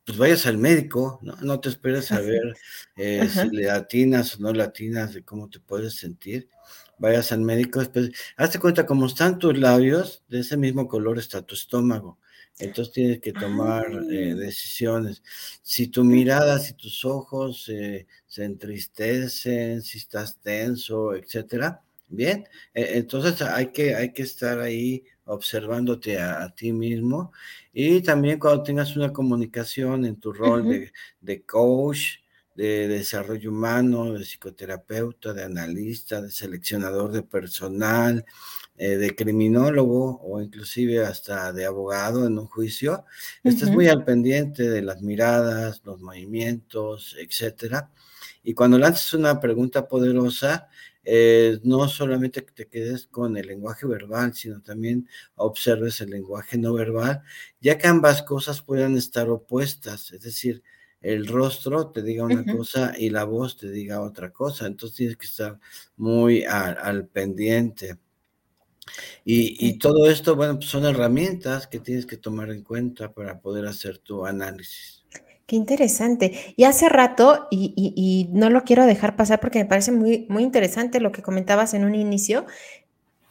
pues 0.08 0.18
vayas 0.18 0.47
al 0.47 0.58
médico, 0.58 1.20
¿no? 1.22 1.36
No 1.41 1.60
te 1.60 1.70
esperes 1.70 2.14
a 2.14 2.22
ver 2.22 2.58
eh, 2.95 3.30
si 3.30 3.49
le 3.49 3.70
atinas 3.70 4.38
o 4.38 4.39
no 4.41 4.53
latinas 4.53 5.14
de 5.14 5.24
cómo 5.26 5.49
te 5.49 5.60
puedes 5.60 5.95
sentir. 5.95 6.49
Vayas 6.97 7.32
al 7.34 7.41
médico, 7.41 7.80
después, 7.82 8.12
hazte 8.38 8.60
cuenta, 8.60 8.86
como 8.86 9.05
están 9.08 9.38
tus 9.38 9.58
labios, 9.58 10.24
de 10.30 10.39
ese 10.39 10.58
mismo 10.58 10.88
color 10.88 11.20
está 11.20 11.41
tu 11.43 11.55
estómago. 11.55 12.20
Entonces 12.60 12.93
tienes 12.93 13.20
que 13.22 13.34
tomar 13.34 13.86
eh, 14.12 14.32
Ah. 14.34 14.36
decisiones. 14.36 15.22
Si 15.62 15.88
tu 15.88 16.03
mirada, 16.05 16.58
si 16.60 16.74
tus 16.74 17.05
ojos 17.05 17.70
eh, 17.70 18.08
se 18.26 18.45
entristecen, 18.45 19.82
si 19.84 19.97
estás 19.99 20.39
tenso, 20.41 21.14
etcétera, 21.16 21.84
bien, 22.08 22.47
eh, 22.74 22.91
entonces 22.95 23.41
hay 23.41 23.68
que, 23.74 23.95
hay 23.95 24.14
que 24.14 24.24
estar 24.24 24.60
ahí 24.60 25.03
observándote 25.28 26.20
a, 26.20 26.44
a 26.44 26.56
ti 26.56 26.74
mismo 26.74 27.32
y 27.74 28.02
también 28.02 28.40
cuando 28.40 28.64
tengas 28.64 28.96
una 28.96 29.14
comunicación 29.14 30.06
en 30.06 30.20
tu 30.20 30.34
rol 30.34 30.68
de, 30.68 30.92
de 31.22 31.44
coach, 31.46 32.20
de 32.56 32.88
desarrollo 32.88 33.52
humano, 33.52 34.14
de 34.14 34.24
psicoterapeuta, 34.26 35.34
de 35.34 35.44
analista, 35.44 36.22
de 36.22 36.32
seleccionador 36.32 37.12
de 37.12 37.22
personal, 37.22 38.26
eh, 38.78 38.98
de 38.98 39.16
criminólogo 39.16 40.20
o 40.22 40.42
inclusive 40.42 41.06
hasta 41.06 41.52
de 41.54 41.66
abogado 41.66 42.26
en 42.28 42.38
un 42.40 42.48
juicio, 42.48 43.06
estés 43.44 43.70
Ujú. 43.70 43.76
muy 43.76 43.88
al 43.88 44.04
pendiente 44.06 44.70
de 44.70 44.82
las 44.82 45.02
miradas, 45.02 45.82
los 45.84 46.00
movimientos, 46.02 47.16
etcétera. 47.20 47.92
Y 48.44 48.54
cuando 48.54 48.78
lances 48.78 49.14
una 49.14 49.40
pregunta 49.40 49.88
poderosa, 49.88 50.70
eh, 51.10 51.60
no 51.64 51.88
solamente 51.88 52.43
que 52.43 52.51
te 52.51 52.68
quedes 52.68 53.08
con 53.08 53.38
el 53.38 53.47
lenguaje 53.47 53.88
verbal, 53.88 54.34
sino 54.34 54.62
también 54.62 55.08
observes 55.36 56.01
el 56.01 56.10
lenguaje 56.10 56.58
no 56.58 56.74
verbal, 56.74 57.22
ya 57.62 57.78
que 57.78 57.88
ambas 57.88 58.24
cosas 58.24 58.62
pueden 58.62 58.97
estar 58.97 59.30
opuestas, 59.30 60.12
es 60.12 60.20
decir, 60.20 60.64
el 60.99 61.26
rostro 61.28 61.91
te 61.91 62.01
diga 62.01 62.26
una 62.26 62.43
cosa 62.43 62.93
y 62.97 63.10
la 63.10 63.24
voz 63.24 63.55
te 63.55 63.72
diga 63.72 64.01
otra 64.01 64.34
cosa, 64.34 64.68
entonces 64.68 64.97
tienes 64.97 65.16
que 65.16 65.28
estar 65.28 65.58
muy 65.95 66.43
al, 66.43 66.78
al 66.78 67.08
pendiente. 67.08 67.97
Y, 69.24 69.66
y, 69.66 69.78
todo 69.78 70.10
esto, 70.10 70.36
bueno, 70.36 70.55
pues 70.55 70.70
son 70.70 70.86
herramientas 70.86 71.68
que 71.68 71.80
tienes 71.80 72.05
que 72.05 72.18
tomar 72.18 72.49
en 72.51 72.64
cuenta 72.64 73.14
para 73.14 73.39
poder 73.39 73.66
hacer 73.66 73.97
tu 73.99 74.26
análisis. 74.26 75.05
Qué 75.48 75.56
interesante. 75.56 76.54
Y 76.58 76.66
hace 76.66 76.89
rato, 76.89 77.48
y, 77.50 78.30
no 78.34 78.50
lo 78.50 78.66
quiero 78.66 78.86
dejar 78.86 79.16
pasar 79.16 79.39
porque 79.39 79.60
me 79.60 79.66
parece 79.66 79.93
muy, 79.93 80.26
muy 80.28 80.43
interesante 80.43 81.00
lo 81.00 81.14
que 81.14 81.22
comentabas 81.22 81.74
en 81.74 81.86
un 81.86 81.95
inicio, 81.95 82.45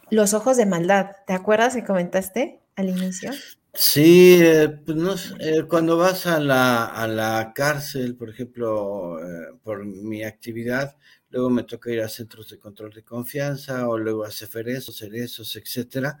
los 0.09 0.33
ojos 0.33 0.57
de 0.57 0.65
maldad. 0.65 1.11
¿Te 1.27 1.33
acuerdas 1.33 1.75
que 1.75 1.83
comentaste 1.83 2.59
al 2.75 2.89
inicio? 2.89 3.31
Sí, 3.71 4.39
eh, 4.41 4.69
pues 4.83 4.97
no, 4.97 5.13
eh, 5.39 5.65
cuando 5.69 5.95
vas 5.97 6.25
a 6.25 6.39
la, 6.39 6.85
a 6.85 7.07
la 7.07 7.51
cárcel, 7.53 8.15
por 8.15 8.31
ejemplo, 8.31 9.19
eh, 9.19 9.53
por 9.63 9.85
mi 9.85 10.23
actividad, 10.23 10.97
luego 11.29 11.51
me 11.51 11.63
toca 11.63 11.91
ir 11.91 12.01
a 12.01 12.09
centros 12.09 12.49
de 12.49 12.57
control 12.57 12.93
de 12.93 13.03
confianza 13.03 13.87
o 13.87 13.99
luego 13.99 14.23
a 14.23 14.31
ceferesos, 14.31 14.97
cerezos, 14.97 15.55
etcétera. 15.55 16.17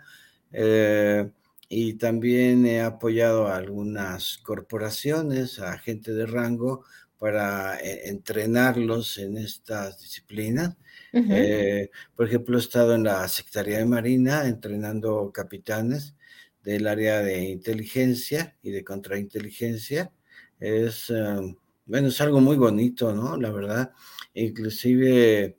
Eh, 1.69 1.75
y 1.75 1.93
también 1.93 2.65
he 2.65 2.81
apoyado 2.81 3.47
a 3.47 3.57
algunas 3.57 4.37
corporaciones, 4.39 5.59
a 5.59 5.77
gente 5.77 6.13
de 6.13 6.25
rango, 6.25 6.83
para 7.17 7.79
eh, 7.79 8.09
entrenarlos 8.09 9.17
en 9.17 9.37
estas 9.37 9.99
disciplinas. 9.99 10.77
Uh 11.13 11.19
-huh. 11.19 11.27
eh, 11.31 11.91
por 12.15 12.27
ejemplo, 12.27 12.57
he 12.57 12.61
estado 12.61 12.93
en 12.95 13.03
la 13.03 13.27
Secretaría 13.27 13.79
de 13.79 13.85
Marina 13.85 14.47
entrenando 14.47 15.31
capitanes 15.33 16.15
del 16.63 16.87
área 16.87 17.21
de 17.21 17.49
inteligencia 17.49 18.55
y 18.61 18.71
de 18.71 18.83
contrainteligencia. 18.83 20.11
Es, 20.59 21.09
uh, 21.09 21.55
bueno, 21.85 22.09
es 22.09 22.19
algo 22.21 22.41
muy 22.41 22.57
bonito, 22.57 23.13
¿no? 23.15 23.37
La 23.37 23.51
verdad, 23.51 23.91
inclusive, 24.33 25.57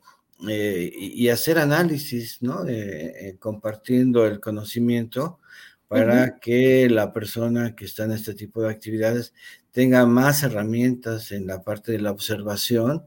eh, 0.49 0.93
y, 0.95 1.25
y, 1.25 1.29
hacer 1.31 1.59
análisis, 1.59 2.43
¿no? 2.43 2.67
Eh, 2.69 3.37
compartiendo 3.41 4.27
el 4.27 4.39
conocimiento 4.41 5.41
para 5.89 6.15
uh 6.15 6.27
-huh. 6.27 6.41
que 6.41 6.89
la 6.91 7.13
persona 7.13 7.75
que 7.75 7.87
está 7.87 8.05
en 8.05 8.13
este 8.13 8.35
tipo 8.35 8.63
de 8.63 8.71
actividades 8.71 9.33
tenga 9.73 10.07
más 10.07 10.43
herramientas 10.43 11.33
en 11.33 11.47
la 11.47 11.63
parte 11.63 11.93
de 11.93 12.01
la 12.01 12.11
observación. 12.11 13.05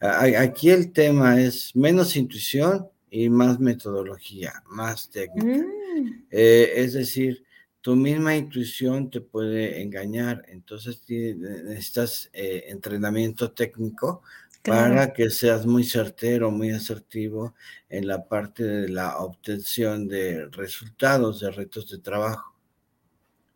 Aquí 0.00 0.70
el 0.70 0.92
tema 0.92 1.40
es 1.40 1.74
menos 1.74 2.16
intuición 2.16 2.88
y 3.10 3.28
más 3.30 3.60
metodología, 3.60 4.62
más 4.66 5.08
técnica. 5.10 5.64
Mm. 5.64 6.26
Eh, 6.30 6.72
es 6.76 6.94
decir, 6.94 7.44
tu 7.80 7.94
misma 7.94 8.34
intuición 8.34 9.10
te 9.10 9.20
puede 9.20 9.82
engañar, 9.82 10.42
entonces 10.48 11.02
necesitas 11.06 12.30
eh, 12.32 12.64
entrenamiento 12.68 13.52
técnico 13.52 14.22
claro. 14.64 14.94
para 14.94 15.12
que 15.12 15.30
seas 15.30 15.66
muy 15.66 15.84
certero, 15.84 16.50
muy 16.50 16.70
asertivo 16.70 17.54
en 17.88 18.08
la 18.08 18.26
parte 18.26 18.64
de 18.64 18.88
la 18.88 19.18
obtención 19.18 20.08
de 20.08 20.46
resultados, 20.46 21.40
de 21.40 21.50
retos 21.50 21.90
de 21.90 21.98
trabajo. 21.98 22.52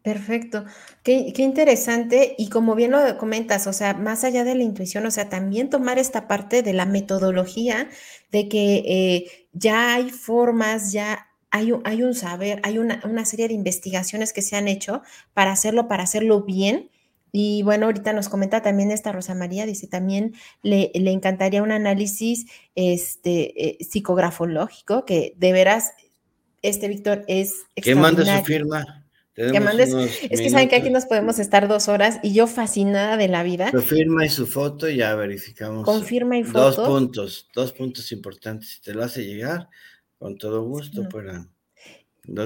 Perfecto, 0.03 0.65
qué, 1.03 1.33
qué, 1.35 1.43
interesante 1.43 2.35
y 2.39 2.49
como 2.49 2.75
bien 2.75 2.93
lo 2.93 3.19
comentas, 3.19 3.67
o 3.67 3.73
sea, 3.73 3.95
más 3.95 4.23
allá 4.25 4.45
de 4.45 4.55
la 4.55 4.63
intuición, 4.63 5.05
o 5.05 5.11
sea, 5.11 5.29
también 5.29 5.71
tomar 5.71 5.99
esta 5.99 6.29
parte 6.29 6.63
de 6.63 6.73
la 6.73 6.87
metodología, 6.87 7.91
de 8.31 8.49
que 8.49 8.77
eh, 8.87 9.49
ya 9.53 9.95
hay 9.95 10.11
formas, 10.11 10.93
ya 10.93 11.29
hay 11.51 11.73
un, 11.73 11.83
hay 11.85 12.03
un 12.03 12.15
saber, 12.15 12.61
hay 12.63 12.79
una, 12.79 13.01
una, 13.05 13.25
serie 13.25 13.49
de 13.49 13.55
investigaciones 13.55 14.33
que 14.33 14.43
se 14.43 14.57
han 14.57 14.69
hecho 14.69 15.03
para 15.35 15.53
hacerlo, 15.53 15.89
para 15.89 16.05
hacerlo 16.05 16.43
bien. 16.43 16.91
Y 17.33 17.63
bueno, 17.63 17.87
ahorita 17.87 18.13
nos 18.13 18.29
comenta 18.29 18.63
también 18.63 18.91
esta 18.91 19.13
Rosa 19.13 19.35
María, 19.35 19.67
dice 19.67 19.87
también 19.87 20.35
le, 20.63 20.91
le 20.95 21.11
encantaría 21.13 21.63
un 21.63 21.73
análisis 21.73 22.47
este, 22.75 23.69
eh, 23.69 23.79
psicografológico, 23.81 25.05
que 25.05 25.35
de 25.37 25.53
veras, 25.53 25.93
este 26.63 26.89
Víctor 26.89 27.25
es 27.29 27.55
Que 27.75 27.95
mande 27.95 28.25
su 28.25 28.45
firma. 28.45 29.05
Que 29.35 29.61
mandes, 29.61 29.95
es 29.95 30.41
que 30.41 30.51
saben 30.51 30.69
que 30.69 30.75
aquí 30.75 30.91
nos 30.91 31.07
podemos 31.07 31.39
estar 31.39 31.69
dos 31.69 31.87
horas 31.87 32.19
y 32.25 32.33
yo 32.33 32.49
fascinada 32.49 33.17
de 33.17 33.29
la 33.29 33.45
vida. 33.45 33.71
Su 33.71 33.83
firma 33.83 34.27
y 34.27 34.29
su 34.31 34.49
foto 34.49 34.89
ya 34.89 35.15
verificamos. 35.15 35.85
Confirma 35.85 36.37
y 36.39 36.43
foto. 36.43 36.59
Dos 36.59 36.89
puntos, 36.89 37.49
dos 37.55 37.73
puntos 37.73 38.11
importantes. 38.11 38.71
Si 38.71 38.81
te 38.81 38.95
lo 38.95 39.05
hace 39.05 39.25
llegar, 39.25 39.69
con 40.19 40.37
todo 40.39 40.65
gusto 40.65 41.05
no. 41.05 41.09
para 41.09 41.35
dos 41.35 41.58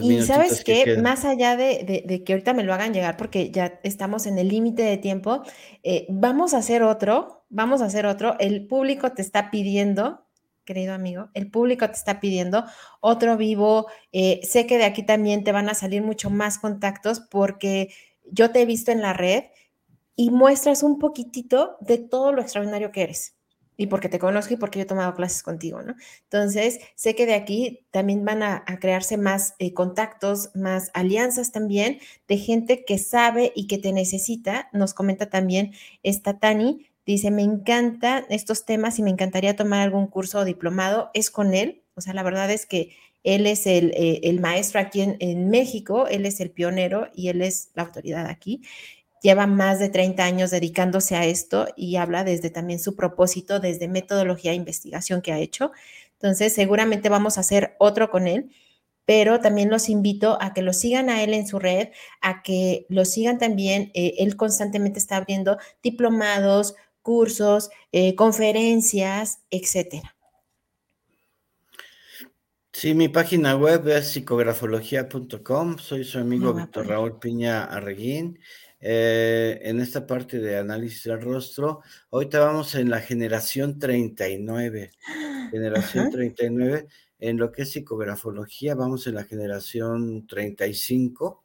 Y 0.02 0.22
sabes 0.22 0.62
que 0.62 0.84
qué, 0.84 0.96
más 0.98 1.24
allá 1.24 1.56
de, 1.56 1.82
de, 1.84 2.04
de, 2.06 2.22
que 2.22 2.34
ahorita 2.34 2.54
me 2.54 2.62
lo 2.62 2.72
hagan 2.72 2.94
llegar, 2.94 3.16
porque 3.16 3.50
ya 3.50 3.80
estamos 3.82 4.26
en 4.26 4.38
el 4.38 4.48
límite 4.48 4.82
de 4.82 4.96
tiempo, 4.96 5.42
eh, 5.82 6.06
vamos 6.08 6.54
a 6.54 6.58
hacer 6.58 6.84
otro, 6.84 7.44
vamos 7.48 7.82
a 7.82 7.86
hacer 7.86 8.06
otro. 8.06 8.36
El 8.38 8.66
público 8.68 9.10
te 9.12 9.22
está 9.22 9.50
pidiendo, 9.50 10.24
querido 10.64 10.94
amigo, 10.94 11.30
el 11.34 11.50
público 11.50 11.86
te 11.86 11.94
está 11.94 12.20
pidiendo 12.20 12.64
otro 13.00 13.36
vivo. 13.36 13.88
Eh, 14.12 14.40
sé 14.44 14.66
que 14.66 14.78
de 14.78 14.84
aquí 14.84 15.02
también 15.02 15.42
te 15.42 15.50
van 15.50 15.68
a 15.68 15.74
salir 15.74 16.02
mucho 16.02 16.30
más 16.30 16.58
contactos 16.58 17.18
porque 17.18 17.88
yo 18.30 18.52
te 18.52 18.62
he 18.62 18.66
visto 18.66 18.92
en 18.92 19.02
la 19.02 19.12
red 19.12 19.44
y 20.14 20.30
muestras 20.30 20.84
un 20.84 21.00
poquitito 21.00 21.76
de 21.80 21.98
todo 21.98 22.32
lo 22.32 22.40
extraordinario 22.40 22.92
que 22.92 23.02
eres. 23.02 23.34
Y 23.82 23.88
porque 23.88 24.08
te 24.08 24.20
conozco 24.20 24.54
y 24.54 24.56
porque 24.56 24.78
yo 24.78 24.84
he 24.84 24.86
tomado 24.86 25.12
clases 25.16 25.42
contigo, 25.42 25.82
¿no? 25.82 25.96
Entonces, 26.22 26.78
sé 26.94 27.16
que 27.16 27.26
de 27.26 27.34
aquí 27.34 27.84
también 27.90 28.24
van 28.24 28.44
a, 28.44 28.64
crearse 28.80 29.16
más 29.16 29.56
eh, 29.58 29.74
contactos, 29.74 30.50
más 30.54 30.92
alianzas 30.94 31.50
también 31.50 31.98
de 32.28 32.36
gente 32.36 32.84
que 32.84 32.98
sabe 32.98 33.52
y 33.56 33.66
que 33.66 33.78
te 33.78 33.92
necesita. 33.92 34.68
Nos 34.72 34.94
comenta 34.94 35.30
también 35.30 35.72
esta 36.04 36.38
Tani, 36.38 36.86
Dice, 37.04 37.32
me 37.32 37.42
encantan 37.42 38.24
estos 38.28 38.64
temas 38.64 39.00
y 39.00 39.02
me 39.02 39.10
encantaría 39.10 39.56
tomar 39.56 39.80
algún 39.80 40.06
curso 40.06 40.38
o 40.38 40.44
diplomado. 40.44 41.10
Es 41.12 41.32
con 41.32 41.52
él. 41.52 41.82
O 41.96 42.00
sea, 42.00 42.14
la 42.14 42.22
verdad 42.22 42.48
es 42.52 42.64
que 42.66 42.94
él 43.24 43.48
es 43.48 43.66
el, 43.66 43.92
eh, 43.96 44.38
maestro 44.40 44.80
aquí 44.80 45.00
en, 45.00 45.50
México, 45.50 46.06
él 46.06 46.24
es 46.24 46.38
el 46.38 46.52
pionero 46.52 47.08
y 47.16 47.30
él 47.30 47.42
es 47.42 47.70
la 47.74 47.82
autoridad 47.82 48.26
aquí. 48.26 48.62
Lleva 49.22 49.46
más 49.46 49.78
de 49.78 49.88
30 49.88 50.24
años 50.24 50.50
dedicándose 50.50 51.16
a 51.16 51.24
esto 51.24 51.68
y 51.76 51.96
habla 51.96 52.24
desde 52.24 52.50
también 52.50 52.80
su 52.80 52.96
propósito, 52.96 53.60
desde 53.60 53.88
metodología 53.88 54.52
e 54.52 54.56
investigación 54.56 55.22
que 55.22 55.32
ha 55.32 55.38
hecho. 55.38 55.72
Entonces, 56.14 56.52
seguramente 56.52 57.08
vamos 57.08 57.38
a 57.38 57.40
hacer 57.40 57.76
otro 57.78 58.10
con 58.10 58.26
él 58.26 58.50
pero 59.04 59.40
también 59.40 59.70
los 59.70 59.88
invito 59.88 60.38
a 60.40 60.54
que 60.54 60.62
lo 60.62 60.72
sigan 60.72 61.10
a 61.10 61.22
él 61.22 61.34
en 61.34 61.46
su 61.46 61.58
red, 61.58 61.88
a 62.20 62.42
que 62.42 62.86
lo 62.88 63.04
sigan 63.04 63.38
también. 63.38 63.90
Eh, 63.94 64.14
él 64.18 64.36
constantemente 64.36 64.98
está 64.98 65.16
abriendo 65.16 65.58
diplomados, 65.82 66.74
cursos, 67.02 67.70
eh, 67.90 68.14
conferencias, 68.14 69.40
etcétera. 69.50 70.14
Sí, 72.72 72.94
mi 72.94 73.08
página 73.08 73.54
web 73.54 73.86
es 73.88 74.12
psicografología.com. 74.12 75.78
Soy 75.78 76.04
su 76.04 76.18
amigo 76.18 76.54
Víctor 76.54 76.86
Raúl 76.86 77.18
Piña 77.18 77.64
Arreguín. 77.64 78.38
Eh, 78.84 79.60
en 79.62 79.80
esta 79.80 80.08
parte 80.08 80.40
de 80.40 80.58
análisis 80.58 81.04
del 81.04 81.20
rostro, 81.20 81.82
ahorita 82.10 82.40
vamos 82.40 82.74
en 82.74 82.90
la 82.90 83.00
generación 83.00 83.78
39. 83.78 84.90
Generación 85.52 86.06
Ajá. 86.06 86.10
39. 86.10 86.88
En 87.20 87.36
lo 87.36 87.52
que 87.52 87.62
es 87.62 87.70
psicografología, 87.70 88.74
vamos 88.74 89.06
en 89.06 89.14
la 89.14 89.22
generación 89.22 90.26
35. 90.26 91.44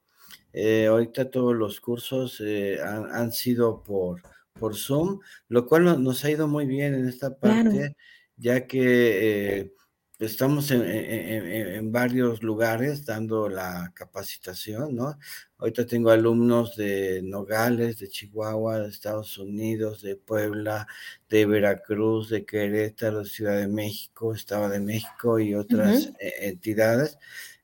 Eh, 0.52 0.88
ahorita 0.88 1.30
todos 1.30 1.56
los 1.56 1.80
cursos 1.80 2.42
eh, 2.44 2.80
han, 2.82 3.32
sido 3.32 3.84
por, 3.84 4.24
por 4.54 4.76
Zoom, 4.76 5.20
lo 5.50 5.68
cual 5.68 6.04
nos 6.04 6.26
ha 6.26 6.32
ido 6.32 6.48
muy 6.48 6.66
bien 6.66 6.96
en 6.96 7.08
esta 7.08 7.38
parte, 7.38 7.96
ya 8.36 8.66
que 8.66 9.76
estamos 10.20 10.72
en, 10.72 11.92
varios 11.92 12.42
lugares 12.42 13.06
dando 13.06 13.50
la 13.50 13.92
capacitación, 13.94 14.96
¿no? 14.96 15.18
Ahorita 15.58 15.86
tengo 15.86 16.10
alumnos 16.10 16.76
de 16.76 17.22
Nogales, 17.24 18.00
de 18.00 18.08
Chihuahua, 18.08 18.80
de 18.80 18.90
Estados 18.90 19.38
Unidos, 19.38 20.02
de 20.02 20.16
Puebla, 20.16 20.88
de 21.30 21.46
Veracruz, 21.46 22.30
de 22.30 22.46
Querétaro, 22.46 23.26
Ciudad 23.26 23.58
de 23.58 23.68
México, 23.68 24.34
Estado 24.34 24.70
de 24.70 24.80
México 24.80 25.40
y 25.40 25.56
otras 25.56 26.12
eh, 26.20 26.34
entidades. 26.42 27.18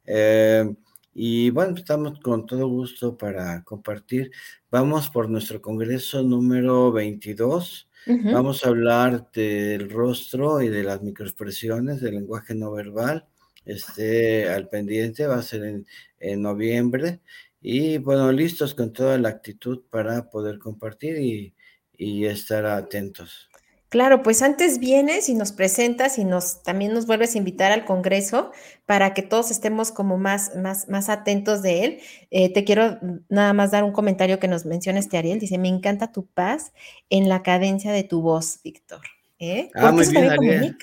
Eh, 0.06 0.76
y 1.14 1.49
bueno, 1.51 1.76
estamos 1.78 2.20
con 2.20 2.45
todo 2.45 2.68
gusto 2.68 3.18
para 3.18 3.64
compartir. 3.64 4.32
Vamos 4.72 5.10
por 5.10 5.30
nuestro 5.30 5.62
congreso 5.62 6.24
número 6.24 6.91
22 6.91 7.88
Vamos 8.06 8.66
a 8.66 8.70
hablar 8.70 9.32
del 9.32 9.89
rostro 9.89 10.62
y 10.62 10.70
de 10.70 10.84
las 10.84 11.01
microexpresiones 11.01 12.01
del 12.01 12.16
lenguaje 12.16 12.54
no 12.54 12.72
verbal. 12.72 13.26
Esté 13.66 14.49
al 14.49 14.68
pendiente, 14.68 15.26
va 15.26 15.36
a 15.36 15.41
ser 15.43 15.86
en, 16.20 16.41
noviembre. 16.41 17.22
Y 17.62 17.97
bueno, 17.97 18.32
listos 18.32 18.74
con 18.74 18.91
toda 18.91 19.18
la 19.18 19.30
actitud 19.30 19.84
para 19.89 20.30
poder 20.30 20.60
compartir 20.60 21.18
y, 21.18 21.56
y 21.97 22.26
estar 22.26 22.66
atentos. 22.66 23.49
Claro, 23.93 24.23
pues 24.23 24.41
antes 24.41 24.79
vienes 24.79 25.29
y 25.29 25.35
nos 25.35 25.51
presentas 25.51 26.17
y 26.17 26.25
nos 26.25 26.63
también 26.63 26.95
nos 26.95 27.05
vuelves 27.05 27.35
a 27.35 27.37
invitar 27.37 27.71
al 27.71 27.85
Congreso 27.85 28.49
para 28.87 29.13
que 29.13 29.21
todos 29.21 29.51
estemos 29.51 29.91
como 29.91 30.17
más, 30.17 30.55
más, 30.55 30.89
más 30.89 31.09
atentos 31.09 31.61
de 31.61 31.85
él. 31.85 31.99
Eh, 32.31 32.51
te 32.51 32.63
quiero 32.63 32.97
nada 33.29 33.53
más 33.53 33.69
dar 33.69 33.83
un 33.83 33.91
comentario 33.91 34.39
que 34.39 34.47
nos 34.47 34.65
menciona 34.65 34.97
este 34.97 35.19
Ariel. 35.19 35.37
Dice, 35.37 35.59
me 35.59 35.67
encanta 35.67 36.11
tu 36.11 36.25
paz 36.25 36.73
en 37.11 37.29
la 37.29 37.43
cadencia 37.43 37.91
de 37.91 38.03
tu 38.03 38.23
voz, 38.23 38.61
Víctor. 38.63 39.01
¿Eh? 39.37 39.69
Ah, 39.75 39.91
muy 39.91 40.07
bien, 40.07 40.27
Ariel. 40.27 40.75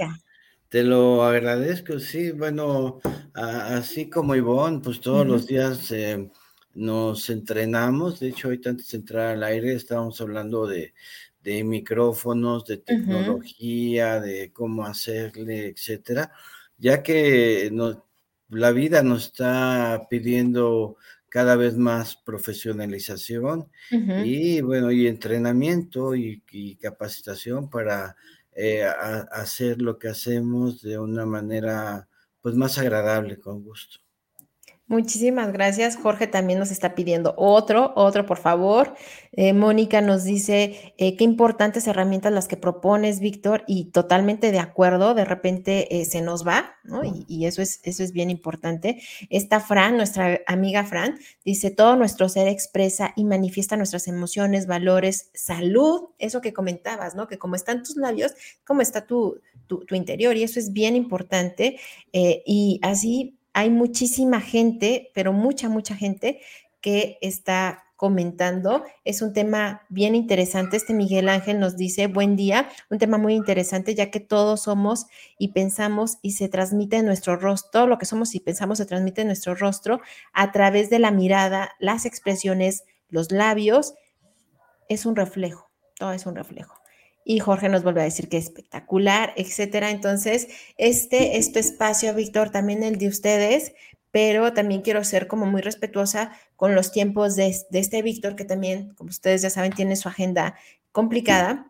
Te 0.69 0.85
lo 0.85 1.25
agradezco, 1.25 1.99
sí. 1.99 2.31
Bueno, 2.31 3.01
así 3.35 4.09
como 4.09 4.37
Ivonne, 4.37 4.83
pues 4.85 5.01
todos 5.01 5.27
los 5.27 5.49
días 5.49 5.91
eh, 5.91 6.31
nos 6.75 7.31
entrenamos. 7.31 8.21
De 8.21 8.29
hecho, 8.29 8.49
ahorita 8.49 8.71
antes 8.71 8.91
de 8.91 8.99
entrar 8.99 9.29
al 9.29 9.43
aire 9.43 9.75
estábamos 9.75 10.21
hablando 10.21 10.67
de 10.67 10.93
de 11.43 11.65
micrófonos, 11.65 12.67
de 12.67 12.79
tecnología, 12.79 14.21
de 14.21 14.53
cómo 14.53 14.85
hacerle, 14.85 15.69
etcétera, 15.69 16.33
ya 16.79 17.03
que 17.03 17.71
la 18.49 18.73
vida 18.73 19.03
nos 19.03 19.27
está 19.27 20.07
pidiendo 20.11 20.97
cada 21.29 21.57
vez 21.57 21.77
más 21.77 22.17
profesionalización 22.17 23.71
y 24.25 24.61
bueno, 24.61 24.91
y 24.91 25.07
entrenamiento 25.07 26.15
y, 26.15 26.77
capacitación 26.81 27.71
para 27.71 28.17
eh, 28.53 28.85
hacer 28.85 29.81
lo 29.81 29.99
que 29.99 30.09
hacemos 30.09 30.83
de 30.83 30.99
una 30.99 31.25
manera 31.25 32.09
pues 32.43 32.55
más 32.55 32.79
agradable, 32.79 33.39
con 33.39 33.63
gusto. 33.63 34.01
Muchísimas 34.91 35.53
gracias. 35.53 35.97
Jorge 35.97 36.27
también 36.27 36.59
nos 36.59 36.73
está 36.73 36.97
pidiendo 36.97 37.33
otro, 37.37 37.93
otro, 37.95 38.27
por 38.27 38.39
favor. 38.39 38.93
Eh, 39.31 39.53
Mónica 39.53 40.01
nos 40.01 40.25
dice, 40.25 40.95
eh, 40.99 41.17
qué 41.17 41.23
importantes 41.23 41.87
herramientas 41.87 42.33
las 42.33 42.49
que 42.49 42.57
propones, 42.57 43.21
Víctor, 43.21 43.63
y 43.69 43.93
totalmente 43.93 44.51
de 44.51 44.59
acuerdo, 44.59 45.15
de 45.15 45.25
repente 45.25 46.01
eh, 46.01 46.05
se 46.07 46.23
nos 46.23 46.45
va, 46.45 46.75
¿no? 46.83 47.03
Y, 47.05 47.47
eso, 47.47 47.63
es, 47.63 47.79
eso 47.85 48.03
es 48.03 48.13
bien 48.13 48.31
importante. 48.31 49.01
Esta 49.29 49.61
Fran, 49.61 49.97
nuestra 49.97 50.41
amiga 50.49 50.85
Fran, 50.85 51.21
dice, 51.45 51.71
todo 51.71 51.95
nuestro 51.95 52.29
ser 52.29 52.49
expresa 52.49 53.13
y 53.15 53.23
manifiesta 53.23 53.77
nuestras 53.77 54.09
emociones, 54.09 54.67
valores, 54.67 55.31
salud, 55.35 56.09
eso 56.19 56.41
que 56.41 56.53
comentabas, 56.53 57.15
¿no? 57.15 57.29
Que 57.29 57.39
como 57.39 57.55
están 57.55 57.85
tus 57.85 57.95
labios, 57.95 58.33
como 58.65 58.83
está 58.83 59.07
tu, 59.07 59.41
tu, 59.69 59.85
tu 59.85 59.95
interior, 59.95 60.37
y 60.37 60.43
eso 60.43 60.59
es 60.59 60.73
bien 60.73 60.97
importante. 60.97 61.79
y 62.13 62.81
así 62.83 63.37
hay 63.53 63.71
muchísima 63.71 64.41
gente, 64.41 65.11
pero 65.15 65.33
mucha, 65.33 65.69
mucha 65.69 65.95
gente 65.95 66.41
que 66.81 67.19
está 67.21 67.85
comentando. 67.97 68.83
Es 69.05 69.21
un 69.21 69.35
tema 69.35 69.83
bien 69.91 70.15
interesante. 70.15 70.79
Este 70.79 70.95
Miguel 70.95 71.29
Ángel 71.29 71.61
nos 71.61 71.77
dice, 71.77 72.07
buen 72.07 72.35
día, 72.35 72.69
un 72.89 72.99
tema 72.99 73.19
muy 73.19 73.35
interesante, 73.35 73.95
ya 73.95 74.11
que 74.11 74.21
todos 74.21 74.63
somos 74.63 75.07
y 75.39 75.49
pensamos 75.49 76.17
y 76.23 76.33
se 76.33 76.49
transmite 76.49 76.97
en 76.97 77.05
nuestro 77.05 77.37
rostro, 77.37 77.71
todo 77.73 77.87
lo 77.87 77.99
que 77.99 78.07
somos 78.07 78.35
y 78.35 78.41
pensamos 78.41 78.79
se 78.79 78.87
transmite 78.87 79.21
en 79.21 79.27
nuestro 79.27 79.55
rostro 79.55 80.01
a 80.33 80.51
través 80.51 80.89
de 80.89 80.99
la 80.99 81.11
mirada, 81.11 81.73
las 81.79 82.07
expresiones, 82.07 82.85
los 83.11 83.33
labios. 83.33 83.93
Es 84.89 85.05
un 85.05 85.15
reflejo, 85.15 85.71
todo 85.99 86.13
es 86.13 86.25
un 86.25 86.37
reflejo 86.37 86.80
y 87.31 87.39
Jorge 87.39 87.69
nos 87.69 87.85
vuelve 87.85 88.01
a 88.01 88.05
decir 88.05 88.29
que 88.29 88.39
es 88.39 88.47
espectacular, 88.47 89.33
etcétera. 89.37 89.91
Entonces, 89.93 90.49
este 90.79 91.37
es 91.37 91.53
tu 91.53 91.61
espacio, 91.61 92.13
Víctor, 92.13 92.51
también 92.51 92.83
el 92.83 92.99
de 92.99 93.07
ustedes, 93.07 93.73
pero 94.11 94.53
también 94.53 94.83
quiero 94.83 95.05
ser 95.05 95.29
como 95.29 95.47
muy 95.47 95.61
respetuosa 95.61 96.33
con 96.57 96.75
los 96.75 96.91
tiempos 96.91 97.37
de, 97.37 97.57
de 97.71 97.79
este 97.79 98.03
Víctor, 98.03 98.35
que 98.35 98.45
también, 98.45 98.95
como 98.97 99.11
ustedes 99.11 99.43
ya 99.43 99.51
saben, 99.51 99.73
tiene 99.73 99.95
su 99.95 100.09
agenda 100.09 100.57
complicada. 100.91 101.70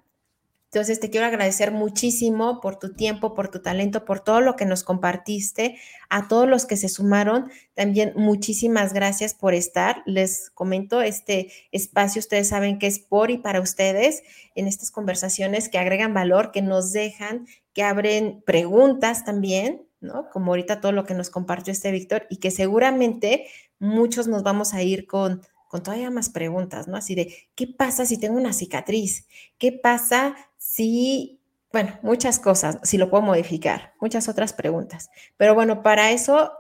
Entonces, 0.73 1.01
te 1.01 1.11
quiero 1.11 1.27
agradecer 1.27 1.73
muchísimo 1.73 2.61
por 2.61 2.79
tu 2.79 2.93
tiempo, 2.95 3.35
por 3.35 3.49
tu 3.49 3.61
talento, 3.61 4.05
por 4.05 4.21
todo 4.21 4.41
lo 4.41 4.55
que 4.55 4.67
nos 4.67 4.85
compartiste. 4.85 5.77
A 6.09 6.29
todos 6.29 6.49
los 6.49 6.65
que 6.65 6.77
se 6.77 6.89
sumaron, 6.89 7.51
también 7.75 8.13
muchísimas 8.15 8.93
gracias 8.93 9.35
por 9.35 9.53
estar. 9.53 10.05
Les 10.07 10.49
comento, 10.51 11.03
este 11.03 11.51
espacio, 11.73 12.21
ustedes 12.21 12.47
saben 12.51 12.79
que 12.79 12.87
es 12.87 13.01
por 13.01 13.33
y 13.33 13.39
para 13.39 13.61
ustedes 13.61 14.23
en 14.55 14.69
estas 14.69 14.93
conversaciones 14.93 15.69
que 15.69 15.79
agregan 15.79 16.15
valor, 16.15 16.53
que 16.53 16.63
nos 16.63 16.93
dejan, 16.93 17.49
que 17.73 17.83
abren 17.83 18.41
preguntas 18.47 19.25
también, 19.25 19.89
¿no? 20.01 20.31
Como 20.31 20.53
ahorita 20.53 20.81
todo 20.81 20.93
lo 20.93 21.05
que 21.05 21.15
nos 21.15 21.31
compartió 21.31 21.73
este 21.73 21.91
Víctor 21.91 22.29
y 22.31 22.37
que 22.37 22.53
seguramente 22.53 23.49
muchos 23.81 24.29
nos 24.29 24.45
vamos 24.45 24.73
a 24.73 24.85
ir 24.85 25.09
con 25.09 25.43
con 25.71 25.85
todavía 25.85 26.11
más 26.11 26.31
preguntas, 26.31 26.89
¿no? 26.89 26.97
Así 26.97 27.15
de, 27.15 27.33
¿qué 27.55 27.69
pasa 27.69 28.05
si 28.05 28.19
tengo 28.19 28.37
una 28.37 28.53
cicatriz? 28.53 29.29
¿Qué 29.57 29.71
pasa 29.71 30.35
si, 30.61 31.41
bueno, 31.73 31.99
muchas 32.03 32.39
cosas, 32.39 32.79
si 32.83 32.99
lo 32.99 33.09
puedo 33.09 33.23
modificar, 33.23 33.95
muchas 33.99 34.29
otras 34.29 34.53
preguntas. 34.53 35.09
Pero 35.39 35.55
bueno, 35.55 35.83
para 35.83 36.11
eso 36.11 36.53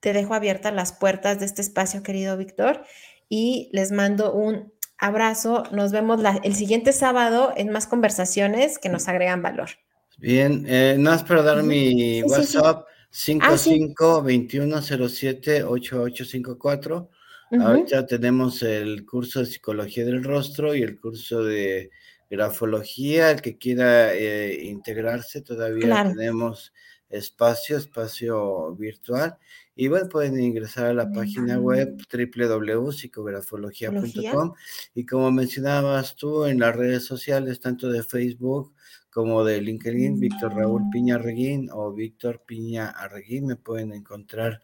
te 0.00 0.12
dejo 0.12 0.34
abiertas 0.34 0.74
las 0.74 0.92
puertas 0.92 1.40
de 1.40 1.46
este 1.46 1.62
espacio, 1.62 2.02
querido 2.02 2.36
Víctor, 2.36 2.84
y 3.30 3.70
les 3.72 3.92
mando 3.92 4.34
un 4.34 4.74
abrazo. 4.98 5.62
Nos 5.72 5.90
vemos 5.90 6.20
el 6.44 6.54
siguiente 6.54 6.92
sábado 6.92 7.54
en 7.56 7.70
más 7.70 7.86
conversaciones 7.86 8.78
que 8.78 8.90
nos 8.90 9.08
agregan 9.08 9.40
valor. 9.40 9.70
Bien, 10.18 10.66
eh, 10.68 10.96
no 10.98 11.14
es 11.14 11.22
para 11.22 11.42
dar 11.42 11.62
mi 11.62 12.22
WhatsApp. 12.22 12.86
55 13.12 14.22
2107 14.22 15.64
8854 15.64 17.10
Ahorita 17.58 18.06
tenemos 18.06 18.62
el 18.62 19.04
curso 19.04 19.40
de 19.40 19.46
psicología 19.46 20.04
del 20.04 20.22
rostro 20.22 20.72
y 20.72 20.82
el 20.82 21.00
curso 21.00 21.42
de 21.42 21.90
grafología. 22.30 23.32
El 23.32 23.42
que 23.42 23.58
quiera 23.58 24.14
eh, 24.14 24.64
integrarse, 24.64 25.42
todavía 25.42 26.04
tenemos 26.04 26.72
espacio, 27.10 27.76
espacio 27.76 28.74
virtual. 28.76 29.36
Y 29.74 29.88
bueno, 29.88 30.08
pueden 30.08 30.40
ingresar 30.40 30.86
a 30.86 30.94
la 30.94 31.10
página 31.10 31.58
web 31.58 31.98
www.psicografología.com. 32.10 34.54
Y 34.94 35.04
como 35.04 35.30
mencionabas 35.32 36.16
tú 36.16 36.44
en 36.44 36.60
las 36.60 36.76
redes 36.76 37.04
sociales, 37.04 37.60
tanto 37.60 37.90
de 37.90 38.02
Facebook 38.02 38.72
como 39.10 39.44
de 39.44 39.60
LinkedIn, 39.60 40.18
Víctor 40.20 40.54
Raúl 40.54 40.84
Piña 40.92 41.16
Arreguín 41.16 41.68
o 41.72 41.92
Víctor 41.92 42.42
Piña 42.46 42.90
Arreguín, 42.90 43.46
me 43.46 43.56
pueden 43.56 43.92
encontrar 43.92 44.62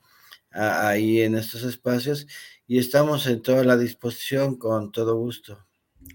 ahí 0.50 1.20
en 1.20 1.34
estos 1.34 1.64
espacios 1.64 2.26
y 2.66 2.78
estamos 2.78 3.26
en 3.26 3.42
toda 3.42 3.64
la 3.64 3.76
disposición 3.76 4.56
con 4.56 4.90
todo 4.92 5.16
gusto. 5.16 5.65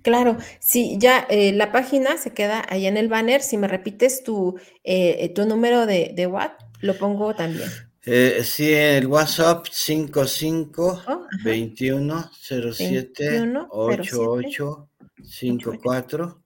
Claro, 0.01 0.37
sí, 0.59 0.97
ya 0.99 1.25
eh, 1.29 1.51
la 1.53 1.71
página 1.71 2.17
se 2.17 2.33
queda 2.33 2.65
ahí 2.69 2.87
en 2.87 2.97
el 2.97 3.07
banner. 3.07 3.41
Si 3.41 3.57
me 3.57 3.67
repites 3.67 4.23
tu, 4.23 4.59
eh, 4.83 5.31
tu 5.35 5.45
número 5.45 5.85
de, 5.85 6.11
de 6.15 6.27
WhatsApp, 6.27 6.59
lo 6.81 6.97
pongo 6.97 7.35
también. 7.35 7.69
Eh, 8.03 8.41
sí, 8.43 8.73
el 8.73 9.05
WhatsApp 9.05 9.67
55 9.69 11.03
21 11.43 12.31
07 12.33 13.53
88 13.69 14.89
54. 15.23 16.43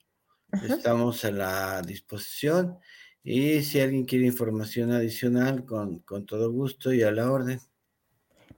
Estamos 0.70 1.24
a 1.24 1.32
la 1.32 1.82
disposición. 1.82 2.78
Y 3.24 3.64
si 3.64 3.80
alguien 3.80 4.06
quiere 4.06 4.26
información 4.26 4.92
adicional, 4.92 5.66
con, 5.66 6.00
con 6.00 6.26
todo 6.26 6.52
gusto 6.52 6.94
y 6.94 7.04
a 7.04 7.12
la 7.12 7.32
orden. 7.32 7.60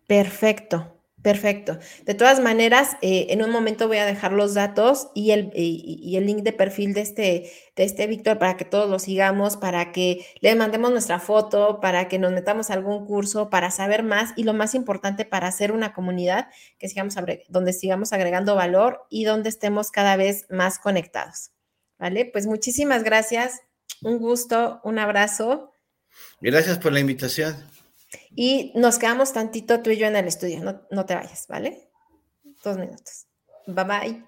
Perfecto, 0.08 0.97
Perfecto. 1.28 1.78
De 2.06 2.14
todas 2.14 2.40
maneras, 2.40 2.96
eh, 3.02 3.28
en 3.32 3.44
un 3.44 3.50
momento 3.50 3.90
voy 3.90 3.98
a 3.98 4.06
dejar 4.06 4.32
los 4.32 4.54
datos 4.54 5.10
y 5.14 5.32
el, 5.32 5.52
y, 5.54 6.16
el 6.16 6.26
link 6.26 6.42
de 6.42 6.54
perfil 6.54 6.94
de 6.94 7.02
este, 7.02 7.52
de 7.76 7.84
este 7.84 8.08
Víctor 8.08 8.40
para 8.40 8.56
que 8.56 8.64
todos 8.64 8.90
lo 8.90 8.98
sigamos, 8.98 9.58
para 9.58 9.92
que 9.92 10.26
le 10.40 10.56
mandemos 10.56 10.90
nuestra 10.90 11.20
foto, 11.20 11.82
para 11.82 12.08
que 12.08 12.18
nos 12.18 12.32
metamos 12.32 12.70
algún 12.70 13.06
curso, 13.06 13.50
para 13.50 13.72
saber 13.72 14.04
más 14.04 14.32
y 14.38 14.44
lo 14.44 14.54
más 14.54 14.74
importante, 14.74 15.26
para 15.26 15.50
hacer 15.50 15.74
una 15.74 15.92
comunidad 15.92 16.48
que 16.80 16.88
sigamos 16.88 17.16
donde 17.50 17.74
sigamos 17.74 18.14
agregando 18.14 18.56
valor 18.56 19.06
y 19.10 19.26
donde 19.26 19.50
estemos 19.50 19.92
cada 19.92 20.16
vez 20.16 20.46
más 20.50 20.80
conectados. 20.80 21.52
¿Vale? 22.00 22.24
Pues 22.24 22.48
muchísimas 22.48 23.04
gracias. 23.04 23.60
Un 24.02 24.18
gusto, 24.20 24.80
un 24.86 24.98
abrazo. 24.98 25.74
Gracias 26.40 26.80
por 26.80 26.94
la 26.94 27.02
invitación. 27.02 27.77
Y 28.40 28.72
nos 28.76 29.00
quedamos 29.00 29.34
tantito 29.34 29.82
tú 29.82 29.90
y 29.90 29.98
yo 29.98 30.06
en 30.06 30.16
el 30.16 30.28
estudio, 30.28 30.64
no, 30.64 30.84
no 30.92 31.08
te 31.08 31.16
vayas, 31.16 31.48
¿vale? 31.48 31.90
Dos 32.64 32.78
minutos. 32.78 33.26
Bye 33.66 33.84
bye. 33.84 34.27